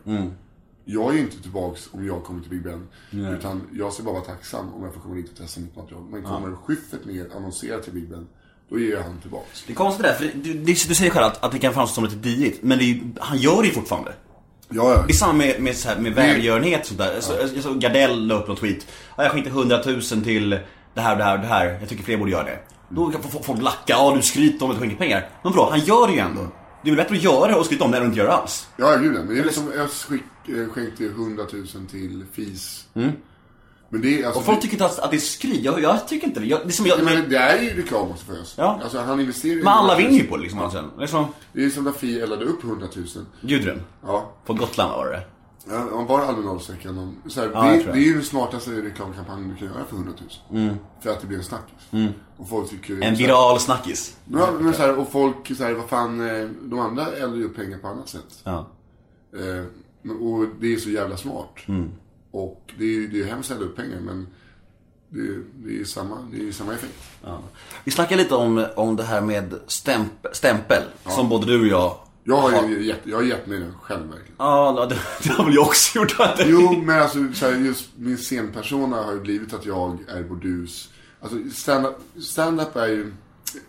[0.85, 2.89] Jag är inte tillbaks om jag kommer till Big Ben.
[3.35, 6.05] Utan jag ska bara vara tacksam om jag får komma dit och testa nytt material.
[6.11, 8.27] Men kommer Schyffert ner, annonserar till Big Ben.
[8.69, 9.65] Då ger jag han tillbaks.
[9.67, 11.75] Det är konstigt det där, för du, du, du säger själv att, att det kan
[11.75, 14.13] framstå som lite diigt, men ju, han gör det ju fortfarande.
[14.69, 15.05] Ja, ja.
[15.07, 17.21] Det är samma med, med, så här, med välgörenhet och sånt där.
[17.21, 18.87] Så, jag såg Gardell la upp någon tweet.
[19.17, 20.51] Ja, jag skänkte 100 000 till
[20.95, 21.79] det här och det här och det här.
[21.81, 22.59] Jag tycker fler borde göra det.
[22.89, 23.83] Då kan folk lacka.
[23.87, 25.29] Ja, du skryter om att du skänker pengar.
[25.43, 26.41] Men bra, han gör det ju ändå.
[26.83, 28.37] Det är väl bättre att göra och skryta om det än att inte göra det
[28.37, 28.69] alls.
[28.77, 29.19] Ja, gud ja.
[29.19, 32.87] Men det är liksom eh, skänkte 100 000 till FIS.
[33.89, 34.41] Men det är alltså...
[34.41, 35.65] Och folk det, tycker inte att det är skryt.
[35.65, 36.47] Jag, jag tycker inte det.
[36.47, 38.55] Jag, det är som jag, men men, det är ju reklam också för Öst.
[38.57, 38.81] Ja.
[38.83, 40.11] Alltså han investerar ju men alla 100 000.
[40.11, 40.61] vinner ju på det liksom.
[40.61, 40.85] Alltså.
[40.99, 43.07] Det är som Det är som när Fi eldade upp 100 000.
[43.41, 43.83] Gudrun.
[44.03, 44.33] Ja.
[44.47, 45.23] På Gotland var det.
[45.71, 46.99] Ja, om bara Almedalsveckan.
[46.99, 49.97] om- Så här, Ja, det, det är ju den smartaste reklamkampanjen du kan göra för
[49.97, 50.13] 100
[50.51, 50.71] 000.
[51.01, 51.75] För att det blir en snackis.
[52.37, 52.91] Och folk tycker...
[52.95, 53.03] Mm.
[53.03, 54.17] En här- viral snackis.
[54.33, 57.45] Ja, men så här, och folk så här, vad fan, eh, de andra eldar ju
[57.45, 58.41] upp pengar på annat sätt.
[58.45, 58.67] Ja.
[59.33, 59.65] Eh,
[60.13, 61.55] och det är så jävla smart.
[61.67, 61.91] Mm.
[62.31, 64.27] Och det är ju det är hemskt att elda upp pengar, men
[65.09, 67.03] det, är- det är samma, det är samma effekt.
[67.25, 67.41] Ja.
[67.85, 70.83] Vi snackade lite om, om det här med stämp, stämpel.
[71.09, 71.97] Som både du och jag
[72.29, 74.35] Jag har ju gett, jag har gett mig den själv verkligen.
[74.39, 76.17] Ja, det, det har väl jag också gjort.
[76.47, 80.91] Jo, men alltså så här, just min scenpersona har ju blivit att jag är bordus.
[81.21, 83.13] Alltså stand-up stand-up är ju...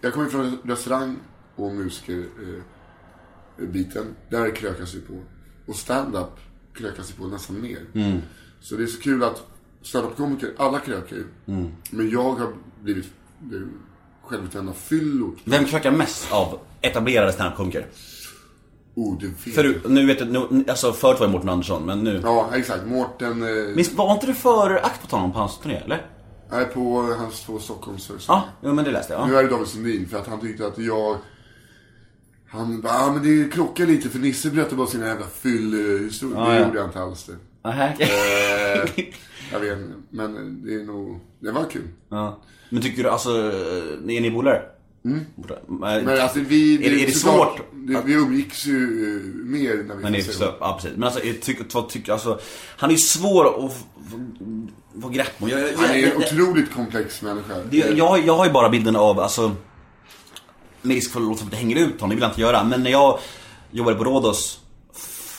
[0.01, 1.15] Jag kommer från restaurang
[1.55, 2.63] och musiker eh.
[4.29, 5.13] Där krökas vi på.
[5.65, 6.39] Och stand-up
[6.73, 7.85] krökas vi på nästan mer.
[8.61, 9.47] Så det är så kul att
[9.81, 11.25] stand-up-komiker, alla krökar ju.
[11.91, 13.05] Men jag har blivit
[13.41, 13.67] eh,
[14.23, 15.35] självutnämnda fyllor.
[15.43, 17.85] Vem krökar mest av etablerade standup-komiker?
[18.97, 19.73] Oh, det vet För jag.
[19.83, 22.21] du, nu vet jag, nu, alltså förut var det Mårten Andersson, men nu...
[22.23, 22.85] Ja, exakt.
[22.85, 26.05] Mårten eh, Minns, var inte du för akt på hans turné, eller?
[26.51, 28.45] är på hans två Stockholmsföreställningar.
[28.61, 29.27] Ja, jo, men det läste jag.
[29.27, 31.17] Nu är det David Sundin för att han tyckte att jag...
[32.49, 36.37] Han bara, ah, men det krockar lite för Nisse berättade bara sina jävla fyllhistorier.
[36.39, 37.35] Ja, det gjorde jag inte alls det.
[37.69, 37.83] Aha.
[37.83, 39.05] Eh,
[39.51, 41.19] jag vet inte, men det är nog...
[41.39, 41.87] Det var kul.
[42.09, 42.39] ja.
[42.69, 44.61] Men tycker du, alltså, är ni polare?
[45.05, 45.25] Mm.
[46.03, 46.75] Men alltså vi...
[46.75, 50.13] Är det- är det såklart, svårt Det, vi umgicks ju eh, mer när vi Men
[50.13, 50.97] det är så, ja precis.
[50.97, 52.39] Men alltså, jag tycker, tycker, alltså,
[52.77, 53.71] han är ju svår att
[55.01, 55.49] få- grepp om.
[55.49, 57.53] Jag, jag, Han är en otroligt komplex människa.
[57.69, 59.51] Det, jag, jag har ju bara bilden av, alltså,
[60.81, 62.41] med risk för att låta som att jag hänger ut honom, det vill jag inte
[62.41, 62.63] göra.
[62.63, 63.19] Men när jag
[63.71, 64.59] jobbade på Rhodos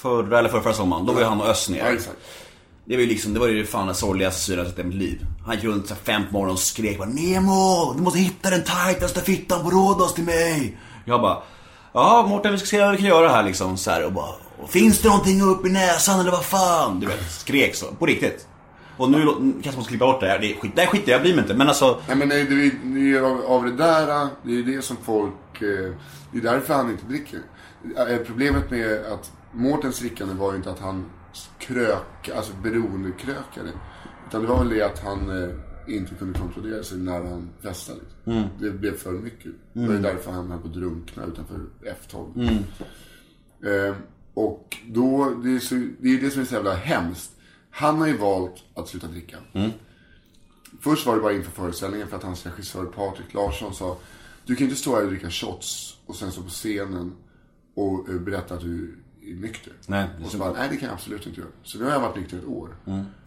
[0.03, 1.93] förra eller förra, förra sommaren, då var ju han och Ja, ner.
[1.93, 2.17] exakt.
[2.89, 4.95] Det var ju liksom, det var ju fan den sorgligaste synen jag sett i mitt
[4.95, 5.27] liv.
[5.47, 7.95] Han gick runt såhär fem på morgonen och skrek bara Nemo!
[7.97, 10.77] Du måste hitta den tajtaste fittan på Rhodos till mig!
[11.05, 11.43] Jag bara
[11.93, 14.33] Ja Mårten vi ska se vad vi kan göra här liksom så här, och bara
[14.59, 17.01] och, Finns det någonting upp i näsan eller vad fan?
[17.01, 18.47] Du vet, skrek så, på riktigt.
[18.97, 19.25] Och nu
[19.63, 21.35] kanske man ska klippa bort det här, det är skit, det är skit jag bryr
[21.35, 24.07] mig inte men alltså Nej men nej, det, är- det är av, av det där,
[24.43, 25.63] det är ju det som folk...
[25.63, 25.93] Eh,
[26.33, 27.39] det är därför han inte dricker.
[27.97, 31.05] Eh, problemet med att Mårtens drickande var ju inte att han
[31.59, 33.73] krök, alltså beroendekrökade.
[34.29, 35.49] Utan det var väl det att han eh,
[35.89, 38.01] inte kunde kontrollera sig när han festade.
[38.61, 39.53] Det blev för mycket.
[39.73, 42.63] Det var ju därför han höll på att drunkna utanför F12.
[43.89, 43.95] Eh,
[44.35, 47.31] och då, det är, så, det är det som är så jävla hemskt.
[47.71, 49.37] Han har ju valt att sluta dricka.
[50.81, 53.97] Först var det bara inför föreställningen för att hans regissör Patrik Larsson sa
[54.47, 57.13] Du kan inte stå här och dricka shots och sen stå på scenen
[57.75, 58.99] och eh, berätta att du
[59.35, 59.73] nykter.
[59.87, 61.51] Nej, och så bara, nej det kan jag absolut inte göra.
[61.63, 62.69] Så nu har jag varit nykter ett år.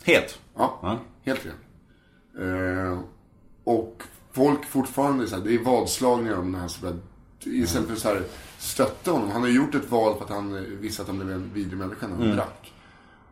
[0.03, 0.39] Helt.
[0.55, 0.99] Ja, Ja.
[1.25, 1.53] helt ren.
[2.39, 2.99] Eh,
[3.63, 6.95] och folk fortfarande så här, det är vadslagningar om den här så här,
[7.43, 8.21] Istället för så här
[8.57, 9.31] stötta honom.
[9.31, 11.77] Han har gjort ett val för att han eh, visste att han blev en vidrig
[11.79, 12.73] människa när han drack.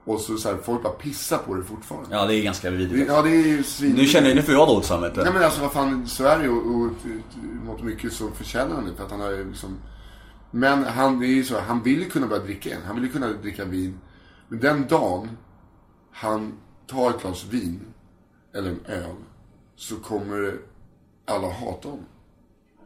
[0.04, 2.16] Och så, så här, folk bara pissar på det fortfarande.
[2.16, 3.08] Ja, det är ganska Det- vidrigt.
[3.10, 3.92] Ja, det är ju svin...
[3.96, 5.24] Nu känner jag, nu får jag dåligt samvete.
[5.24, 6.50] Nej men alltså vad fan, så är det ju.
[6.50, 6.92] Och, och
[7.80, 8.94] och mycket så förtjänar han det.
[8.96, 9.78] För att han har liksom...
[10.52, 12.82] Men han, det är ju så, han vill ju kunna börja dricka igen.
[12.86, 14.00] Han vill ju kunna dricka vin.
[14.48, 15.30] Men den dagen
[16.12, 16.54] han
[16.88, 17.82] tar ett glas vin,
[18.54, 19.16] eller en öl,
[19.76, 20.54] så kommer
[21.26, 22.06] alla hata honom.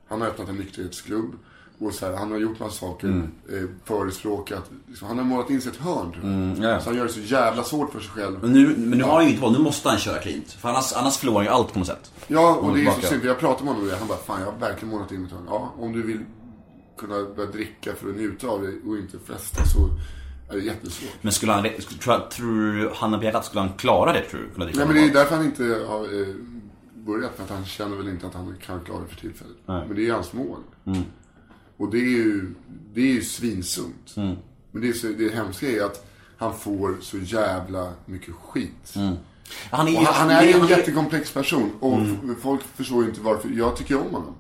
[0.08, 1.34] Han har öppnat en nykterhetsklubb.
[1.80, 4.72] Och så här, han har gjort massa saker, eh, förespråkat.
[4.88, 6.56] Liksom, han har målat in sig ett hörn.
[6.62, 6.72] jag.
[6.72, 6.80] ja.
[6.80, 8.40] Så han gör det så jävla svårt för sig själv.
[8.42, 10.52] Men nu, men nu har han ju inget val, nu måste han köra cleant.
[10.52, 12.12] För annars, annars förlorar han ju allt på något sätt.
[12.28, 13.08] Ja, och det är så tillbaka.
[13.08, 13.22] synd.
[13.22, 15.32] för Jag pratade med honom och han bara, fan jag har verkligen målat in mitt
[15.32, 15.46] hörn.
[15.48, 16.26] Ja, om du vill
[16.98, 19.90] kunna börja dricka för att njuta av det och inte festa så
[20.50, 21.10] är det jättesvårt.
[21.22, 21.64] Men skulle han,
[22.00, 24.50] tror, tror han på hjärtat, skulle han klara det tror du?
[24.50, 26.28] Kunna dricka Nej men det är därför han inte har eh,
[26.96, 27.32] börjat.
[27.36, 29.56] För att han känner väl inte att han kan klara det för tillfället.
[29.66, 30.60] Men det är ju hans mål.
[31.78, 32.54] Och det är ju,
[32.94, 34.14] det är ju svinsunt.
[34.16, 36.06] Men det, är så, det hemska är att
[36.38, 38.94] han får så jävla mycket skit.
[39.72, 43.22] Han är Och han, är ju en jättekomplex person och f- folk förstår ju inte
[43.22, 43.50] varför.
[43.50, 44.36] Jag tycker om honom.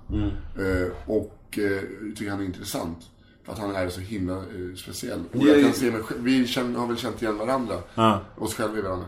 [0.59, 1.81] Eh, och eh,
[2.15, 2.97] tycker han är intressant.
[3.45, 5.23] För att han är så himla eh, speciell.
[5.33, 7.75] Och jag kan se mig, vi känner, har väl känt igen varandra.
[8.37, 9.05] Oss själva i varandra.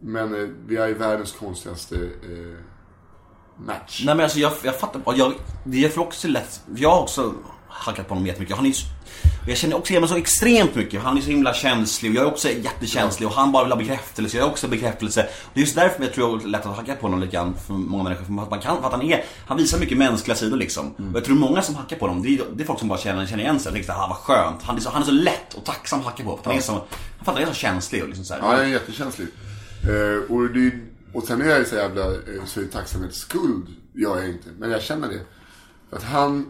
[0.00, 2.58] Men eh, vi är ju världens konstigaste eh,
[3.56, 4.02] match.
[4.06, 7.02] Nej men alltså jag, jag fattar, och jag, det är för också lätt, jag har
[7.02, 7.34] också
[7.74, 8.56] hackat på honom jättemycket.
[8.56, 8.86] Han är så-
[9.48, 11.02] jag känner också igen mig så extremt mycket.
[11.02, 13.78] Han är så himla känslig och jag är också jättekänslig och han bara vill ha
[13.78, 14.36] bekräftelse.
[14.36, 15.26] Jag är också bekräftelse.
[15.54, 17.54] Det är just därför jag tror jag är lätt att hacka på honom lite grann
[17.66, 18.24] för många människor.
[18.24, 20.90] För man kan, för att han är, han visar mycket mänskliga sidor liksom.
[20.90, 22.98] Och jag tror många som hackar på honom, det är, det är folk som bara
[22.98, 23.70] känner, känner igen sig.
[23.70, 24.62] Och tänker såhär, ah, vad skönt.
[24.62, 26.36] Han är, så, han är så lätt och tacksam att hacka på.
[26.42, 28.40] För han är så, han fattar, han är så känslig och liksom så här.
[28.40, 29.28] Ja, jag är jättekänslig.
[29.82, 30.70] Eh, och, det,
[31.12, 34.48] och sen är jag ju så jävla, eh, så är tacksamhetsskuld gör jag inte.
[34.58, 35.20] Men jag känner det.
[35.90, 36.46] För att han,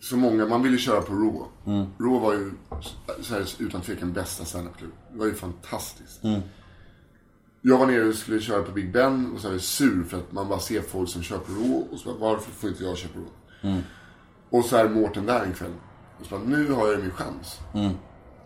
[0.00, 1.44] så många, man ville köra på Raw.
[1.98, 2.50] Raw var ju
[3.30, 4.92] här, utan tvekan bästa standupklubb.
[5.12, 6.20] Det var ju fantastiskt.
[7.62, 10.18] Jag var nere och skulle köra på Big Ben och så var jag sur för
[10.18, 12.84] att man bara ser folk som kör på Raw och så bara, varför får inte
[12.84, 13.30] jag köra på Raw?
[14.50, 15.72] Och så är Mårten där en kväll.
[16.20, 17.58] Och så bara, nu har jag min chans.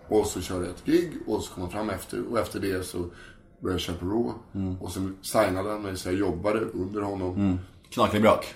[0.08, 2.22] Och så körde jag ett gig och så kom han fram efter.
[2.30, 4.32] Och efter det så började jag köra på Raw.
[4.80, 7.58] Och sen signade han mig så jag jobbade under honom.
[7.90, 8.54] Knaklig brak.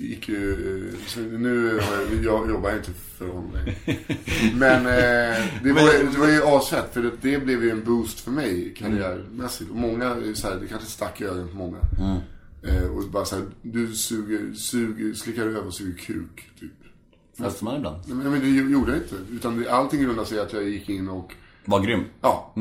[0.00, 0.92] Gick ju...
[1.16, 3.74] nu har jag, jag jobbar inte för honom längre.
[4.54, 6.94] Men eh, det, var, det var ju asfett.
[6.94, 9.70] För det, det blev ju en boost för mig karriärmässigt.
[9.70, 11.78] Och många, så här, det kanske stack i ögonen på många.
[12.62, 16.50] Eh, och bara så här, du suger, suger, slickar över och suger kuk.
[16.60, 16.70] Typ.
[17.36, 17.96] Måste man ibland.
[18.06, 19.16] Nej, Men, men det gjorde jag inte.
[19.32, 21.32] Utan det, allting grundade sig i att jag gick in och
[21.64, 22.04] Var grym.
[22.20, 22.52] Ja.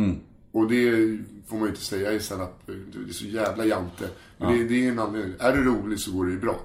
[0.51, 1.17] Och det
[1.47, 2.49] får man ju inte säga i stand-up.
[2.65, 4.09] Det är så jävla jante.
[4.37, 5.33] Men det, det är en anledning.
[5.39, 6.59] Är du rolig så går det ju bra.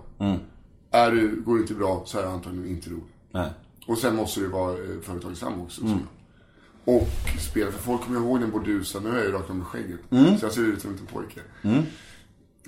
[0.95, 3.05] Är du, går det inte bra så är du antagligen inte rolig.
[3.31, 3.51] Nej.
[3.87, 5.83] Och sen måste du vara eh, företagssam också.
[6.85, 7.09] Och
[7.41, 10.01] spela, för folk kommer ihåg den bordusa, nu har jag ju rakt med skägget.
[10.11, 11.41] Så jag ser ut som en liten pojke.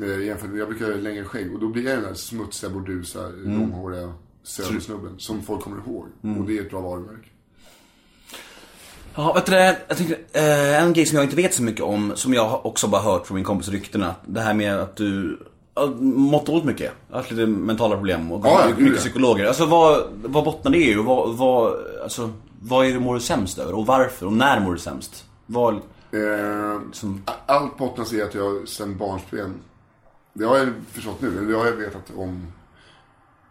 [0.00, 2.70] Eh, jämfört med, jag brukar ha längre skägg och då blir jag den där smutsiga,
[2.70, 4.12] bordusa, långhåriga
[4.42, 5.14] södersnubben.
[5.18, 6.06] Som folk kommer ihåg.
[6.38, 7.28] Och det är ett bra varumärke.
[9.14, 12.12] Ja, vet du jag tänkte, eh, en grej som jag inte vet så mycket om,
[12.14, 14.14] som jag också bara hört från min kompis ryktena.
[14.26, 15.38] Det här med att du
[16.00, 16.92] mått dåligt mycket.
[17.10, 18.98] Haft lite mentala problem och Ja, mycket ja.
[19.00, 19.46] psykologer.
[19.46, 23.20] Alltså vad, vad bottnar det i och vad, vad, alltså, vad är det mår du
[23.20, 25.24] sämst över och varför och när mår du sämst?
[25.46, 26.80] Vad, Eh,
[27.46, 29.54] Allt bottnas i att jag sen barnsben,
[30.32, 32.46] det har jag förstått nu, eller det har jag vetat om.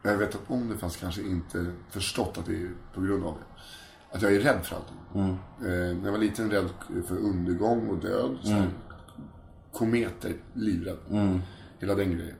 [0.01, 3.33] Jag har vetat om det fast kanske inte förstått att det är på grund av
[3.33, 3.61] det.
[4.15, 4.97] Att jag är rädd för allting.
[5.61, 6.69] Eh, när jag var liten rädd
[7.07, 8.37] för undergång och död.
[8.43, 8.69] Så här,
[9.73, 10.97] kometer, livrädd.
[11.85, 12.35] Hela den grejen.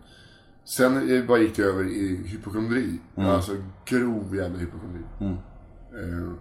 [0.64, 3.00] Sen eh, bara gick det över i hypokondri.
[3.18, 3.52] Alltså
[3.86, 5.02] grov jävla hypokondri.
[5.22, 6.32] Eh,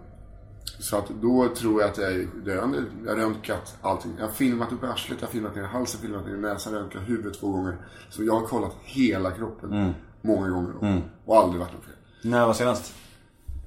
[0.79, 2.83] så att då tror jag att jag är döende.
[3.05, 4.11] Jag har röntgat allting.
[4.17, 7.39] Jag har filmat upp arslet, jag har filmat ner halsen, filmat ner näsan, röntgat huvudet
[7.39, 7.77] två gånger.
[8.09, 11.01] Så jag har kollat hela kroppen många gånger om.
[11.25, 11.93] Och aldrig varit något fel.
[12.21, 12.93] när var senast?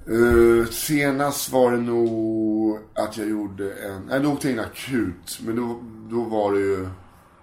[0.09, 4.01] Uh, senast var det nog att jag gjorde en...
[4.09, 5.39] Nej, då åkte jag in akut.
[5.45, 5.79] Men då,
[6.09, 6.89] då var det ju...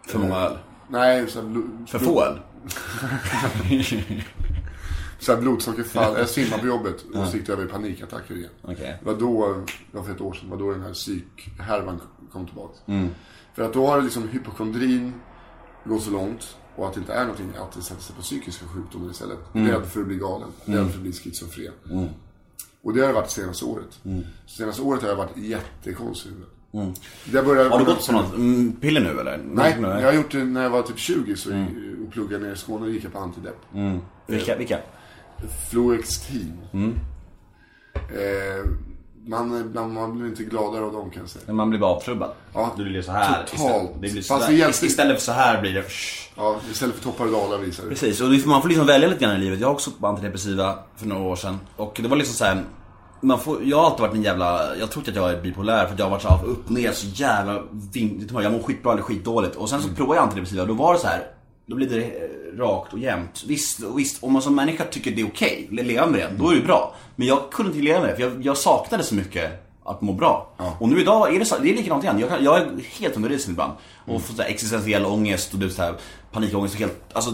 [0.06, 0.58] För många öl?
[0.88, 2.40] Nej, så här, För få öl?
[5.18, 6.18] så här blodsockerfall.
[6.18, 8.50] Jag svimmade på jobbet och så gick det över i panikattacker igen.
[8.62, 8.96] Okej.
[9.00, 12.00] Det var då, det var för ett år sedan, var då den här psykhärvan
[12.32, 12.74] kom tillbaka.
[13.54, 15.12] För att då har liksom hypokondrin
[15.84, 18.66] gått så långt och att det inte är någonting, att det sätter sig på psykiska
[18.66, 19.38] sjukdomar istället.
[19.52, 21.72] Rädd för att bli galen, rädd för att bli schizofren.
[22.82, 23.98] Och det har det varit senaste året.
[24.46, 26.32] Senaste året har jag varit jättekonstig.
[26.82, 26.94] Mm.
[27.32, 29.40] Jag började, Har du gått på något mm, piller nu eller?
[29.52, 31.50] Nej, jag har gjort det när jag var typ 20 så,
[32.06, 33.56] och pluggade nere i Skåne och gick jag på antidepp.
[34.26, 34.56] Vilka?
[34.56, 34.78] vilka?
[35.70, 36.52] Fluextin.
[37.94, 38.70] Eh,
[39.26, 41.42] man, man, man blir inte gladare av dem kan jag säga.
[41.46, 42.30] Men man blir bara avtrubbad.
[42.54, 43.44] Ja, Du blir så här.
[43.44, 43.54] totalt.
[43.54, 44.52] Istället, det blir så Fast där.
[44.54, 45.84] det hjälper- Istället för så här blir det...
[46.36, 47.88] Ja, istället för toppar och dalar visar det.
[47.88, 49.60] Precis, och man får liksom välja lite grann i livet.
[49.60, 51.58] Jag har också på antidepressiva för några år sedan.
[51.76, 52.64] Och det var liksom så här.
[53.20, 55.86] Man får, jag har alltid varit en jävla, jag tror inte att jag är bipolär
[55.86, 57.62] för jag har varit så här upp ner så jävla
[57.92, 59.56] vim, Jag mår skitbra eller skitdåligt.
[59.56, 61.26] Och sen så provade jag antidepressiva och då var det så här.
[61.66, 63.44] Då blir det eh, rakt och jämnt.
[63.46, 66.50] Visst, visst om man som människa tycker det är okej, okay, leva med det, då
[66.50, 66.94] är det bra.
[67.16, 70.12] Men jag kunde inte leva med det för jag, jag saknade så mycket att må
[70.12, 70.54] bra.
[70.78, 72.18] Och nu idag är det, så, det är likadant igen.
[72.18, 72.70] Jag, jag är
[73.00, 73.72] helt under isen ibland.
[74.06, 75.94] Och får så här existentiell ångest och du så här
[76.32, 77.30] panikångest och helt, alltså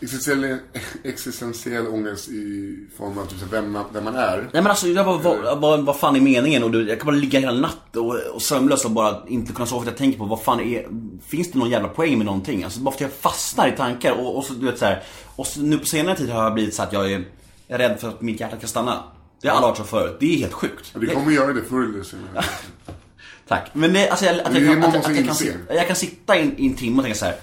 [0.00, 0.58] Existentiell,
[1.04, 4.36] existentiell ångest i form av typ, vem, man, vem man är.
[4.36, 6.62] Nej men alltså, jag bara, vad, vad, vad fan är meningen?
[6.64, 9.66] Och du, jag kan bara ligga hela natten och, och sömnlös och bara inte kunna
[9.66, 10.86] sova för att jag tänker på vad fan är,
[11.28, 12.64] finns det någon jävla poäng med någonting?
[12.64, 15.02] Alltså bara för att jag fastnar i tankar och, och så du vet så här,
[15.36, 17.24] och så, nu på senare tid har jag blivit så att jag är,
[17.66, 19.02] jag är rädd för att mitt hjärta kan stanna.
[19.42, 20.16] Det har aldrig varit så förut.
[20.20, 20.90] Det är helt sjukt.
[20.94, 22.44] Och det kommer göra det förr eller senare.
[23.48, 23.70] Tack.
[23.72, 25.44] Men det, alltså jag, att jag, kan, att, måste att jag, kan, inse.
[25.44, 27.34] sitta- jag kan sitta i en, i en timme och tänka så här.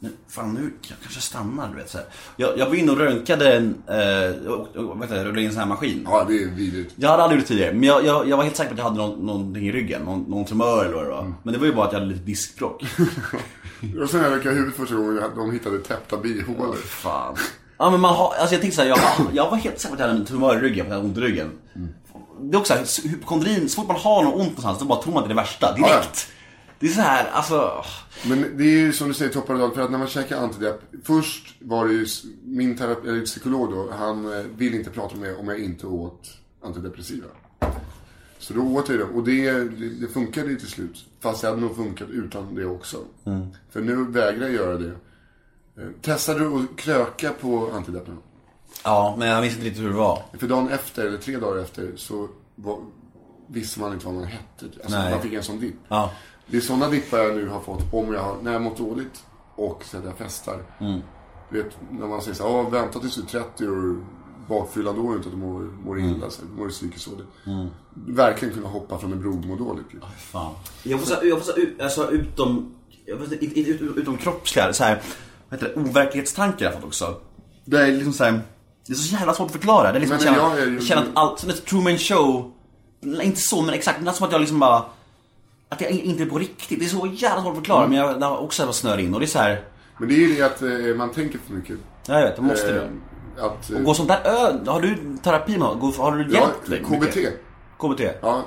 [0.00, 2.06] Men fan nu, jag kanske stannar du vet så här.
[2.36, 5.68] Jag, jag var inne och röntgade en, eh, och, och, rullade in en sån här
[5.68, 6.02] maskin.
[6.04, 6.94] Ja, det är vidrigt.
[6.96, 8.78] Jag hade aldrig gjort det tidigare, men jag, jag, jag var helt säker på att
[8.78, 11.32] jag hade någon, någonting i ryggen, någon, någon tumör eller vad det var.
[11.42, 12.82] Men det var ju bara att jag hade lite diskbråck.
[14.02, 16.76] Och sen när jag huvudet första gången de hittade täppta bihålor.
[16.76, 17.36] Fan.
[17.78, 18.98] Ja men man har, alltså jag tänkte såhär, jag,
[19.32, 21.08] jag var helt säker på att jag hade en tumör i ryggen, för jag hade
[21.08, 21.50] ont i ryggen.
[22.40, 25.14] Det är också såhär, hypokondrin, så fort man har något ont någonstans, då bara tror
[25.14, 26.28] man att det är det värsta, direkt.
[26.80, 27.84] Det är så här, alltså...
[28.26, 29.74] Men det är ju som du säger toppar och dalar.
[29.74, 30.80] För att när man käkar antidepp.
[31.04, 32.06] Först var det ju
[32.44, 33.90] min terapi, eller psykolog då.
[33.92, 36.30] Han eh, ville inte prata med mig om jag inte åt
[36.62, 37.26] antidepressiva.
[38.38, 39.04] Så då åt jag det.
[39.04, 41.04] Och det, det, det funkade ju till slut.
[41.20, 42.96] Fast det hade nog funkat utan det också.
[43.70, 44.92] För nu vägrar jag göra det.
[45.76, 48.18] Eh, Testade du att kröka på antideppen?
[48.84, 50.22] Ja, men jag visste inte riktigt hur det var.
[50.38, 52.78] För dagen efter, eller tre dagar efter, så var,
[53.46, 54.64] visste man inte vad man hette.
[54.82, 55.10] Alltså, Nej.
[55.10, 55.74] man fick en sån dipp.
[55.88, 56.12] Ja.
[56.50, 59.24] Det är sådana dippar jag nu har fått om jag har, när jag mått dåligt
[59.56, 60.62] och så att jag festar.
[60.80, 61.00] Mm.
[61.50, 63.96] Du vet, när man säger så här, "Ja, vänta tills du är 30 och
[64.48, 66.14] bakfyllan då inte att du mår, mår Mm.
[66.14, 67.26] illa, så här, mår du psykiskt dåligt.
[67.94, 69.86] Verkligen kunna hoppa från en bro och må dåligt.
[70.18, 70.54] Fan.
[70.82, 72.74] Jag får såhär, jag får alltså utom,
[73.06, 75.02] jag får ut- ut- ut- utom kroppsliga, såhär,
[75.48, 77.14] vad heter det, overklighetstankar jag fått också.
[77.64, 78.40] Det är liksom såhär,
[78.86, 79.92] det är så jävla svårt att förklara.
[79.92, 81.98] Det är liksom Men att känna, jag är ju- känna att allt, som ett Truman
[81.98, 82.52] Show,
[83.22, 84.84] inte så men exakt, det är som att jag liksom bara,
[85.68, 86.78] att jag inte är på riktigt.
[86.78, 87.90] Det är så jävla svårt att förklara, Mm.
[87.90, 89.64] men jag, har också bara snör in och det är såhär,
[89.98, 91.76] Men det är ju det att eh, man tänker för mycket.
[92.06, 92.78] jag vet, det måste du.
[92.78, 96.22] Eh, Att, eh, Och gå sånt där ö, har du terapi med, går- har du
[96.34, 96.98] ja, hjälpt dig?
[97.00, 97.14] mycket?
[97.14, 97.28] KBT.
[97.78, 98.00] KBT?
[98.22, 98.44] Ja,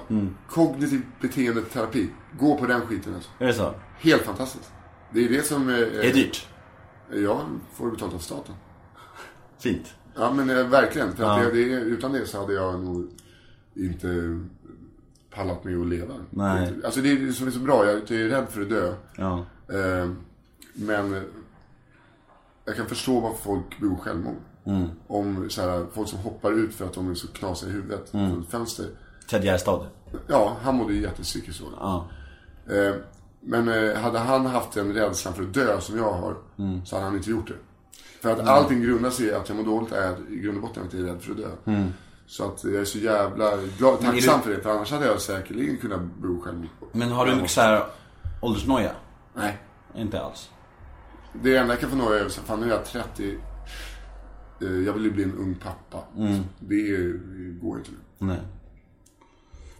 [0.49, 2.10] kognitiv beteendeterapi.
[2.39, 3.30] Gå på den skiten alltså.
[3.39, 3.73] Är det så?
[3.99, 4.72] Helt fantastiskt.
[5.14, 5.69] Det är det som...
[5.69, 6.48] Eh, Är det dyrt?
[7.14, 7.41] Ja,
[7.73, 8.56] får du betalt av staten.
[9.60, 9.88] Fint.
[10.15, 11.15] Ja men eh, verkligen.
[11.15, 11.49] För att Ja.
[11.49, 13.10] det, det, utan det så hade jag nog
[13.76, 14.07] inte
[15.36, 16.14] pallat med att leva.
[16.30, 16.74] Nej.
[16.86, 17.86] Alltså det är det som är så bra.
[17.86, 18.94] Jag är rädd för att dö.
[19.18, 19.45] Ja.
[19.74, 20.10] Eh,
[20.74, 21.24] men
[22.66, 24.36] jag kan förstå varför folk begår självmord.
[24.64, 24.88] Mm.
[25.08, 28.14] Om så här, folk som hoppar ut för att de är så knasiga i huvudet
[28.14, 28.30] Mm.
[28.32, 28.86] från ett fönster.
[29.28, 29.86] Ted Gärdestad?
[30.28, 31.78] Ja, han mådde jättepsykiskt dåligt.
[31.80, 32.06] Ja.
[32.70, 32.95] Eh,
[33.41, 36.86] men eh, hade han haft en rädslan för att dö som jag har, Mm.
[36.86, 37.53] så hade han inte gjort det.
[38.22, 40.84] För att allting grundar sig i att jag mår dåligt är i grund och botten
[40.88, 41.84] att jag är rädd för att dö.
[42.32, 44.12] Så att jag är så jävla glad, Mm.
[44.12, 46.68] tacksam du- för det, för annars hade jag säkerligen kunnat bo själv.
[46.91, 47.84] Men har du mycket såhär
[48.41, 48.91] åldersnoja?
[49.34, 49.58] Nej.
[49.95, 50.49] Inte alls.
[51.34, 53.38] Det enda jag kan få några är, fan nu är jag 30,
[54.62, 56.03] eh, jag vill ju bli en ung pappa.
[56.60, 57.98] Det är- går inte nu.
[58.28, 58.40] Nej.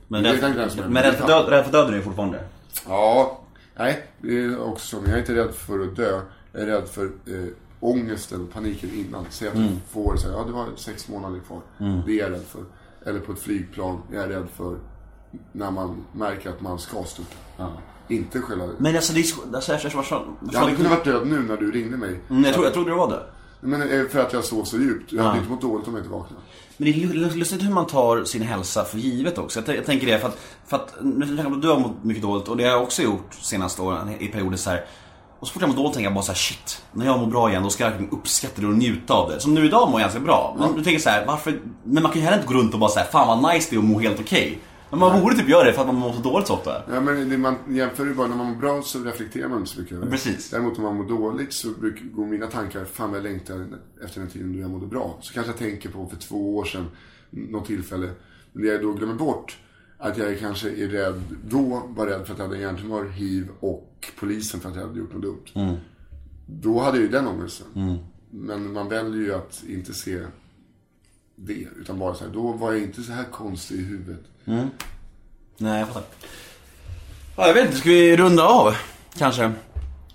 [0.08, 2.44] Men Det rädd, men för död, rädd för döden är du fortfarande?
[2.88, 3.40] Ja,
[3.78, 5.02] nej, det är också så.
[5.02, 6.22] Men jag är inte rädd för att dö.
[6.52, 7.48] Jag är rädd för eh,
[7.82, 9.26] ångesten och paniken innan.
[9.30, 11.62] Säg att du får här, ja det var sex månader kvar.
[12.06, 12.62] Det är jag rädd för.
[13.10, 14.78] Eller på ett flygplan, jag är rädd för
[15.52, 17.36] när man märker att man ska störta.
[18.08, 18.68] Inte själva...
[18.78, 21.28] Men alltså det är så, alltså, jag, jag, jag, jag, Jag hade kunnat varit död
[21.28, 22.20] nu när du ringde mig.
[22.30, 23.24] Mm, jag, tror, jag trodde du var det.
[23.62, 25.12] Men eh, för att jag sov så djupt.
[25.14, 26.42] Jag hade inte mått dåligt om jag inte vaknade.
[26.78, 29.62] Men det är lu- lustigt hur man tar sin hälsa för givet också.
[29.66, 30.94] Jag, jag tänker det för att, för att
[31.62, 34.58] du har mått mycket dåligt och det har jag också gjort senaste åren i perioder
[34.58, 34.86] så här.
[35.42, 37.28] Och så fort jag mår dåligt tänker jag bara så här: shit, när jag mår
[37.28, 39.40] bra igen då ska jag uppskatta det och njuta av det.
[39.40, 40.56] Som nu idag mår jag ganska bra.
[40.60, 42.80] Men du tänker så här, varför, men man kan ju heller inte gå runt och
[42.80, 44.60] bara säga fan vad nice det är att må helt okej.
[44.90, 46.84] Men man borde typ göra det för att man mår så dåligt så ofta.
[46.94, 49.72] Ja, men det, man jämför ju bara, när man mår bra så reflekterar man inte
[49.72, 50.12] så mycket över det.
[50.12, 50.50] Precis.
[50.50, 53.68] Däremot om man mår dåligt så brukar, går mina tankar, fan vad jag längtar
[54.06, 55.18] efter den tiden då jag mådde bra.
[55.22, 56.88] Så kanske jag tänker på för två år sedan,
[57.30, 58.10] något tillfälle.
[58.54, 59.58] Men det jag då glömmer bort,
[60.02, 64.12] att jag kanske är rädd, då var rädd för att jag hade hjärntumör, hiv och
[64.20, 65.22] polisen för att jag hade gjort något
[65.56, 65.78] dumt.
[66.46, 67.98] Då hade jag ju den ångesten.
[68.30, 70.20] Men man väljer ju att inte se
[71.36, 71.54] det.
[71.82, 74.24] Utan bara så här, då var jag inte så här konstig i huvudet.
[75.58, 76.04] Nej, jag fattar.
[77.38, 78.76] Ja, jag vet inte, ska vi runda av?
[79.18, 79.52] Kanske?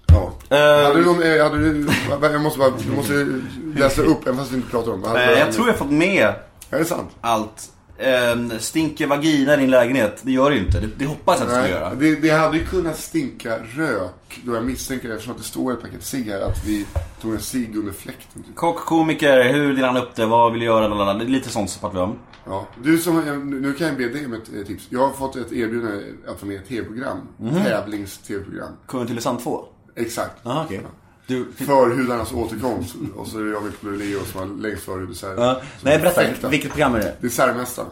[0.07, 0.33] Ja.
[0.57, 1.89] Eh, hade du någon, eh, hade du,
[2.21, 3.41] jag måste bara, du måste
[3.81, 5.09] läsa upp, även fast vi inte pratar om det.
[5.27, 6.35] Du- jag tror jag fått med
[6.71, 7.11] Är det sant?
[7.21, 7.73] allt.
[7.99, 10.21] Eh, stinker vagina i din lägenhet?
[10.23, 10.81] Det gör det ju inte.
[10.81, 11.95] Det, det hoppas jag att det ska göra.
[11.95, 14.41] det, det hade ju kunnat stinka rök.
[14.45, 16.87] Då jag misstänker, eftersom att det står ett paket cigg här, att vi
[17.23, 18.43] tog en cigg under fläkten.
[18.43, 18.55] Typ.
[18.57, 20.27] Kock, komiker, hur delar han upp det?
[20.27, 20.89] Vad vill du göra?
[20.89, 21.15] Lalala.
[21.15, 22.19] Det är lite sånt som pratar vi om.
[22.47, 22.67] Ja.
[22.83, 24.87] Du som, eh, nu kan jag be dig om ett eh, tips.
[24.91, 27.19] Jag har fått ett erbjudande att vara med i ett tv-program.
[27.39, 27.65] Mhm.
[27.65, 28.69] Tävlings-tv-program.
[28.89, 29.65] Kungen till Tylösand 2?
[29.97, 30.47] Exakt.
[30.47, 30.81] Aha, okej.
[31.27, 32.95] Du, Förhudarnas återkomst.
[33.17, 35.35] Och så är det jag med Leo som har längst före dessert.
[35.37, 35.63] ja.
[35.83, 36.21] Nej, berätta.
[36.21, 36.49] perfekta.
[36.49, 37.17] Vilket program är det?
[37.21, 37.91] Dessertmästaren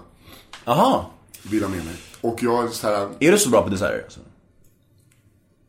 [0.64, 1.04] Jaha.
[1.42, 1.94] vill ha med mig.
[2.20, 4.02] Och jag är så här, Är du så bra på desserter?
[4.04, 4.20] Alltså?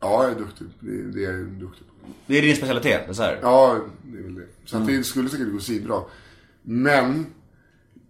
[0.00, 0.66] ja jag är duktig.
[0.80, 1.92] Det, det är jag duktig på.
[2.26, 3.38] Det är din specialitet, dessert?
[3.42, 4.46] Ja, det är väl det.
[4.64, 6.08] Så att det skulle säkert gå bra.
[6.62, 7.26] Men,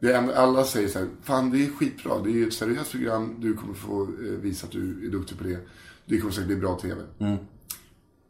[0.00, 2.18] det är, alla säger så här, fan det är skitbra.
[2.18, 3.36] Det är ju ett seriöst program.
[3.38, 5.58] Du kommer få eh, visa att du är duktig på det.
[6.06, 7.00] Det kommer säkert bli bra TV.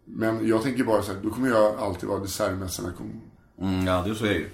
[0.06, 2.92] Men jag tänker bara så här, då kommer jag alltid vara dessertmästarna.
[3.60, 4.50] Mm, ja, det är så är ju.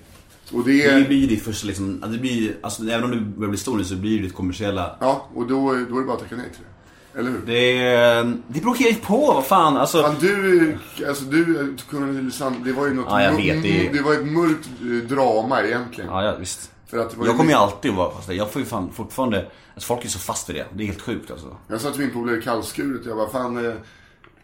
[0.53, 3.51] Och det Det blir ju ditt första liksom, det blir, alltså även om du börjar
[3.51, 4.97] bli stor nu så blir det ditt kommersiella.
[5.01, 7.19] ja, och då, då är det bara att tacka nej till det.
[7.19, 7.41] Eller hur?
[7.47, 10.03] Det, det beror helt på, vad fan, alltså.
[10.03, 14.03] Fan, du, alltså du, Kungen Tylösand, det var ju något, Ja, jag vet, det det
[14.03, 16.11] var ett mörkt eh, drama egentligen.
[16.11, 16.71] Ja, ja visst.
[16.87, 18.33] För att Jag kommer ju alltid att vara fast.
[18.33, 20.67] Jag får ju fan fortfarande, alltså folk är så fast vid det.
[20.75, 21.57] Det är helt sjukt alltså.
[21.69, 23.73] Jag sa till min polare kallskuret, jag bara, fan, eh,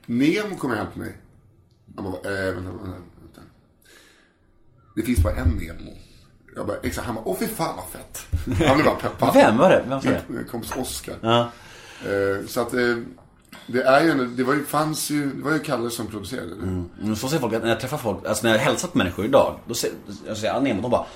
[0.08, 1.16] Nemo kommer hem till mig.
[1.96, 2.86] Han bara, eh, vänta, vänta,
[3.20, 3.40] vänta.
[4.96, 5.90] Det finns bara en Nemo.
[6.56, 8.26] Jag bara, exakt, han bara, åh fy fan vad fett.
[8.68, 9.34] Han blev bara peppad.
[9.34, 9.84] Vem var det?
[9.88, 10.22] Vem sa det?
[10.28, 11.14] Min kompis Oscar.
[11.20, 11.40] Ja.
[12.04, 12.96] Eh, så att, eh,
[13.66, 16.54] det är ju, en- det var ju, fanns ju, det var ju Kalle som producerade
[16.54, 16.84] det.
[17.00, 19.24] Men så säger folk, att när jag träffar folk, alltså när jag hälsat på människor
[19.24, 21.06] idag, då säger jag säger jag Nemo, de bara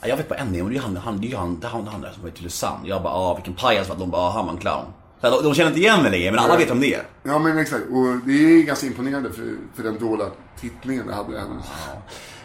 [0.00, 1.66] "Ja, jag vet bara en Nemo, det är han, han, det är ju han, det
[1.66, 2.86] är han, han där som är i Tylösand.
[2.86, 4.84] Jag bara, ah vilken pajas, de bara, ah han var en clown.
[5.20, 7.02] Så de, de känner inte igen mig längre, men alla vet om det är.
[7.22, 10.26] Ja men exakt, och det är ganska imponerande för, för den dåliga
[10.60, 11.38] titlingen det hade.
[11.40, 11.48] Han.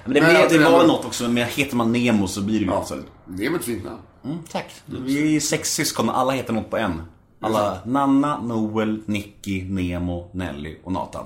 [0.05, 2.27] Men det, Men blev, alltså, det det var ändå- något också, men heter man Nemo
[2.27, 2.97] så blir det ju Ja, också.
[3.25, 3.97] Nemo är ett fint namn.
[4.25, 4.71] Mm, tack.
[4.85, 7.01] Vi är sex syskon, alla heter något på en.
[7.41, 11.25] Alla, Nanna, Noel, Nicky, Nemo, Nelly och Nathan.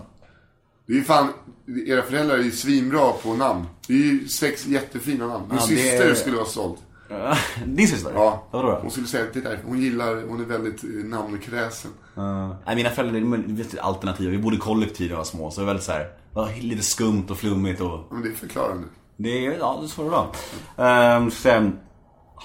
[0.87, 1.27] Det är ju fan,
[1.87, 3.65] era föräldrar är ju svinbra på namn.
[3.87, 5.43] Det är ju sex jättefina namn.
[5.49, 6.79] Min Ja, det syster är- skulle vara stolt.
[7.65, 8.11] Din syster?
[8.15, 8.47] Ja.
[8.51, 8.79] Vadå då?
[8.81, 11.91] Hon skulle säga, titta hon gillar, hon är väldigt eh, namnkräsen.
[12.65, 14.31] Nej, mina föräldrar de är alternativa.
[14.31, 16.83] Vi bodde kollektiv när jag var små, så det var väldigt så här, var lite
[16.83, 17.99] skumt och flummigt och...
[18.11, 18.87] Men det är förklarande.
[19.17, 21.15] Det är, ja, det är så det var.
[21.17, 21.79] Um, sen...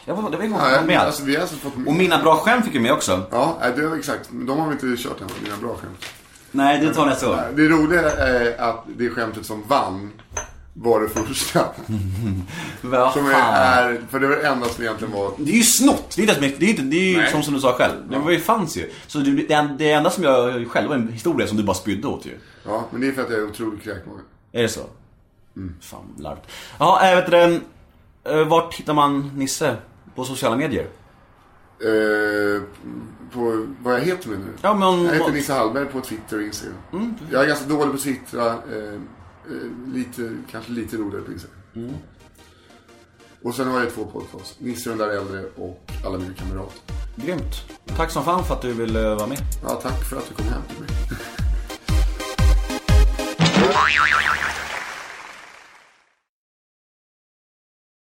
[0.05, 0.99] Jag var, det var Ja, jag med.
[0.99, 1.73] alltså, vi har alltså fått...
[1.87, 3.23] Och mina bra skämt fick jag med också.
[3.31, 4.29] Ja, det var exakt.
[4.33, 6.05] De har vi inte kört än, mina bra skämt.
[6.51, 7.39] Nej, det tar nästa gång.
[7.57, 10.11] Det roliga är att det skämtet som vann
[10.75, 11.65] var det första.
[12.83, 15.33] Vad Som är, är, för det var det enda som egentligen var...
[15.39, 16.13] Det är ju snott.
[16.17, 17.31] Det är, ens- det är, inte, det är ju Nej.
[17.31, 18.11] som, som du sa själv.
[18.11, 18.91] Det var ju, fanns ju.
[19.07, 22.09] Så det, det, det enda som jag själv var en historia som du bara spydde
[22.09, 22.39] åt ju.
[22.67, 24.21] Ja, men det är för att jag är otroligt kräkmage.
[24.53, 24.81] Är det så?
[25.81, 26.47] Fan, larvigt.
[26.79, 27.61] Ja, äh, vet du,
[28.33, 29.77] eh, vart hittar man Nisse?
[30.15, 30.87] På sociala medier?
[31.81, 32.63] Eh,
[33.33, 34.39] på vad jag heter du?
[34.63, 37.15] Ja, men- Jag heter Nisse Hallberg på Twitter och Instagram.
[37.31, 38.47] Jag är ganska dålig på att twittra.
[38.47, 39.01] Eh,
[39.51, 41.51] Eh, lite, kanske lite roligare priser.
[41.75, 41.95] Mm.
[43.43, 44.61] Och sen har jag två podcasts.
[44.61, 46.81] Nisse den där äldre och Alla mina kamrater.
[47.17, 47.55] Grymt.
[47.97, 49.39] Tack som fan för att du ville vara med.
[49.63, 50.89] Ja, tack för att du kom hem till mig.